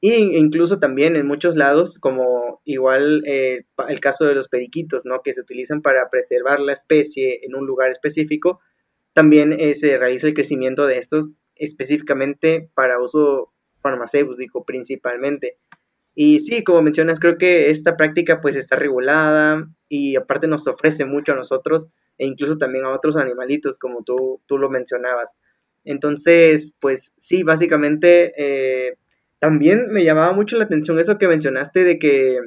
E 0.00 0.18
incluso 0.18 0.78
también 0.78 1.16
en 1.16 1.26
muchos 1.26 1.56
lados, 1.56 1.98
como 1.98 2.60
igual 2.64 3.22
eh, 3.26 3.66
el 3.88 4.00
caso 4.00 4.24
de 4.26 4.34
los 4.34 4.48
periquitos, 4.48 5.04
¿no? 5.04 5.22
Que 5.22 5.32
se 5.32 5.40
utilizan 5.40 5.80
para 5.80 6.10
preservar 6.10 6.60
la 6.60 6.72
especie 6.72 7.44
en 7.44 7.54
un 7.54 7.66
lugar 7.66 7.90
específico, 7.90 8.60
también 9.12 9.52
eh, 9.52 9.74
se 9.74 9.96
realiza 9.98 10.26
el 10.26 10.34
crecimiento 10.34 10.86
de 10.86 10.98
estos 10.98 11.30
específicamente 11.56 12.70
para 12.74 13.00
uso 13.00 13.52
farmacéutico 13.80 14.64
principalmente. 14.64 15.58
Y 16.14 16.40
sí, 16.40 16.62
como 16.62 16.82
mencionas, 16.82 17.20
creo 17.20 17.38
que 17.38 17.70
esta 17.70 17.96
práctica 17.96 18.40
pues 18.40 18.56
está 18.56 18.76
regulada 18.76 19.66
y 19.88 20.16
aparte 20.16 20.46
nos 20.46 20.66
ofrece 20.66 21.04
mucho 21.04 21.32
a 21.32 21.36
nosotros 21.36 21.88
e 22.18 22.26
incluso 22.26 22.58
también 22.58 22.84
a 22.84 22.94
otros 22.94 23.16
animalitos 23.16 23.78
como 23.78 24.02
tú, 24.04 24.40
tú 24.46 24.58
lo 24.58 24.68
mencionabas. 24.68 25.36
Entonces, 25.84 26.76
pues 26.80 27.12
sí, 27.18 27.42
básicamente 27.42 28.32
eh, 28.36 28.96
también 29.38 29.88
me 29.90 30.04
llamaba 30.04 30.32
mucho 30.32 30.56
la 30.56 30.64
atención 30.64 31.00
eso 31.00 31.18
que 31.18 31.28
mencionaste 31.28 31.82
de 31.84 31.98
que 31.98 32.38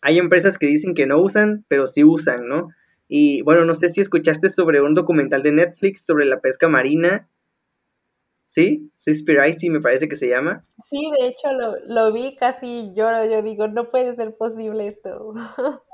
hay 0.00 0.18
empresas 0.18 0.58
que 0.58 0.66
dicen 0.66 0.94
que 0.94 1.06
no 1.06 1.18
usan, 1.18 1.64
pero 1.68 1.86
sí 1.86 2.02
usan, 2.02 2.48
¿no? 2.48 2.68
Y 3.08 3.42
bueno, 3.42 3.64
no 3.64 3.74
sé 3.74 3.90
si 3.90 4.00
escuchaste 4.00 4.48
sobre 4.48 4.80
un 4.80 4.94
documental 4.94 5.42
de 5.42 5.52
Netflix 5.52 6.04
sobre 6.04 6.24
la 6.24 6.40
pesca 6.40 6.68
marina. 6.68 7.28
¿Sí? 8.44 8.88
Seaspiracy 8.92 9.68
me 9.68 9.80
parece 9.80 10.08
que 10.08 10.16
se 10.16 10.28
llama. 10.28 10.64
Sí, 10.82 11.10
de 11.18 11.26
hecho 11.26 11.52
lo, 11.52 11.76
lo 11.86 12.12
vi 12.12 12.36
casi 12.36 12.92
lloro, 12.94 13.24
yo 13.28 13.42
digo, 13.42 13.68
no 13.68 13.88
puede 13.88 14.14
ser 14.16 14.36
posible 14.36 14.86
esto. 14.86 15.34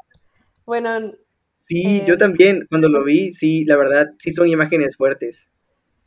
bueno. 0.66 1.12
Sí, 1.56 2.02
yo 2.06 2.14
eh, 2.14 2.18
también, 2.18 2.66
cuando 2.68 2.88
lo 2.88 2.98
pues 2.98 3.06
vi, 3.06 3.32
sí, 3.32 3.64
la 3.64 3.76
verdad, 3.76 4.10
sí 4.18 4.32
son 4.32 4.48
imágenes 4.48 4.96
fuertes. 4.96 5.48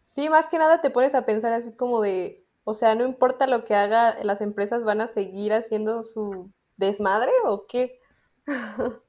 Sí, 0.03 0.29
más 0.29 0.47
que 0.47 0.57
nada 0.57 0.81
te 0.81 0.89
pones 0.89 1.15
a 1.15 1.25
pensar 1.25 1.53
así 1.53 1.71
como 1.73 2.01
de, 2.01 2.43
o 2.65 2.73
sea, 2.73 2.93
no 2.95 3.05
importa 3.05 3.47
lo 3.47 3.63
que 3.63 3.73
haga, 3.73 4.17
las 4.23 4.41
empresas 4.41 4.83
van 4.83 5.01
a 5.01 5.07
seguir 5.07 5.53
haciendo 5.53 6.03
su 6.03 6.51
desmadre 6.77 7.31
o 7.45 7.65
qué. 7.67 7.99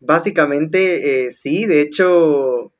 Básicamente, 0.00 1.26
eh, 1.26 1.30
sí, 1.30 1.66
de 1.66 1.80
hecho, 1.80 2.72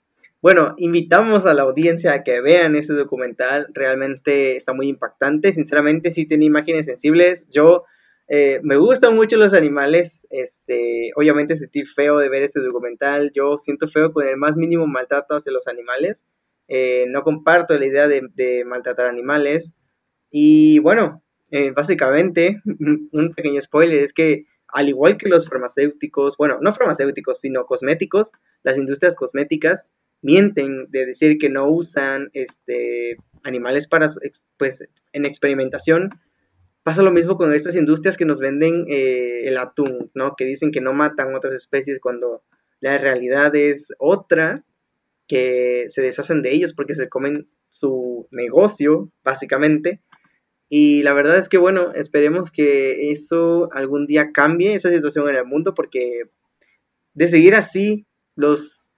bueno, 0.43 0.75
invitamos 0.77 1.47
a 1.47 1.55
la 1.55 1.63
audiencia 1.63 2.13
a 2.13 2.23
que 2.23 2.41
vean 2.41 2.77
ese 2.77 2.93
documental, 2.93 3.69
realmente 3.73 4.57
está 4.57 4.75
muy 4.75 4.89
impactante, 4.89 5.53
sinceramente 5.53 6.11
sí 6.11 6.27
tiene 6.27 6.45
imágenes 6.45 6.87
sensibles, 6.87 7.47
yo 7.51 7.85
eh, 8.29 8.61
me 8.63 8.77
gustan 8.77 9.15
mucho 9.15 9.37
los 9.37 9.55
animales, 9.55 10.27
este, 10.31 11.13
obviamente 11.17 11.57
sentir 11.57 11.89
feo 11.89 12.19
de 12.19 12.29
ver 12.29 12.43
ese 12.43 12.61
documental, 12.61 13.31
yo 13.35 13.59
siento 13.59 13.89
feo 13.89 14.13
con 14.13 14.27
el 14.27 14.37
más 14.37 14.57
mínimo 14.57 14.87
maltrato 14.87 15.37
hacia 15.37 15.53
los 15.53 15.67
animales, 15.69 16.27
eh, 16.69 17.07
no 17.09 17.23
comparto 17.23 17.79
la 17.79 17.87
idea 17.87 18.09
de, 18.09 18.65
maltratar 18.67 19.07
animales. 19.07 19.75
Y 20.31 20.79
bueno, 20.81 21.23
básicamente, 21.77 22.61
un 23.13 23.35
pequeño 23.35 23.61
spoiler 23.61 24.03
es 24.03 24.13
que 24.13 24.47
al 24.75 24.89
igual 24.89 25.17
que 25.17 25.29
los 25.29 25.49
farmacéuticos, 25.49 26.37
bueno, 26.37 26.59
no 26.61 26.73
farmacéuticos, 26.73 27.39
sino 27.39 27.65
cosméticos, 27.65 28.33
las 28.65 28.77
industrias 28.77 29.15
cosméticas 29.15 29.93
mienten 30.21 30.91
de 30.91 31.07
decir 31.07 31.39
que 31.39 31.49
no 31.49 31.69
usan 31.69 32.31
este, 32.33 33.17
animales 33.45 33.87
para, 33.87 34.09
pues, 34.59 34.85
en 35.13 35.27
experimentación. 35.27 36.11
Pasa 36.83 37.03
lo 37.03 37.13
mismo 37.13 37.37
con 37.37 37.55
estas 37.55 37.77
industrias 37.77 38.17
que 38.17 38.25
nos 38.25 38.41
venden 38.41 38.87
eh, 38.89 39.45
el 39.45 39.59
atún, 39.59 40.11
¿no? 40.13 40.35
Que 40.35 40.45
dicen 40.45 40.73
que 40.73 40.81
no 40.81 40.93
matan 40.93 41.37
otras 41.37 41.55
especies 41.55 42.01
cuando 42.01 42.43
la 42.81 42.99
realidad 42.99 43.55
es 43.55 43.93
otra, 43.99 44.65
que 45.29 45.85
se 45.87 46.03
deshacen 46.03 46.43
de 46.43 46.53
ellos 46.53 46.73
porque 46.73 46.97
se 46.97 47.09
comen 47.09 47.49
su 47.71 48.27
negocio, 48.33 49.09
básicamente, 49.23 50.01
y 50.77 51.05
la 51.05 51.13
verdad 51.13 51.37
es 51.37 51.49
que, 51.49 51.57
bueno, 51.57 51.93
esperemos 51.95 52.51
que 52.51 53.13
eso 53.13 53.69
algún 53.73 54.09
día 54.09 54.33
cambie, 54.33 54.75
esa 54.75 54.91
situación 54.91 55.29
en 55.29 55.37
el 55.37 55.45
mundo, 55.45 55.73
porque 55.73 56.23
de 57.13 57.29
seguir 57.29 57.55
así, 57.55 58.09
los, 58.35 58.89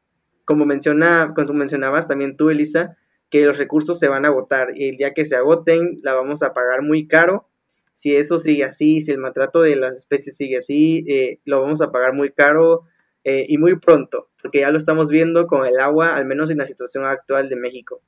como 0.46 0.64
menciona, 0.64 1.32
cuando 1.34 1.52
mencionabas 1.52 2.08
también 2.08 2.38
tú, 2.38 2.48
Elisa, 2.48 2.96
que 3.28 3.44
los 3.44 3.58
recursos 3.58 3.98
se 3.98 4.08
van 4.08 4.24
a 4.24 4.28
agotar 4.28 4.68
y 4.74 4.88
el 4.88 4.96
día 4.96 5.12
que 5.12 5.26
se 5.26 5.36
agoten 5.36 6.00
la 6.02 6.14
vamos 6.14 6.42
a 6.42 6.54
pagar 6.54 6.80
muy 6.80 7.06
caro. 7.06 7.46
Si 7.92 8.16
eso 8.16 8.38
sigue 8.38 8.64
así, 8.64 9.02
si 9.02 9.12
el 9.12 9.18
maltrato 9.18 9.60
de 9.60 9.76
las 9.76 9.98
especies 9.98 10.34
sigue 10.34 10.56
así, 10.56 11.04
eh, 11.06 11.40
lo 11.44 11.60
vamos 11.60 11.82
a 11.82 11.92
pagar 11.92 12.14
muy 12.14 12.32
caro 12.32 12.84
eh, 13.22 13.44
y 13.48 13.58
muy 13.58 13.78
pronto, 13.78 14.30
porque 14.40 14.60
ya 14.60 14.70
lo 14.70 14.78
estamos 14.78 15.10
viendo 15.10 15.46
con 15.46 15.66
el 15.66 15.78
agua, 15.78 16.16
al 16.16 16.24
menos 16.24 16.50
en 16.50 16.56
la 16.56 16.66
situación 16.66 17.04
actual 17.04 17.50
de 17.50 17.56
México. 17.56 18.00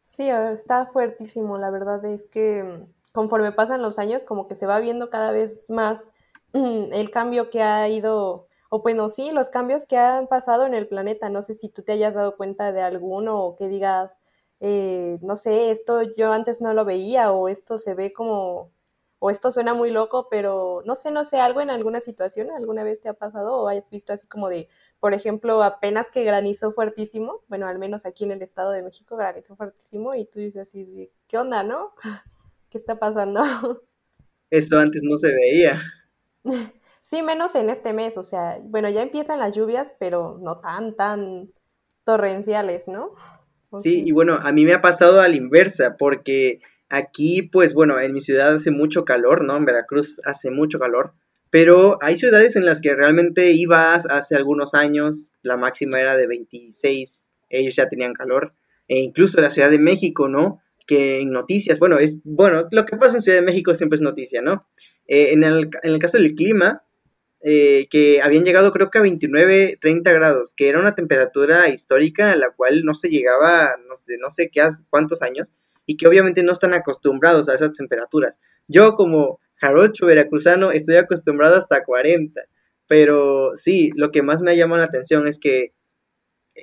Sí, 0.00 0.28
está 0.28 0.86
fuertísimo. 0.86 1.56
La 1.56 1.70
verdad 1.70 2.04
es 2.04 2.26
que 2.26 2.86
conforme 3.16 3.50
pasan 3.50 3.80
los 3.80 3.98
años, 3.98 4.24
como 4.24 4.46
que 4.46 4.56
se 4.56 4.66
va 4.66 4.78
viendo 4.78 5.08
cada 5.08 5.32
vez 5.32 5.70
más 5.70 6.10
mm, 6.52 6.92
el 6.92 7.10
cambio 7.10 7.48
que 7.48 7.62
ha 7.62 7.88
ido, 7.88 8.46
o 8.68 8.82
bueno, 8.82 9.08
sí, 9.08 9.30
los 9.30 9.48
cambios 9.48 9.86
que 9.86 9.96
han 9.96 10.26
pasado 10.26 10.66
en 10.66 10.74
el 10.74 10.86
planeta. 10.86 11.30
No 11.30 11.42
sé 11.42 11.54
si 11.54 11.70
tú 11.70 11.82
te 11.82 11.92
hayas 11.92 12.12
dado 12.14 12.36
cuenta 12.36 12.72
de 12.72 12.82
alguno 12.82 13.42
o 13.42 13.56
que 13.56 13.68
digas, 13.68 14.18
eh, 14.60 15.18
no 15.22 15.34
sé, 15.34 15.70
esto 15.70 16.02
yo 16.02 16.30
antes 16.30 16.60
no 16.60 16.74
lo 16.74 16.84
veía 16.84 17.32
o 17.32 17.48
esto 17.48 17.78
se 17.78 17.94
ve 17.94 18.12
como, 18.12 18.70
o 19.18 19.30
esto 19.30 19.50
suena 19.50 19.72
muy 19.72 19.90
loco, 19.90 20.28
pero 20.30 20.82
no 20.84 20.94
sé, 20.94 21.10
no 21.10 21.24
sé, 21.24 21.40
algo 21.40 21.62
en 21.62 21.70
alguna 21.70 22.00
situación, 22.00 22.50
alguna 22.50 22.84
vez 22.84 23.00
te 23.00 23.08
ha 23.08 23.14
pasado 23.14 23.56
o 23.62 23.68
hayas 23.68 23.88
visto 23.88 24.12
así 24.12 24.26
como 24.26 24.50
de, 24.50 24.68
por 25.00 25.14
ejemplo, 25.14 25.62
apenas 25.62 26.10
que 26.10 26.22
granizó 26.24 26.70
fuertísimo, 26.70 27.40
bueno, 27.48 27.66
al 27.66 27.78
menos 27.78 28.04
aquí 28.04 28.24
en 28.24 28.32
el 28.32 28.42
Estado 28.42 28.72
de 28.72 28.82
México 28.82 29.16
granizó 29.16 29.56
fuertísimo 29.56 30.14
y 30.14 30.26
tú 30.26 30.38
dices 30.40 30.68
así, 30.68 31.10
¿qué 31.26 31.38
onda, 31.38 31.62
no? 31.62 31.94
¿Qué 32.76 32.80
está 32.80 32.98
pasando? 32.98 33.40
Eso 34.50 34.78
antes 34.78 35.00
no 35.02 35.16
se 35.16 35.32
veía. 35.32 35.82
Sí, 37.00 37.22
menos 37.22 37.54
en 37.54 37.70
este 37.70 37.94
mes, 37.94 38.18
o 38.18 38.24
sea, 38.24 38.58
bueno, 38.64 38.90
ya 38.90 39.00
empiezan 39.00 39.40
las 39.40 39.56
lluvias, 39.56 39.94
pero 39.98 40.38
no 40.42 40.60
tan, 40.60 40.94
tan 40.94 41.48
torrenciales, 42.04 42.86
¿no? 42.86 43.14
Sí, 43.82 44.02
y 44.04 44.12
bueno, 44.12 44.34
a 44.34 44.52
mí 44.52 44.66
me 44.66 44.74
ha 44.74 44.82
pasado 44.82 45.22
a 45.22 45.28
la 45.28 45.36
inversa, 45.36 45.96
porque 45.96 46.60
aquí, 46.90 47.40
pues 47.40 47.72
bueno, 47.72 47.98
en 47.98 48.12
mi 48.12 48.20
ciudad 48.20 48.54
hace 48.54 48.70
mucho 48.70 49.06
calor, 49.06 49.42
¿no? 49.42 49.56
En 49.56 49.64
Veracruz 49.64 50.20
hace 50.26 50.50
mucho 50.50 50.78
calor, 50.78 51.14
pero 51.48 51.96
hay 52.02 52.16
ciudades 52.16 52.56
en 52.56 52.66
las 52.66 52.82
que 52.82 52.94
realmente 52.94 53.52
ibas 53.52 54.04
hace 54.04 54.36
algunos 54.36 54.74
años, 54.74 55.30
la 55.40 55.56
máxima 55.56 55.98
era 55.98 56.14
de 56.14 56.26
26, 56.26 57.24
ellos 57.48 57.74
ya 57.74 57.88
tenían 57.88 58.12
calor, 58.12 58.52
e 58.86 58.98
incluso 58.98 59.40
la 59.40 59.50
Ciudad 59.50 59.70
de 59.70 59.78
México, 59.78 60.28
¿no? 60.28 60.60
Que 60.86 61.20
en 61.20 61.30
noticias, 61.30 61.78
bueno, 61.78 61.98
es 61.98 62.18
bueno, 62.24 62.68
lo 62.70 62.86
que 62.86 62.96
pasa 62.96 63.16
en 63.16 63.22
Ciudad 63.22 63.38
de 63.38 63.44
México 63.44 63.74
siempre 63.74 63.96
es 63.96 64.02
noticia, 64.02 64.40
¿no? 64.40 64.66
Eh, 65.08 65.32
en, 65.32 65.44
el, 65.44 65.70
en, 65.82 65.92
el, 65.92 65.98
caso 65.98 66.18
del 66.18 66.34
clima, 66.34 66.82
eh, 67.42 67.86
que 67.90 68.20
habían 68.22 68.44
llegado 68.44 68.72
creo 68.72 68.90
que 68.90 68.98
a 68.98 69.02
29, 69.02 69.78
30 69.80 70.12
grados, 70.12 70.54
que 70.56 70.68
era 70.68 70.80
una 70.80 70.94
temperatura 70.94 71.68
histórica 71.68 72.32
a 72.32 72.36
la 72.36 72.50
cual 72.50 72.84
no 72.84 72.94
se 72.94 73.08
llegaba, 73.08 73.76
no 73.88 73.96
sé, 73.96 74.16
no 74.18 74.30
sé 74.30 74.50
qué, 74.50 74.62
cuántos 74.90 75.22
años, 75.22 75.54
y 75.86 75.96
que 75.96 76.08
obviamente 76.08 76.42
no 76.42 76.52
están 76.52 76.74
acostumbrados 76.74 77.48
a 77.48 77.54
esas 77.54 77.72
temperaturas. 77.72 78.38
Yo 78.68 78.94
como 78.94 79.40
jarocho 79.56 80.06
veracruzano 80.06 80.70
estoy 80.70 80.96
acostumbrado 80.96 81.56
hasta 81.56 81.84
40, 81.84 82.40
pero 82.88 83.52
sí, 83.54 83.90
lo 83.94 84.10
que 84.10 84.22
más 84.22 84.42
me 84.42 84.52
ha 84.52 84.54
llamado 84.54 84.80
la 84.80 84.86
atención 84.86 85.26
es 85.28 85.38
que 85.38 85.72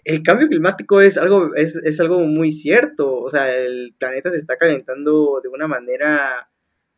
el 0.06 0.24
cambio 0.24 0.48
climático 0.48 1.02
es 1.02 1.18
algo, 1.18 1.54
es, 1.56 1.76
es, 1.76 2.00
algo 2.00 2.20
muy 2.20 2.52
cierto, 2.52 3.20
o 3.20 3.30
sea, 3.30 3.54
el 3.56 3.94
planeta 3.98 4.32
se 4.32 4.38
está 4.38 4.58
calentando 4.58 5.40
de 5.42 5.50
una 5.50 5.68
manera 5.68 6.50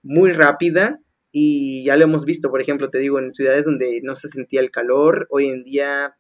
muy 0.02 0.32
rápida 0.32 1.00
y 1.32 1.84
ya 1.84 1.98
lo 1.98 2.06
hemos 2.06 2.24
visto, 2.24 2.50
por 2.50 2.62
ejemplo, 2.62 2.90
te 2.90 3.00
digo, 3.00 3.20
en 3.20 3.34
ciudades 3.34 3.66
donde 3.66 4.00
no 4.02 4.16
se 4.16 4.30
sentía 4.30 4.62
el 4.62 4.72
calor, 4.72 5.28
hoy 5.30 5.50
en 5.50 5.64
día 5.64 6.16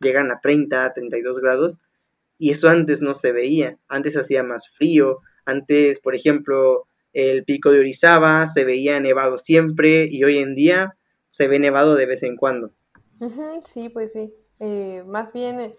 llegan 0.00 0.30
a 0.32 0.40
30, 0.40 0.92
32 0.94 1.40
grados 1.40 1.78
y 2.38 2.50
eso 2.50 2.68
antes 2.68 3.00
no 3.02 3.14
se 3.14 3.32
veía, 3.32 3.78
antes 3.88 4.16
hacía 4.16 4.42
más 4.42 4.68
frío, 4.70 5.20
antes, 5.44 6.00
por 6.00 6.14
ejemplo, 6.14 6.88
el 7.12 7.44
pico 7.44 7.70
de 7.70 7.78
Orizaba 7.78 8.46
se 8.48 8.64
veía 8.64 8.98
nevado 9.00 9.38
siempre 9.38 10.08
y 10.10 10.24
hoy 10.24 10.38
en 10.38 10.56
día 10.56 10.96
se 11.30 11.46
ve 11.46 11.60
nevado 11.60 11.94
de 11.94 12.06
vez 12.06 12.22
en 12.24 12.36
cuando. 12.36 12.72
sí, 13.64 13.88
pues 13.88 14.12
sí. 14.12 14.34
Eh, 14.58 15.04
más 15.06 15.32
bien 15.32 15.74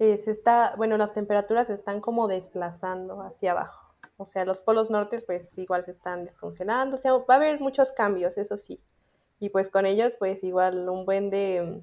eh, 0.00 0.16
se 0.16 0.30
está, 0.30 0.74
bueno, 0.78 0.96
las 0.96 1.12
temperaturas 1.12 1.66
se 1.66 1.74
están 1.74 2.00
como 2.00 2.26
desplazando 2.26 3.20
hacia 3.20 3.52
abajo. 3.52 3.94
O 4.16 4.26
sea, 4.26 4.46
los 4.46 4.62
polos 4.62 4.90
nortes 4.90 5.24
pues 5.24 5.56
igual 5.58 5.84
se 5.84 5.90
están 5.90 6.24
descongelando, 6.24 6.96
o 6.96 6.98
sea, 6.98 7.12
va 7.12 7.34
a 7.34 7.36
haber 7.36 7.60
muchos 7.60 7.92
cambios, 7.92 8.38
eso 8.38 8.56
sí. 8.56 8.82
Y 9.38 9.50
pues 9.50 9.68
con 9.68 9.84
ellos 9.84 10.14
pues 10.18 10.42
igual 10.42 10.88
un 10.88 11.04
buen 11.04 11.28
de 11.28 11.82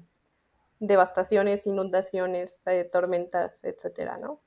mm, 0.80 0.84
devastaciones, 0.86 1.64
inundaciones, 1.68 2.60
eh, 2.66 2.88
tormentas, 2.90 3.62
etcétera, 3.62 4.18
¿no? 4.18 4.40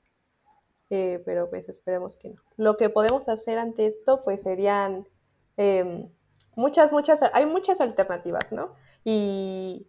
Eh, 0.90 1.22
pero 1.24 1.48
pues 1.48 1.70
esperemos 1.70 2.18
que 2.18 2.28
no. 2.28 2.42
Lo 2.58 2.76
que 2.76 2.90
podemos 2.90 3.30
hacer 3.30 3.56
ante 3.58 3.86
esto 3.86 4.20
pues 4.20 4.42
serían 4.42 5.08
em, 5.56 6.10
muchas, 6.56 6.92
muchas, 6.92 7.22
hay 7.32 7.46
muchas 7.46 7.80
alternativas, 7.80 8.52
¿no? 8.52 8.74
Y 9.02 9.88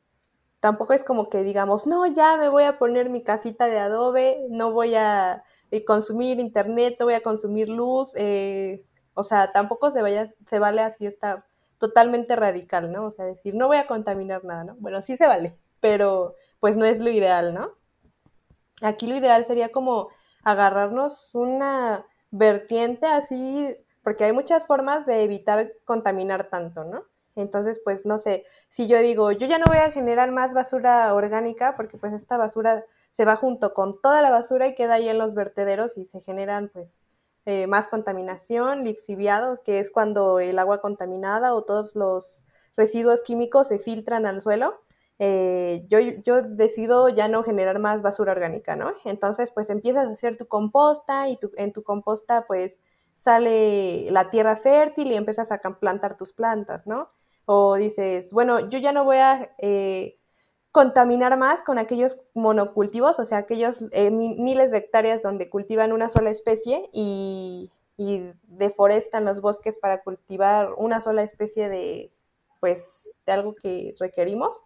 tampoco 0.63 0.93
es 0.93 1.03
como 1.03 1.29
que 1.29 1.43
digamos, 1.43 1.87
no, 1.87 2.07
ya 2.07 2.37
me 2.37 2.47
voy 2.47 2.63
a 2.63 2.79
poner 2.79 3.09
mi 3.09 3.21
casita 3.21 3.67
de 3.67 3.79
adobe, 3.79 4.45
no 4.49 4.71
voy 4.71 4.95
a 4.95 5.43
eh, 5.71 5.83
consumir 5.83 6.39
internet, 6.39 6.95
no 7.01 7.07
voy 7.07 7.15
a 7.15 7.21
consumir 7.21 7.67
luz, 7.67 8.13
eh, 8.15 8.85
o 9.13 9.23
sea, 9.23 9.51
tampoco 9.51 9.91
se, 9.91 10.01
vaya, 10.01 10.33
se 10.47 10.59
vale 10.59 10.81
así 10.81 11.05
está 11.05 11.45
totalmente 11.79 12.37
radical, 12.37 12.93
¿no? 12.93 13.07
O 13.07 13.11
sea, 13.11 13.25
decir, 13.25 13.55
no 13.55 13.67
voy 13.67 13.75
a 13.75 13.87
contaminar 13.87 14.45
nada, 14.45 14.63
¿no? 14.63 14.75
Bueno, 14.79 15.01
sí 15.01 15.17
se 15.17 15.27
vale, 15.27 15.59
pero 15.81 16.35
pues 16.61 16.77
no 16.77 16.85
es 16.85 17.01
lo 17.01 17.09
ideal, 17.09 17.53
¿no? 17.53 17.71
Aquí 18.81 19.05
lo 19.05 19.17
ideal 19.17 19.43
sería 19.43 19.67
como 19.67 20.11
agarrarnos 20.45 21.35
una 21.35 22.05
vertiente 22.31 23.05
así, 23.05 23.75
porque 24.01 24.23
hay 24.23 24.31
muchas 24.31 24.65
formas 24.65 25.05
de 25.07 25.23
evitar 25.23 25.73
contaminar 25.83 26.49
tanto, 26.49 26.85
¿no? 26.85 27.03
Entonces, 27.35 27.81
pues 27.83 28.05
no 28.05 28.19
sé, 28.19 28.45
si 28.69 28.87
yo 28.87 28.99
digo, 28.99 29.31
yo 29.31 29.47
ya 29.47 29.57
no 29.57 29.65
voy 29.67 29.77
a 29.77 29.91
generar 29.91 30.31
más 30.31 30.53
basura 30.53 31.13
orgánica 31.13 31.75
porque 31.75 31.97
pues 31.97 32.13
esta 32.13 32.37
basura 32.37 32.85
se 33.11 33.25
va 33.25 33.35
junto 33.35 33.73
con 33.73 33.99
toda 34.01 34.21
la 34.21 34.29
basura 34.31 34.67
y 34.67 34.75
queda 34.75 34.95
ahí 34.95 35.09
en 35.09 35.17
los 35.17 35.33
vertederos 35.33 35.97
y 35.97 36.05
se 36.05 36.21
generan 36.21 36.69
pues 36.69 37.05
eh, 37.45 37.67
más 37.67 37.87
contaminación, 37.87 38.83
lixiviado, 38.83 39.61
que 39.63 39.79
es 39.79 39.89
cuando 39.91 40.39
el 40.39 40.59
agua 40.59 40.79
contaminada 40.81 41.53
o 41.53 41.63
todos 41.63 41.95
los 41.95 42.45
residuos 42.77 43.21
químicos 43.21 43.67
se 43.67 43.79
filtran 43.79 44.25
al 44.25 44.41
suelo. 44.41 44.81
Eh, 45.19 45.85
yo, 45.89 45.99
yo 45.99 46.41
decido 46.41 47.09
ya 47.09 47.27
no 47.27 47.43
generar 47.43 47.79
más 47.79 48.01
basura 48.01 48.31
orgánica, 48.31 48.75
¿no? 48.75 48.93
Entonces, 49.05 49.51
pues 49.51 49.69
empiezas 49.69 50.07
a 50.07 50.11
hacer 50.11 50.37
tu 50.37 50.47
composta 50.47 51.29
y 51.29 51.37
tu, 51.37 51.51
en 51.57 51.73
tu 51.73 51.83
composta, 51.83 52.45
pues 52.47 52.79
sale 53.13 54.09
la 54.11 54.29
tierra 54.29 54.55
fértil 54.55 55.11
y 55.11 55.15
empiezas 55.15 55.51
a 55.51 55.59
plantar 55.59 56.17
tus 56.17 56.33
plantas, 56.33 56.87
¿no? 56.87 57.07
O 57.45 57.75
dices, 57.75 58.31
bueno, 58.31 58.69
yo 58.69 58.79
ya 58.79 58.91
no 58.91 59.03
voy 59.03 59.17
a 59.17 59.53
eh, 59.57 60.17
contaminar 60.71 61.37
más 61.37 61.61
con 61.61 61.77
aquellos 61.77 62.17
monocultivos, 62.33 63.19
o 63.19 63.25
sea, 63.25 63.39
aquellos 63.39 63.85
eh, 63.91 64.11
miles 64.11 64.71
de 64.71 64.79
hectáreas 64.79 65.21
donde 65.21 65.49
cultivan 65.49 65.93
una 65.93 66.09
sola 66.09 66.31
especie 66.31 66.89
y, 66.91 67.69
deforestan 68.47 69.23
los 69.23 69.39
bosques 69.39 69.77
para 69.79 70.01
cultivar 70.03 70.73
una 70.77 70.99
sola 70.99 71.21
especie 71.21 71.69
de, 71.69 72.11
pues, 72.59 73.15
de 73.25 73.31
algo 73.31 73.55
que 73.55 73.95
requerimos. 73.99 74.65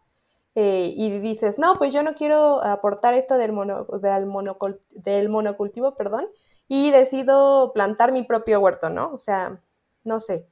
Eh, 0.56 0.92
y 0.96 1.20
dices, 1.20 1.60
no, 1.60 1.76
pues 1.76 1.94
yo 1.94 2.02
no 2.04 2.16
quiero 2.16 2.64
aportar 2.64 3.14
esto 3.14 3.38
del, 3.38 3.52
mono, 3.52 3.86
del, 4.02 4.82
del 4.92 5.30
monocultivo, 5.30 5.96
perdón, 5.96 6.28
y 6.68 6.90
decido 6.92 7.74
plantar 7.74 8.12
mi 8.12 8.24
propio 8.24 8.60
huerto, 8.60 8.90
¿no? 8.90 9.12
O 9.14 9.20
sea, 9.20 9.62
no 10.04 10.20
sé. 10.20 10.48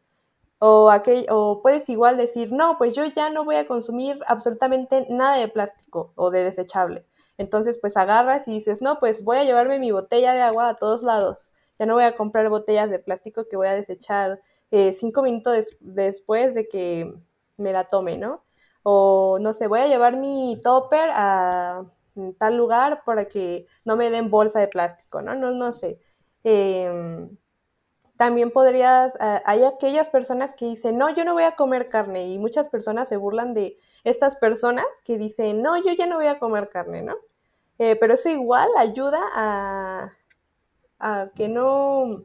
O, 0.60 0.90
aquel, 0.90 1.26
o 1.30 1.62
puedes 1.62 1.90
igual 1.90 2.18
decir, 2.18 2.52
no, 2.52 2.78
pues 2.78 2.96
yo 2.96 3.06
ya 3.06 3.30
no 3.30 3.46
voy 3.46 3.56
a 3.56 3.68
consumir 3.68 4.20
absolutamente 4.28 5.06
nada 5.10 5.38
de 5.38 5.48
plástico 5.50 6.14
o 6.16 6.32
de 6.32 6.44
desechable. 6.44 7.06
Entonces, 7.38 7.78
pues 7.80 7.98
agarras 7.98 8.48
y 8.48 8.54
dices, 8.54 8.82
no, 8.82 8.98
pues 9.00 9.24
voy 9.24 9.38
a 9.38 9.44
llevarme 9.44 9.80
mi 9.80 9.92
botella 9.92 10.34
de 10.34 10.42
agua 10.42 10.70
a 10.70 10.76
todos 10.76 11.04
lados. 11.04 11.52
Ya 11.78 11.86
no 11.86 11.96
voy 11.96 12.04
a 12.06 12.16
comprar 12.16 12.50
botellas 12.50 12.90
de 12.90 13.00
plástico 13.00 13.48
que 13.50 13.58
voy 13.58 13.68
a 13.68 13.74
desechar 13.76 14.42
eh, 14.72 14.94
cinco 14.94 15.22
minutos 15.24 15.78
después 15.82 16.56
de 16.56 16.68
que 16.68 17.14
me 17.58 17.74
la 17.74 17.86
tome, 17.88 18.18
¿no? 18.18 18.44
O 18.84 19.38
no 19.42 19.54
sé, 19.54 19.68
voy 19.68 19.80
a 19.80 19.88
llevar 19.88 20.16
mi 20.18 20.60
topper 20.64 21.10
a 21.14 21.86
tal 22.38 22.58
lugar 22.58 23.04
para 23.06 23.26
que 23.26 23.68
no 23.84 23.96
me 23.98 24.10
den 24.10 24.30
bolsa 24.30 24.60
de 24.60 24.68
plástico, 24.68 25.22
¿no? 25.22 25.36
No, 25.36 25.52
no 25.52 25.74
sé. 25.74 26.00
Em, 26.44 27.30
también 28.18 28.52
podrías, 28.52 29.18
ah, 29.20 29.42
hay 29.46 29.64
aquellas 29.64 30.10
personas 30.10 30.54
que 30.54 30.66
dicen, 30.66 30.98
no, 30.98 31.10
yo 31.10 31.26
no 31.26 31.34
voy 31.34 31.44
a 31.44 31.56
comer 31.56 31.90
carne 31.90 32.28
y 32.28 32.40
muchas 32.40 32.70
personas 32.70 33.10
se 33.10 33.18
burlan 33.18 33.54
de 33.54 33.78
estas 34.04 34.36
personas 34.36 34.86
que 35.04 35.18
dicen, 35.18 35.62
no, 35.62 35.78
yo 35.78 35.94
ya 35.94 36.08
no 36.08 36.18
voy 36.18 36.28
a 36.28 36.40
comer 36.40 36.70
carne, 36.70 37.02
¿no? 37.02 37.16
Eh, 37.78 37.98
pero 37.98 38.14
eso 38.14 38.30
igual 38.30 38.70
ayuda 38.78 39.20
a, 39.34 40.14
a 41.00 41.30
que 41.36 41.50
no, 41.50 42.24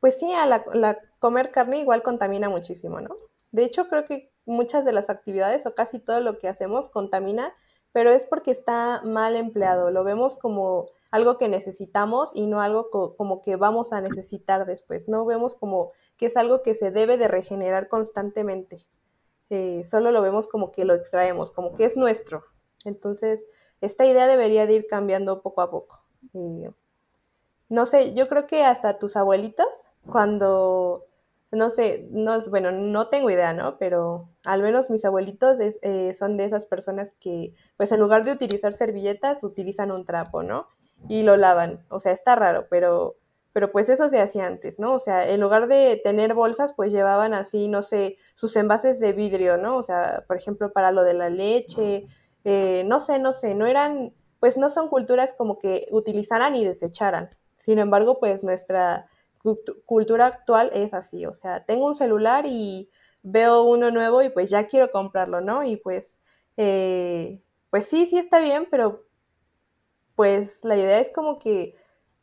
pues 0.00 0.18
sí, 0.18 0.32
a 0.32 0.46
la, 0.46 0.98
comer 1.18 1.52
carne 1.52 1.78
igual 1.78 2.02
contamina 2.02 2.48
muchísimo, 2.48 3.00
¿no? 3.00 3.16
De 3.52 3.64
hecho, 3.64 3.86
creo 3.88 4.04
que 4.04 4.32
muchas 4.46 4.84
de 4.84 4.92
las 4.92 5.10
actividades 5.10 5.66
o 5.66 5.74
casi 5.74 5.98
todo 5.98 6.20
lo 6.20 6.38
que 6.38 6.48
hacemos 6.48 6.88
contamina, 6.88 7.54
pero 7.92 8.10
es 8.10 8.24
porque 8.24 8.50
está 8.50 9.02
mal 9.04 9.36
empleado, 9.36 9.90
lo 9.90 10.04
vemos 10.04 10.38
como 10.38 10.86
algo 11.10 11.38
que 11.38 11.48
necesitamos 11.48 12.30
y 12.34 12.46
no 12.46 12.60
algo 12.60 12.90
como 13.16 13.42
que 13.42 13.56
vamos 13.56 13.92
a 13.92 14.00
necesitar 14.00 14.64
después. 14.64 15.08
No 15.08 15.24
vemos 15.24 15.56
como 15.56 15.90
que 16.16 16.26
es 16.26 16.36
algo 16.36 16.62
que 16.62 16.74
se 16.74 16.90
debe 16.90 17.16
de 17.16 17.28
regenerar 17.28 17.88
constantemente. 17.88 18.86
Eh, 19.50 19.82
solo 19.84 20.12
lo 20.12 20.22
vemos 20.22 20.46
como 20.46 20.70
que 20.70 20.84
lo 20.84 20.94
extraemos, 20.94 21.50
como 21.50 21.74
que 21.74 21.84
es 21.84 21.96
nuestro. 21.96 22.44
Entonces, 22.84 23.44
esta 23.80 24.06
idea 24.06 24.26
debería 24.28 24.66
de 24.66 24.74
ir 24.74 24.86
cambiando 24.86 25.42
poco 25.42 25.62
a 25.62 25.70
poco. 25.70 26.04
no 27.68 27.86
sé, 27.86 28.14
yo 28.14 28.28
creo 28.28 28.46
que 28.46 28.64
hasta 28.64 28.98
tus 28.98 29.16
abuelitas, 29.16 29.90
cuando, 30.06 31.06
no 31.52 31.70
sé, 31.70 32.08
no, 32.10 32.38
bueno, 32.50 32.70
no 32.72 33.08
tengo 33.08 33.30
idea, 33.30 33.52
¿no? 33.52 33.78
Pero 33.78 34.30
al 34.44 34.62
menos 34.62 34.90
mis 34.90 35.04
abuelitos 35.04 35.58
eh, 35.60 36.12
son 36.12 36.36
de 36.36 36.44
esas 36.44 36.66
personas 36.66 37.14
que, 37.20 37.54
pues 37.76 37.92
en 37.92 38.00
lugar 38.00 38.24
de 38.24 38.32
utilizar 38.32 38.72
servilletas, 38.72 39.42
utilizan 39.44 39.90
un 39.90 40.04
trapo, 40.04 40.42
¿no? 40.42 40.68
y 41.08 41.22
lo 41.22 41.36
lavan. 41.36 41.84
O 41.88 41.98
sea, 41.98 42.12
está 42.12 42.36
raro, 42.36 42.66
pero, 42.70 43.16
pero 43.52 43.72
pues 43.72 43.88
eso 43.88 44.08
se 44.08 44.20
hacía 44.20 44.46
antes, 44.46 44.78
¿no? 44.78 44.94
O 44.94 44.98
sea, 44.98 45.28
en 45.28 45.40
lugar 45.40 45.68
de 45.68 46.00
tener 46.02 46.34
bolsas, 46.34 46.72
pues 46.74 46.92
llevaban 46.92 47.34
así, 47.34 47.68
no 47.68 47.82
sé, 47.82 48.16
sus 48.34 48.56
envases 48.56 49.00
de 49.00 49.12
vidrio, 49.12 49.56
¿no? 49.56 49.76
O 49.76 49.82
sea, 49.82 50.24
por 50.26 50.36
ejemplo, 50.36 50.72
para 50.72 50.92
lo 50.92 51.02
de 51.04 51.14
la 51.14 51.30
leche, 51.30 52.06
eh, 52.44 52.84
no 52.86 52.98
sé, 52.98 53.18
no 53.18 53.32
sé, 53.32 53.54
no 53.54 53.66
eran, 53.66 54.14
pues 54.38 54.56
no 54.56 54.68
son 54.68 54.88
culturas 54.88 55.34
como 55.36 55.58
que 55.58 55.86
utilizaran 55.90 56.56
y 56.56 56.64
desecharan. 56.64 57.28
Sin 57.56 57.78
embargo, 57.78 58.18
pues 58.20 58.42
nuestra 58.42 59.06
cultura 59.86 60.26
actual 60.26 60.70
es 60.74 60.94
así, 60.94 61.26
o 61.26 61.34
sea, 61.34 61.64
tengo 61.64 61.86
un 61.86 61.94
celular 61.94 62.44
y 62.46 62.90
veo 63.22 63.62
uno 63.62 63.90
nuevo 63.90 64.22
y 64.22 64.30
pues 64.30 64.50
ya 64.50 64.66
quiero 64.66 64.90
comprarlo, 64.90 65.40
¿no? 65.40 65.64
Y 65.64 65.76
pues, 65.76 66.20
eh, 66.56 67.42
pues 67.70 67.86
sí, 67.86 68.06
sí 68.06 68.18
está 68.18 68.40
bien, 68.40 68.66
pero 68.70 69.06
pues 70.14 70.62
la 70.64 70.76
idea 70.76 70.98
es 71.00 71.10
como 71.14 71.38
que 71.38 71.74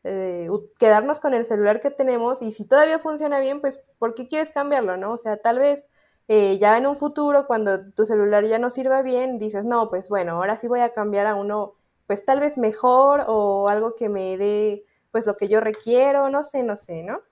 eh, 0.04 0.48
quedarnos 0.78 1.20
con 1.20 1.34
el 1.34 1.44
celular 1.44 1.80
que 1.80 1.90
tenemos 1.90 2.42
y 2.42 2.52
si 2.52 2.66
todavía 2.66 2.98
funciona 2.98 3.40
bien, 3.40 3.60
pues 3.60 3.80
¿por 3.98 4.14
qué 4.14 4.28
quieres 4.28 4.50
cambiarlo, 4.50 4.96
no? 4.96 5.12
O 5.12 5.16
sea, 5.16 5.36
tal 5.38 5.58
vez 5.58 5.86
eh, 6.28 6.58
ya 6.58 6.76
en 6.76 6.86
un 6.86 6.96
futuro, 6.96 7.46
cuando 7.46 7.90
tu 7.92 8.04
celular 8.04 8.44
ya 8.46 8.58
no 8.58 8.70
sirva 8.70 9.02
bien, 9.02 9.38
dices, 9.38 9.64
no, 9.64 9.88
pues 9.90 10.08
bueno, 10.08 10.32
ahora 10.32 10.56
sí 10.56 10.68
voy 10.68 10.80
a 10.80 10.92
cambiar 10.92 11.26
a 11.26 11.34
uno, 11.34 11.74
pues 12.06 12.24
tal 12.24 12.40
vez 12.40 12.58
mejor 12.58 13.24
o 13.26 13.68
algo 13.68 13.94
que 13.94 14.08
me 14.08 14.36
dé, 14.36 14.84
pues 15.18 15.26
lo 15.26 15.36
que 15.36 15.48
yo 15.48 15.58
requiero, 15.58 16.30
no 16.30 16.44
sé, 16.44 16.62
no 16.62 16.76
sé, 16.76 17.02
¿no? 17.02 17.22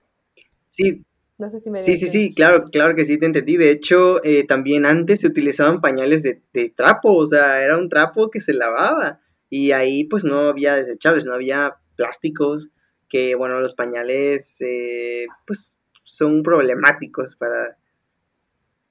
Sí. 0.67 1.05
No 1.37 1.49
sé 1.49 1.61
si 1.61 1.69
me 1.69 1.81
Sí, 1.81 1.95
sí, 1.95 2.07
sí, 2.07 2.33
claro, 2.33 2.65
claro 2.65 2.95
que 2.95 3.05
sí 3.05 3.17
te 3.17 3.25
entendí. 3.25 3.55
De 3.55 3.71
hecho, 3.71 4.21
eh, 4.25 4.45
también 4.45 4.85
antes 4.85 5.21
se 5.21 5.27
utilizaban 5.27 5.79
pañales 5.79 6.21
de, 6.21 6.41
de 6.51 6.67
trapo, 6.67 7.15
o 7.15 7.25
sea, 7.25 7.63
era 7.63 7.77
un 7.77 7.87
trapo 7.87 8.29
que 8.29 8.41
se 8.41 8.53
lavaba. 8.53 9.21
Y 9.49 9.71
ahí 9.71 10.03
pues 10.03 10.25
no 10.25 10.49
había 10.49 10.75
desechables, 10.75 11.25
no 11.25 11.33
había 11.33 11.77
plásticos, 11.95 12.67
que 13.07 13.35
bueno, 13.35 13.61
los 13.61 13.73
pañales 13.73 14.59
eh, 14.59 15.27
pues 15.45 15.77
son 16.03 16.43
problemáticos 16.43 17.37
para 17.37 17.77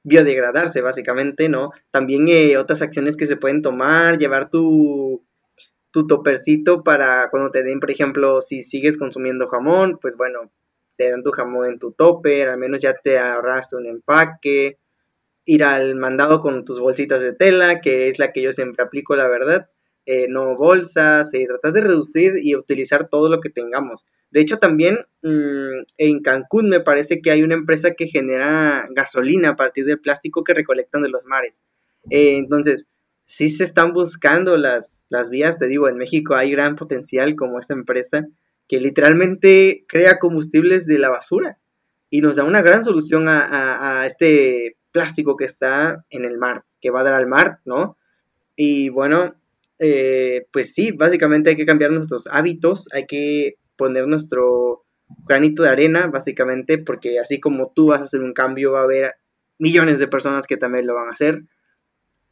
biodegradarse 0.05 0.81
básicamente, 0.81 1.51
¿no? 1.51 1.73
También 1.91 2.29
eh, 2.29 2.57
otras 2.57 2.81
acciones 2.81 3.19
que 3.19 3.27
se 3.27 3.37
pueden 3.37 3.61
tomar, 3.61 4.17
llevar 4.17 4.49
tu, 4.49 5.23
tu 5.97 6.07
topercito 6.07 6.85
para 6.85 7.31
cuando 7.31 7.51
te 7.51 7.63
den, 7.63 7.81
por 7.81 7.91
ejemplo, 7.91 8.43
si 8.43 8.63
sigues 8.63 8.99
consumiendo 8.99 9.49
jamón, 9.49 9.97
pues 9.99 10.15
bueno, 10.15 10.51
te 10.99 11.09
dan 11.11 11.23
tu 11.23 11.31
jamón 11.31 11.71
en 11.71 11.79
tu 11.79 11.93
topper, 11.93 12.51
al 12.51 12.59
menos 12.59 12.83
ya 12.83 12.93
te 12.93 13.19
ahorraste 13.19 13.77
un 13.77 13.87
empaque, 13.87 14.77
ir 15.47 15.65
al 15.65 15.95
mandado 15.95 16.43
con 16.43 16.67
tus 16.67 16.81
bolsitas 16.81 17.23
de 17.23 17.33
tela, 17.33 17.81
que 17.81 18.09
es 18.09 18.19
la 18.19 18.31
que 18.31 18.43
yo 18.43 18.53
siempre 18.53 18.85
aplico, 18.85 19.17
la 19.17 19.27
verdad. 19.27 19.71
Eh, 20.05 20.27
no 20.29 20.55
bolsas, 20.55 21.33
eh, 21.33 21.47
tratar 21.49 21.73
de 21.73 21.81
reducir 21.81 22.35
y 22.43 22.55
utilizar 22.57 23.09
todo 23.09 23.31
lo 23.31 23.41
que 23.41 23.49
tengamos. 23.49 24.05
De 24.31 24.43
hecho, 24.43 24.59
también 24.59 24.99
mm, 25.23 25.85
en 25.97 26.21
Cancún 26.21 26.69
me 26.69 26.81
parece 26.81 27.23
que 27.23 27.31
hay 27.31 27.43
una 27.43 27.55
empresa 27.55 27.95
que 27.95 28.09
genera 28.09 28.87
gasolina 28.91 29.49
a 29.49 29.57
partir 29.57 29.87
del 29.87 29.99
plástico 29.99 30.45
que 30.45 30.53
recolectan 30.53 31.01
de 31.01 31.09
los 31.09 31.25
mares. 31.25 31.65
Eh, 32.11 32.37
entonces, 32.37 32.87
si 33.27 33.51
se 33.51 33.65
están 33.65 33.93
buscando 33.93 34.57
las, 34.57 35.03
las 35.09 35.29
vías, 35.29 35.59
te 35.59 35.67
digo, 35.67 35.89
en 35.89 35.97
México 35.97 36.35
hay 36.35 36.51
gran 36.53 36.77
potencial 36.77 37.37
como 37.37 37.59
esta 37.59 37.75
empresa 37.75 38.27
que 38.69 38.81
literalmente 38.81 39.85
crea 39.89 40.19
combustibles 40.19 40.87
de 40.87 40.99
la 40.99 41.11
basura 41.11 41.59
y 42.11 42.21
nos 42.21 42.37
da 42.37 42.45
una 42.45 42.63
gran 42.63 42.85
solución 42.85 43.29
a, 43.29 44.01
a 44.01 44.07
este 44.07 44.77
plástico 44.93 45.37
que 45.37 45.45
está 45.45 46.05
en 46.11 46.25
el 46.25 46.39
mar, 46.39 46.65
que 46.81 46.91
va 46.91 47.01
a 47.01 47.05
dar 47.05 47.15
al 47.15 47.27
mar, 47.27 47.59
¿no? 47.65 47.97
Y 48.57 48.89
bueno, 48.89 49.35
eh, 49.79 50.47
pues 50.53 50.73
sí, 50.73 50.93
básicamente 50.93 51.51
hay 51.51 51.57
que 51.57 51.67
cambiar 51.67 51.91
nuestros 51.91 52.27
hábitos, 52.29 52.89
hay 52.93 53.07
que 53.07 53.57
poner 53.77 54.07
nuestro 54.07 54.85
granito 55.27 55.63
de 55.63 55.69
arena, 55.69 56.07
básicamente, 56.07 56.79
porque 56.79 57.19
así 57.21 57.41
como 57.41 57.73
tú 57.75 57.89
vas 57.89 58.01
a 58.01 58.05
hacer 58.05 58.23
un 58.23 58.33
cambio, 58.33 58.73
va 58.73 58.81
a 58.81 58.85
haber 58.85 59.15
millones 59.59 59.99
de 59.99 60.09
personas 60.09 60.47
que 60.47 60.57
también 60.57 60.87
lo 60.87 60.95
van 60.95 61.09
a 61.09 61.13
hacer. 61.13 61.43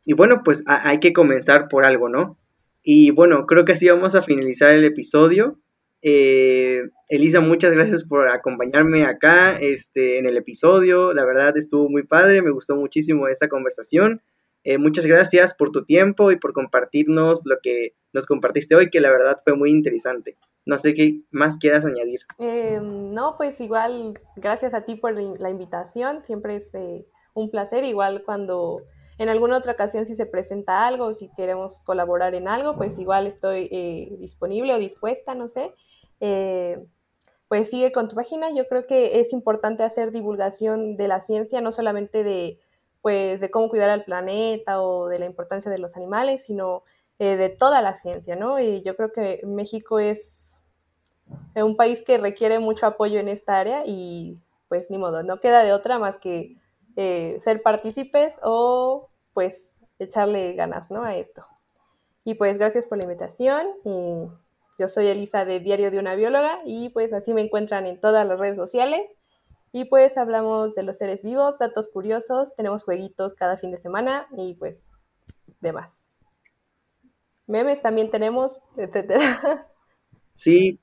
Y 0.04 0.12
bueno, 0.12 0.42
pues 0.44 0.62
hay 0.66 1.00
que 1.00 1.12
comenzar 1.12 1.68
por 1.68 1.84
algo, 1.84 2.08
¿no? 2.08 2.38
Y 2.82 3.10
bueno, 3.10 3.46
creo 3.46 3.64
que 3.64 3.72
así 3.72 3.88
vamos 3.88 4.14
a 4.14 4.22
finalizar 4.22 4.70
el 4.70 4.84
episodio. 4.84 5.58
Eh, 6.02 6.82
Elisa, 7.08 7.40
muchas 7.40 7.72
gracias 7.72 8.04
por 8.04 8.28
acompañarme 8.28 9.06
acá 9.06 9.58
este, 9.58 10.18
en 10.18 10.26
el 10.26 10.36
episodio. 10.36 11.14
La 11.14 11.24
verdad 11.24 11.56
estuvo 11.56 11.88
muy 11.88 12.02
padre, 12.02 12.42
me 12.42 12.50
gustó 12.50 12.76
muchísimo 12.76 13.28
esta 13.28 13.48
conversación. 13.48 14.20
Eh, 14.64 14.78
muchas 14.78 15.06
gracias 15.06 15.54
por 15.54 15.72
tu 15.72 15.84
tiempo 15.84 16.30
y 16.30 16.38
por 16.38 16.54
compartirnos 16.54 17.42
lo 17.44 17.56
que 17.62 17.94
nos 18.12 18.26
compartiste 18.26 18.74
hoy, 18.74 18.90
que 18.90 19.00
la 19.00 19.10
verdad 19.10 19.38
fue 19.44 19.54
muy 19.54 19.70
interesante. 19.70 20.36
No 20.66 20.78
sé 20.78 20.94
qué 20.94 21.20
más 21.30 21.58
quieras 21.58 21.84
añadir. 21.84 22.20
Eh, 22.38 22.80
no, 22.82 23.36
pues 23.36 23.60
igual, 23.60 24.18
gracias 24.36 24.72
a 24.72 24.86
ti 24.86 24.96
por 24.96 25.14
la 25.14 25.50
invitación. 25.50 26.24
Siempre 26.24 26.56
es 26.56 26.74
eh, 26.74 27.06
un 27.34 27.50
placer. 27.50 27.84
Igual 27.84 28.22
cuando 28.24 28.82
en 29.18 29.28
alguna 29.28 29.58
otra 29.58 29.72
ocasión 29.72 30.06
si 30.06 30.16
se 30.16 30.26
presenta 30.26 30.86
algo 30.86 31.06
o 31.06 31.14
si 31.14 31.30
queremos 31.30 31.82
colaborar 31.82 32.34
en 32.34 32.48
algo, 32.48 32.76
pues 32.76 32.98
igual 32.98 33.26
estoy 33.26 33.68
disponible 34.18 34.74
o 34.74 34.78
dispuesta, 34.78 35.34
no 35.34 35.48
sé. 35.48 35.72
pues 37.48 37.70
sigue 37.70 37.92
con 37.92 38.08
tu 38.08 38.16
página. 38.16 38.50
Yo 38.50 38.66
creo 38.66 38.86
que 38.86 39.20
es 39.20 39.32
importante 39.32 39.82
hacer 39.82 40.10
divulgación 40.10 40.96
de 40.96 41.08
la 41.08 41.20
ciencia, 41.20 41.60
no 41.60 41.72
solamente 41.72 42.24
de, 42.24 42.58
pues, 43.02 43.40
de 43.40 43.50
cómo 43.50 43.68
cuidar 43.68 43.90
al 43.90 44.04
planeta 44.04 44.82
o 44.82 45.08
de 45.08 45.18
la 45.18 45.26
importancia 45.26 45.70
de 45.70 45.78
los 45.78 45.96
animales, 45.96 46.44
sino 46.44 46.82
eh, 47.18 47.36
de 47.36 47.48
toda 47.48 47.82
la 47.82 47.94
ciencia, 47.94 48.34
¿no? 48.34 48.58
Y 48.58 48.82
yo 48.82 48.96
creo 48.96 49.12
que 49.12 49.40
México 49.46 50.00
es 50.00 50.60
un 51.54 51.76
país 51.76 52.02
que 52.02 52.18
requiere 52.18 52.58
mucho 52.58 52.86
apoyo 52.86 53.20
en 53.20 53.28
esta 53.28 53.58
área 53.58 53.82
y 53.86 54.38
pues 54.68 54.90
ni 54.90 54.98
modo, 54.98 55.22
no 55.22 55.38
queda 55.38 55.62
de 55.62 55.72
otra 55.72 55.98
más 55.98 56.16
que 56.16 56.56
eh, 56.96 57.36
ser 57.38 57.62
partícipes 57.62 58.38
o 58.42 59.08
pues 59.32 59.76
echarle 59.98 60.54
ganas, 60.54 60.90
¿no? 60.90 61.02
A 61.02 61.14
esto. 61.16 61.46
Y 62.24 62.34
pues 62.34 62.56
gracias 62.58 62.86
por 62.86 62.98
la 62.98 63.04
invitación. 63.04 63.66
Y 63.84 64.28
yo 64.78 64.88
soy 64.88 65.06
Elisa 65.08 65.44
de 65.44 65.60
Diario 65.60 65.90
de 65.90 65.98
una 65.98 66.14
Bióloga 66.14 66.60
y 66.64 66.88
pues 66.90 67.12
así 67.12 67.34
me 67.34 67.42
encuentran 67.42 67.86
en 67.86 68.00
todas 68.00 68.26
las 68.26 68.38
redes 68.38 68.56
sociales. 68.56 69.10
Y 69.72 69.86
pues 69.86 70.16
hablamos 70.16 70.74
de 70.76 70.84
los 70.84 70.98
seres 70.98 71.24
vivos, 71.24 71.58
datos 71.58 71.88
curiosos, 71.88 72.54
tenemos 72.54 72.84
jueguitos 72.84 73.34
cada 73.34 73.56
fin 73.56 73.72
de 73.72 73.76
semana 73.76 74.28
y 74.36 74.54
pues 74.54 74.90
demás. 75.60 76.06
Memes 77.46 77.82
también 77.82 78.10
tenemos, 78.10 78.62
etcétera. 78.76 79.68
Sí. 80.36 80.80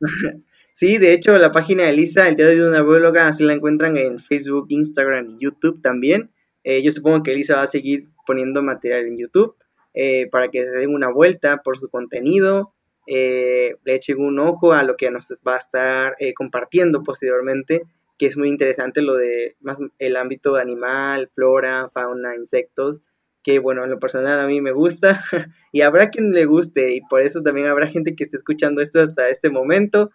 sí, 0.76 0.98
de 0.98 1.12
hecho 1.14 1.36
la 1.38 1.50
página 1.50 1.84
de 1.84 1.90
Elisa, 1.90 2.28
el 2.28 2.36
diario 2.36 2.64
de 2.64 2.68
una 2.68 2.82
bióloga, 2.82 3.26
así 3.26 3.42
la 3.42 3.54
encuentran 3.54 3.96
en 3.96 4.20
Facebook, 4.20 4.66
Instagram 4.68 5.30
y 5.30 5.44
YouTube 5.44 5.80
también. 5.80 6.30
Eh, 6.62 6.82
yo 6.82 6.92
supongo 6.92 7.22
que 7.22 7.32
Elisa 7.32 7.56
va 7.56 7.62
a 7.62 7.66
seguir 7.66 8.10
poniendo 8.26 8.62
material 8.62 9.06
en 9.06 9.18
YouTube. 9.18 9.56
Eh, 9.98 10.28
para 10.30 10.50
que 10.50 10.62
se 10.62 10.76
den 10.76 10.94
una 10.94 11.08
vuelta 11.08 11.62
por 11.62 11.78
su 11.78 11.88
contenido, 11.88 12.74
eh, 13.06 13.76
le 13.82 13.94
echen 13.94 14.20
un 14.20 14.38
ojo 14.38 14.74
a 14.74 14.82
lo 14.82 14.94
que 14.94 15.10
nos 15.10 15.26
va 15.46 15.54
a 15.54 15.58
estar 15.58 16.16
eh, 16.18 16.34
compartiendo 16.34 17.02
posteriormente, 17.02 17.80
que 18.18 18.26
es 18.26 18.36
muy 18.36 18.50
interesante 18.50 19.00
lo 19.00 19.14
de 19.14 19.56
más 19.60 19.78
el 19.98 20.16
ámbito 20.16 20.56
animal, 20.56 21.30
flora, 21.34 21.88
fauna, 21.94 22.36
insectos, 22.36 23.00
que 23.42 23.58
bueno, 23.58 23.84
en 23.84 23.90
lo 23.90 23.98
personal 23.98 24.38
a 24.38 24.46
mí 24.46 24.60
me 24.60 24.72
gusta 24.72 25.24
y 25.72 25.80
habrá 25.80 26.10
quien 26.10 26.30
le 26.32 26.44
guste 26.44 26.94
y 26.94 27.00
por 27.00 27.22
eso 27.22 27.40
también 27.40 27.68
habrá 27.68 27.86
gente 27.86 28.14
que 28.14 28.24
esté 28.24 28.36
escuchando 28.36 28.82
esto 28.82 29.00
hasta 29.00 29.30
este 29.30 29.48
momento, 29.48 30.10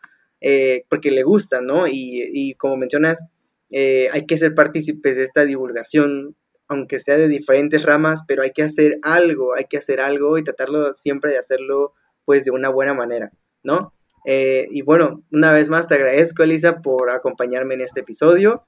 porque 0.90 1.12
le 1.12 1.24
gusta, 1.24 1.62
¿no? 1.62 1.86
Y, 1.88 2.56
como 2.56 2.78
mencionas, 2.78 3.24
hay 3.72 4.26
que 4.26 4.38
ser 4.38 4.56
partícipes 4.56 5.18
de 5.18 5.24
esta 5.24 5.46
divulgación 5.46 6.36
aunque 6.72 7.02
sea 7.02 7.18
de 7.18 7.28
diferentes 7.28 7.84
ramas, 7.84 8.24
pero 8.26 8.44
hay 8.44 8.54
que 8.54 8.64
hacer 8.64 8.98
algo, 9.02 9.56
hay 9.56 9.66
que 9.66 9.78
hacer 9.78 10.00
algo 10.00 10.38
y 10.38 10.44
tratarlo 10.46 10.94
siempre 10.94 11.32
de 11.32 11.38
hacerlo 11.38 11.92
pues 12.24 12.46
de 12.46 12.52
una 12.52 12.70
buena 12.70 12.94
manera, 12.94 13.30
¿no? 13.62 13.94
Eh, 14.26 14.68
y 14.72 14.82
bueno, 14.82 15.22
una 15.32 15.52
vez 15.52 15.70
más 15.70 15.90
te 15.90 15.96
agradezco, 15.96 16.44
Elisa, 16.44 16.82
por 16.82 17.10
acompañarme 17.10 17.74
en 17.74 17.82
este 17.82 18.00
episodio. 18.00 18.66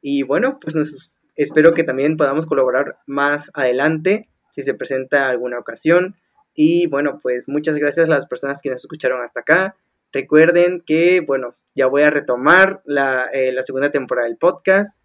Y 0.00 0.24
bueno, 0.24 0.58
pues 0.60 1.18
espero 1.36 1.72
que 1.72 1.84
también 1.84 2.16
podamos 2.16 2.46
colaborar 2.46 2.98
más 3.06 3.52
adelante 3.54 4.28
si 4.50 4.62
se 4.62 4.74
presenta 4.74 5.28
alguna 5.28 5.60
ocasión. 5.60 6.16
Y 6.52 6.86
bueno, 6.86 7.20
pues 7.22 7.48
muchas 7.48 7.76
gracias 7.76 8.08
a 8.08 8.12
las 8.12 8.26
personas 8.26 8.60
que 8.60 8.70
nos 8.70 8.82
escucharon 8.82 9.22
hasta 9.22 9.40
acá. 9.40 9.76
Recuerden 10.16 10.82
que, 10.86 11.20
bueno, 11.20 11.56
ya 11.74 11.88
voy 11.88 12.02
a 12.02 12.08
retomar 12.08 12.80
la, 12.86 13.26
eh, 13.34 13.52
la 13.52 13.60
segunda 13.60 13.90
temporada 13.90 14.26
del 14.26 14.38
podcast 14.38 15.02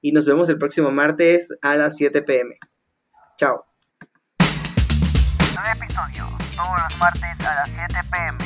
y 0.00 0.12
nos 0.12 0.24
vemos 0.24 0.48
el 0.48 0.56
próximo 0.56 0.90
martes 0.90 1.54
a 1.60 1.76
las 1.76 1.98
7 1.98 2.22
pm. 2.22 2.56
Chao. 3.36 3.66
Nuevo 4.38 5.84
episodio, 5.84 6.24
todos 6.56 6.82
los 6.82 6.98
martes 6.98 7.46
a 7.46 7.54
las 7.56 7.68
7 7.68 7.94
pm. 8.10 8.38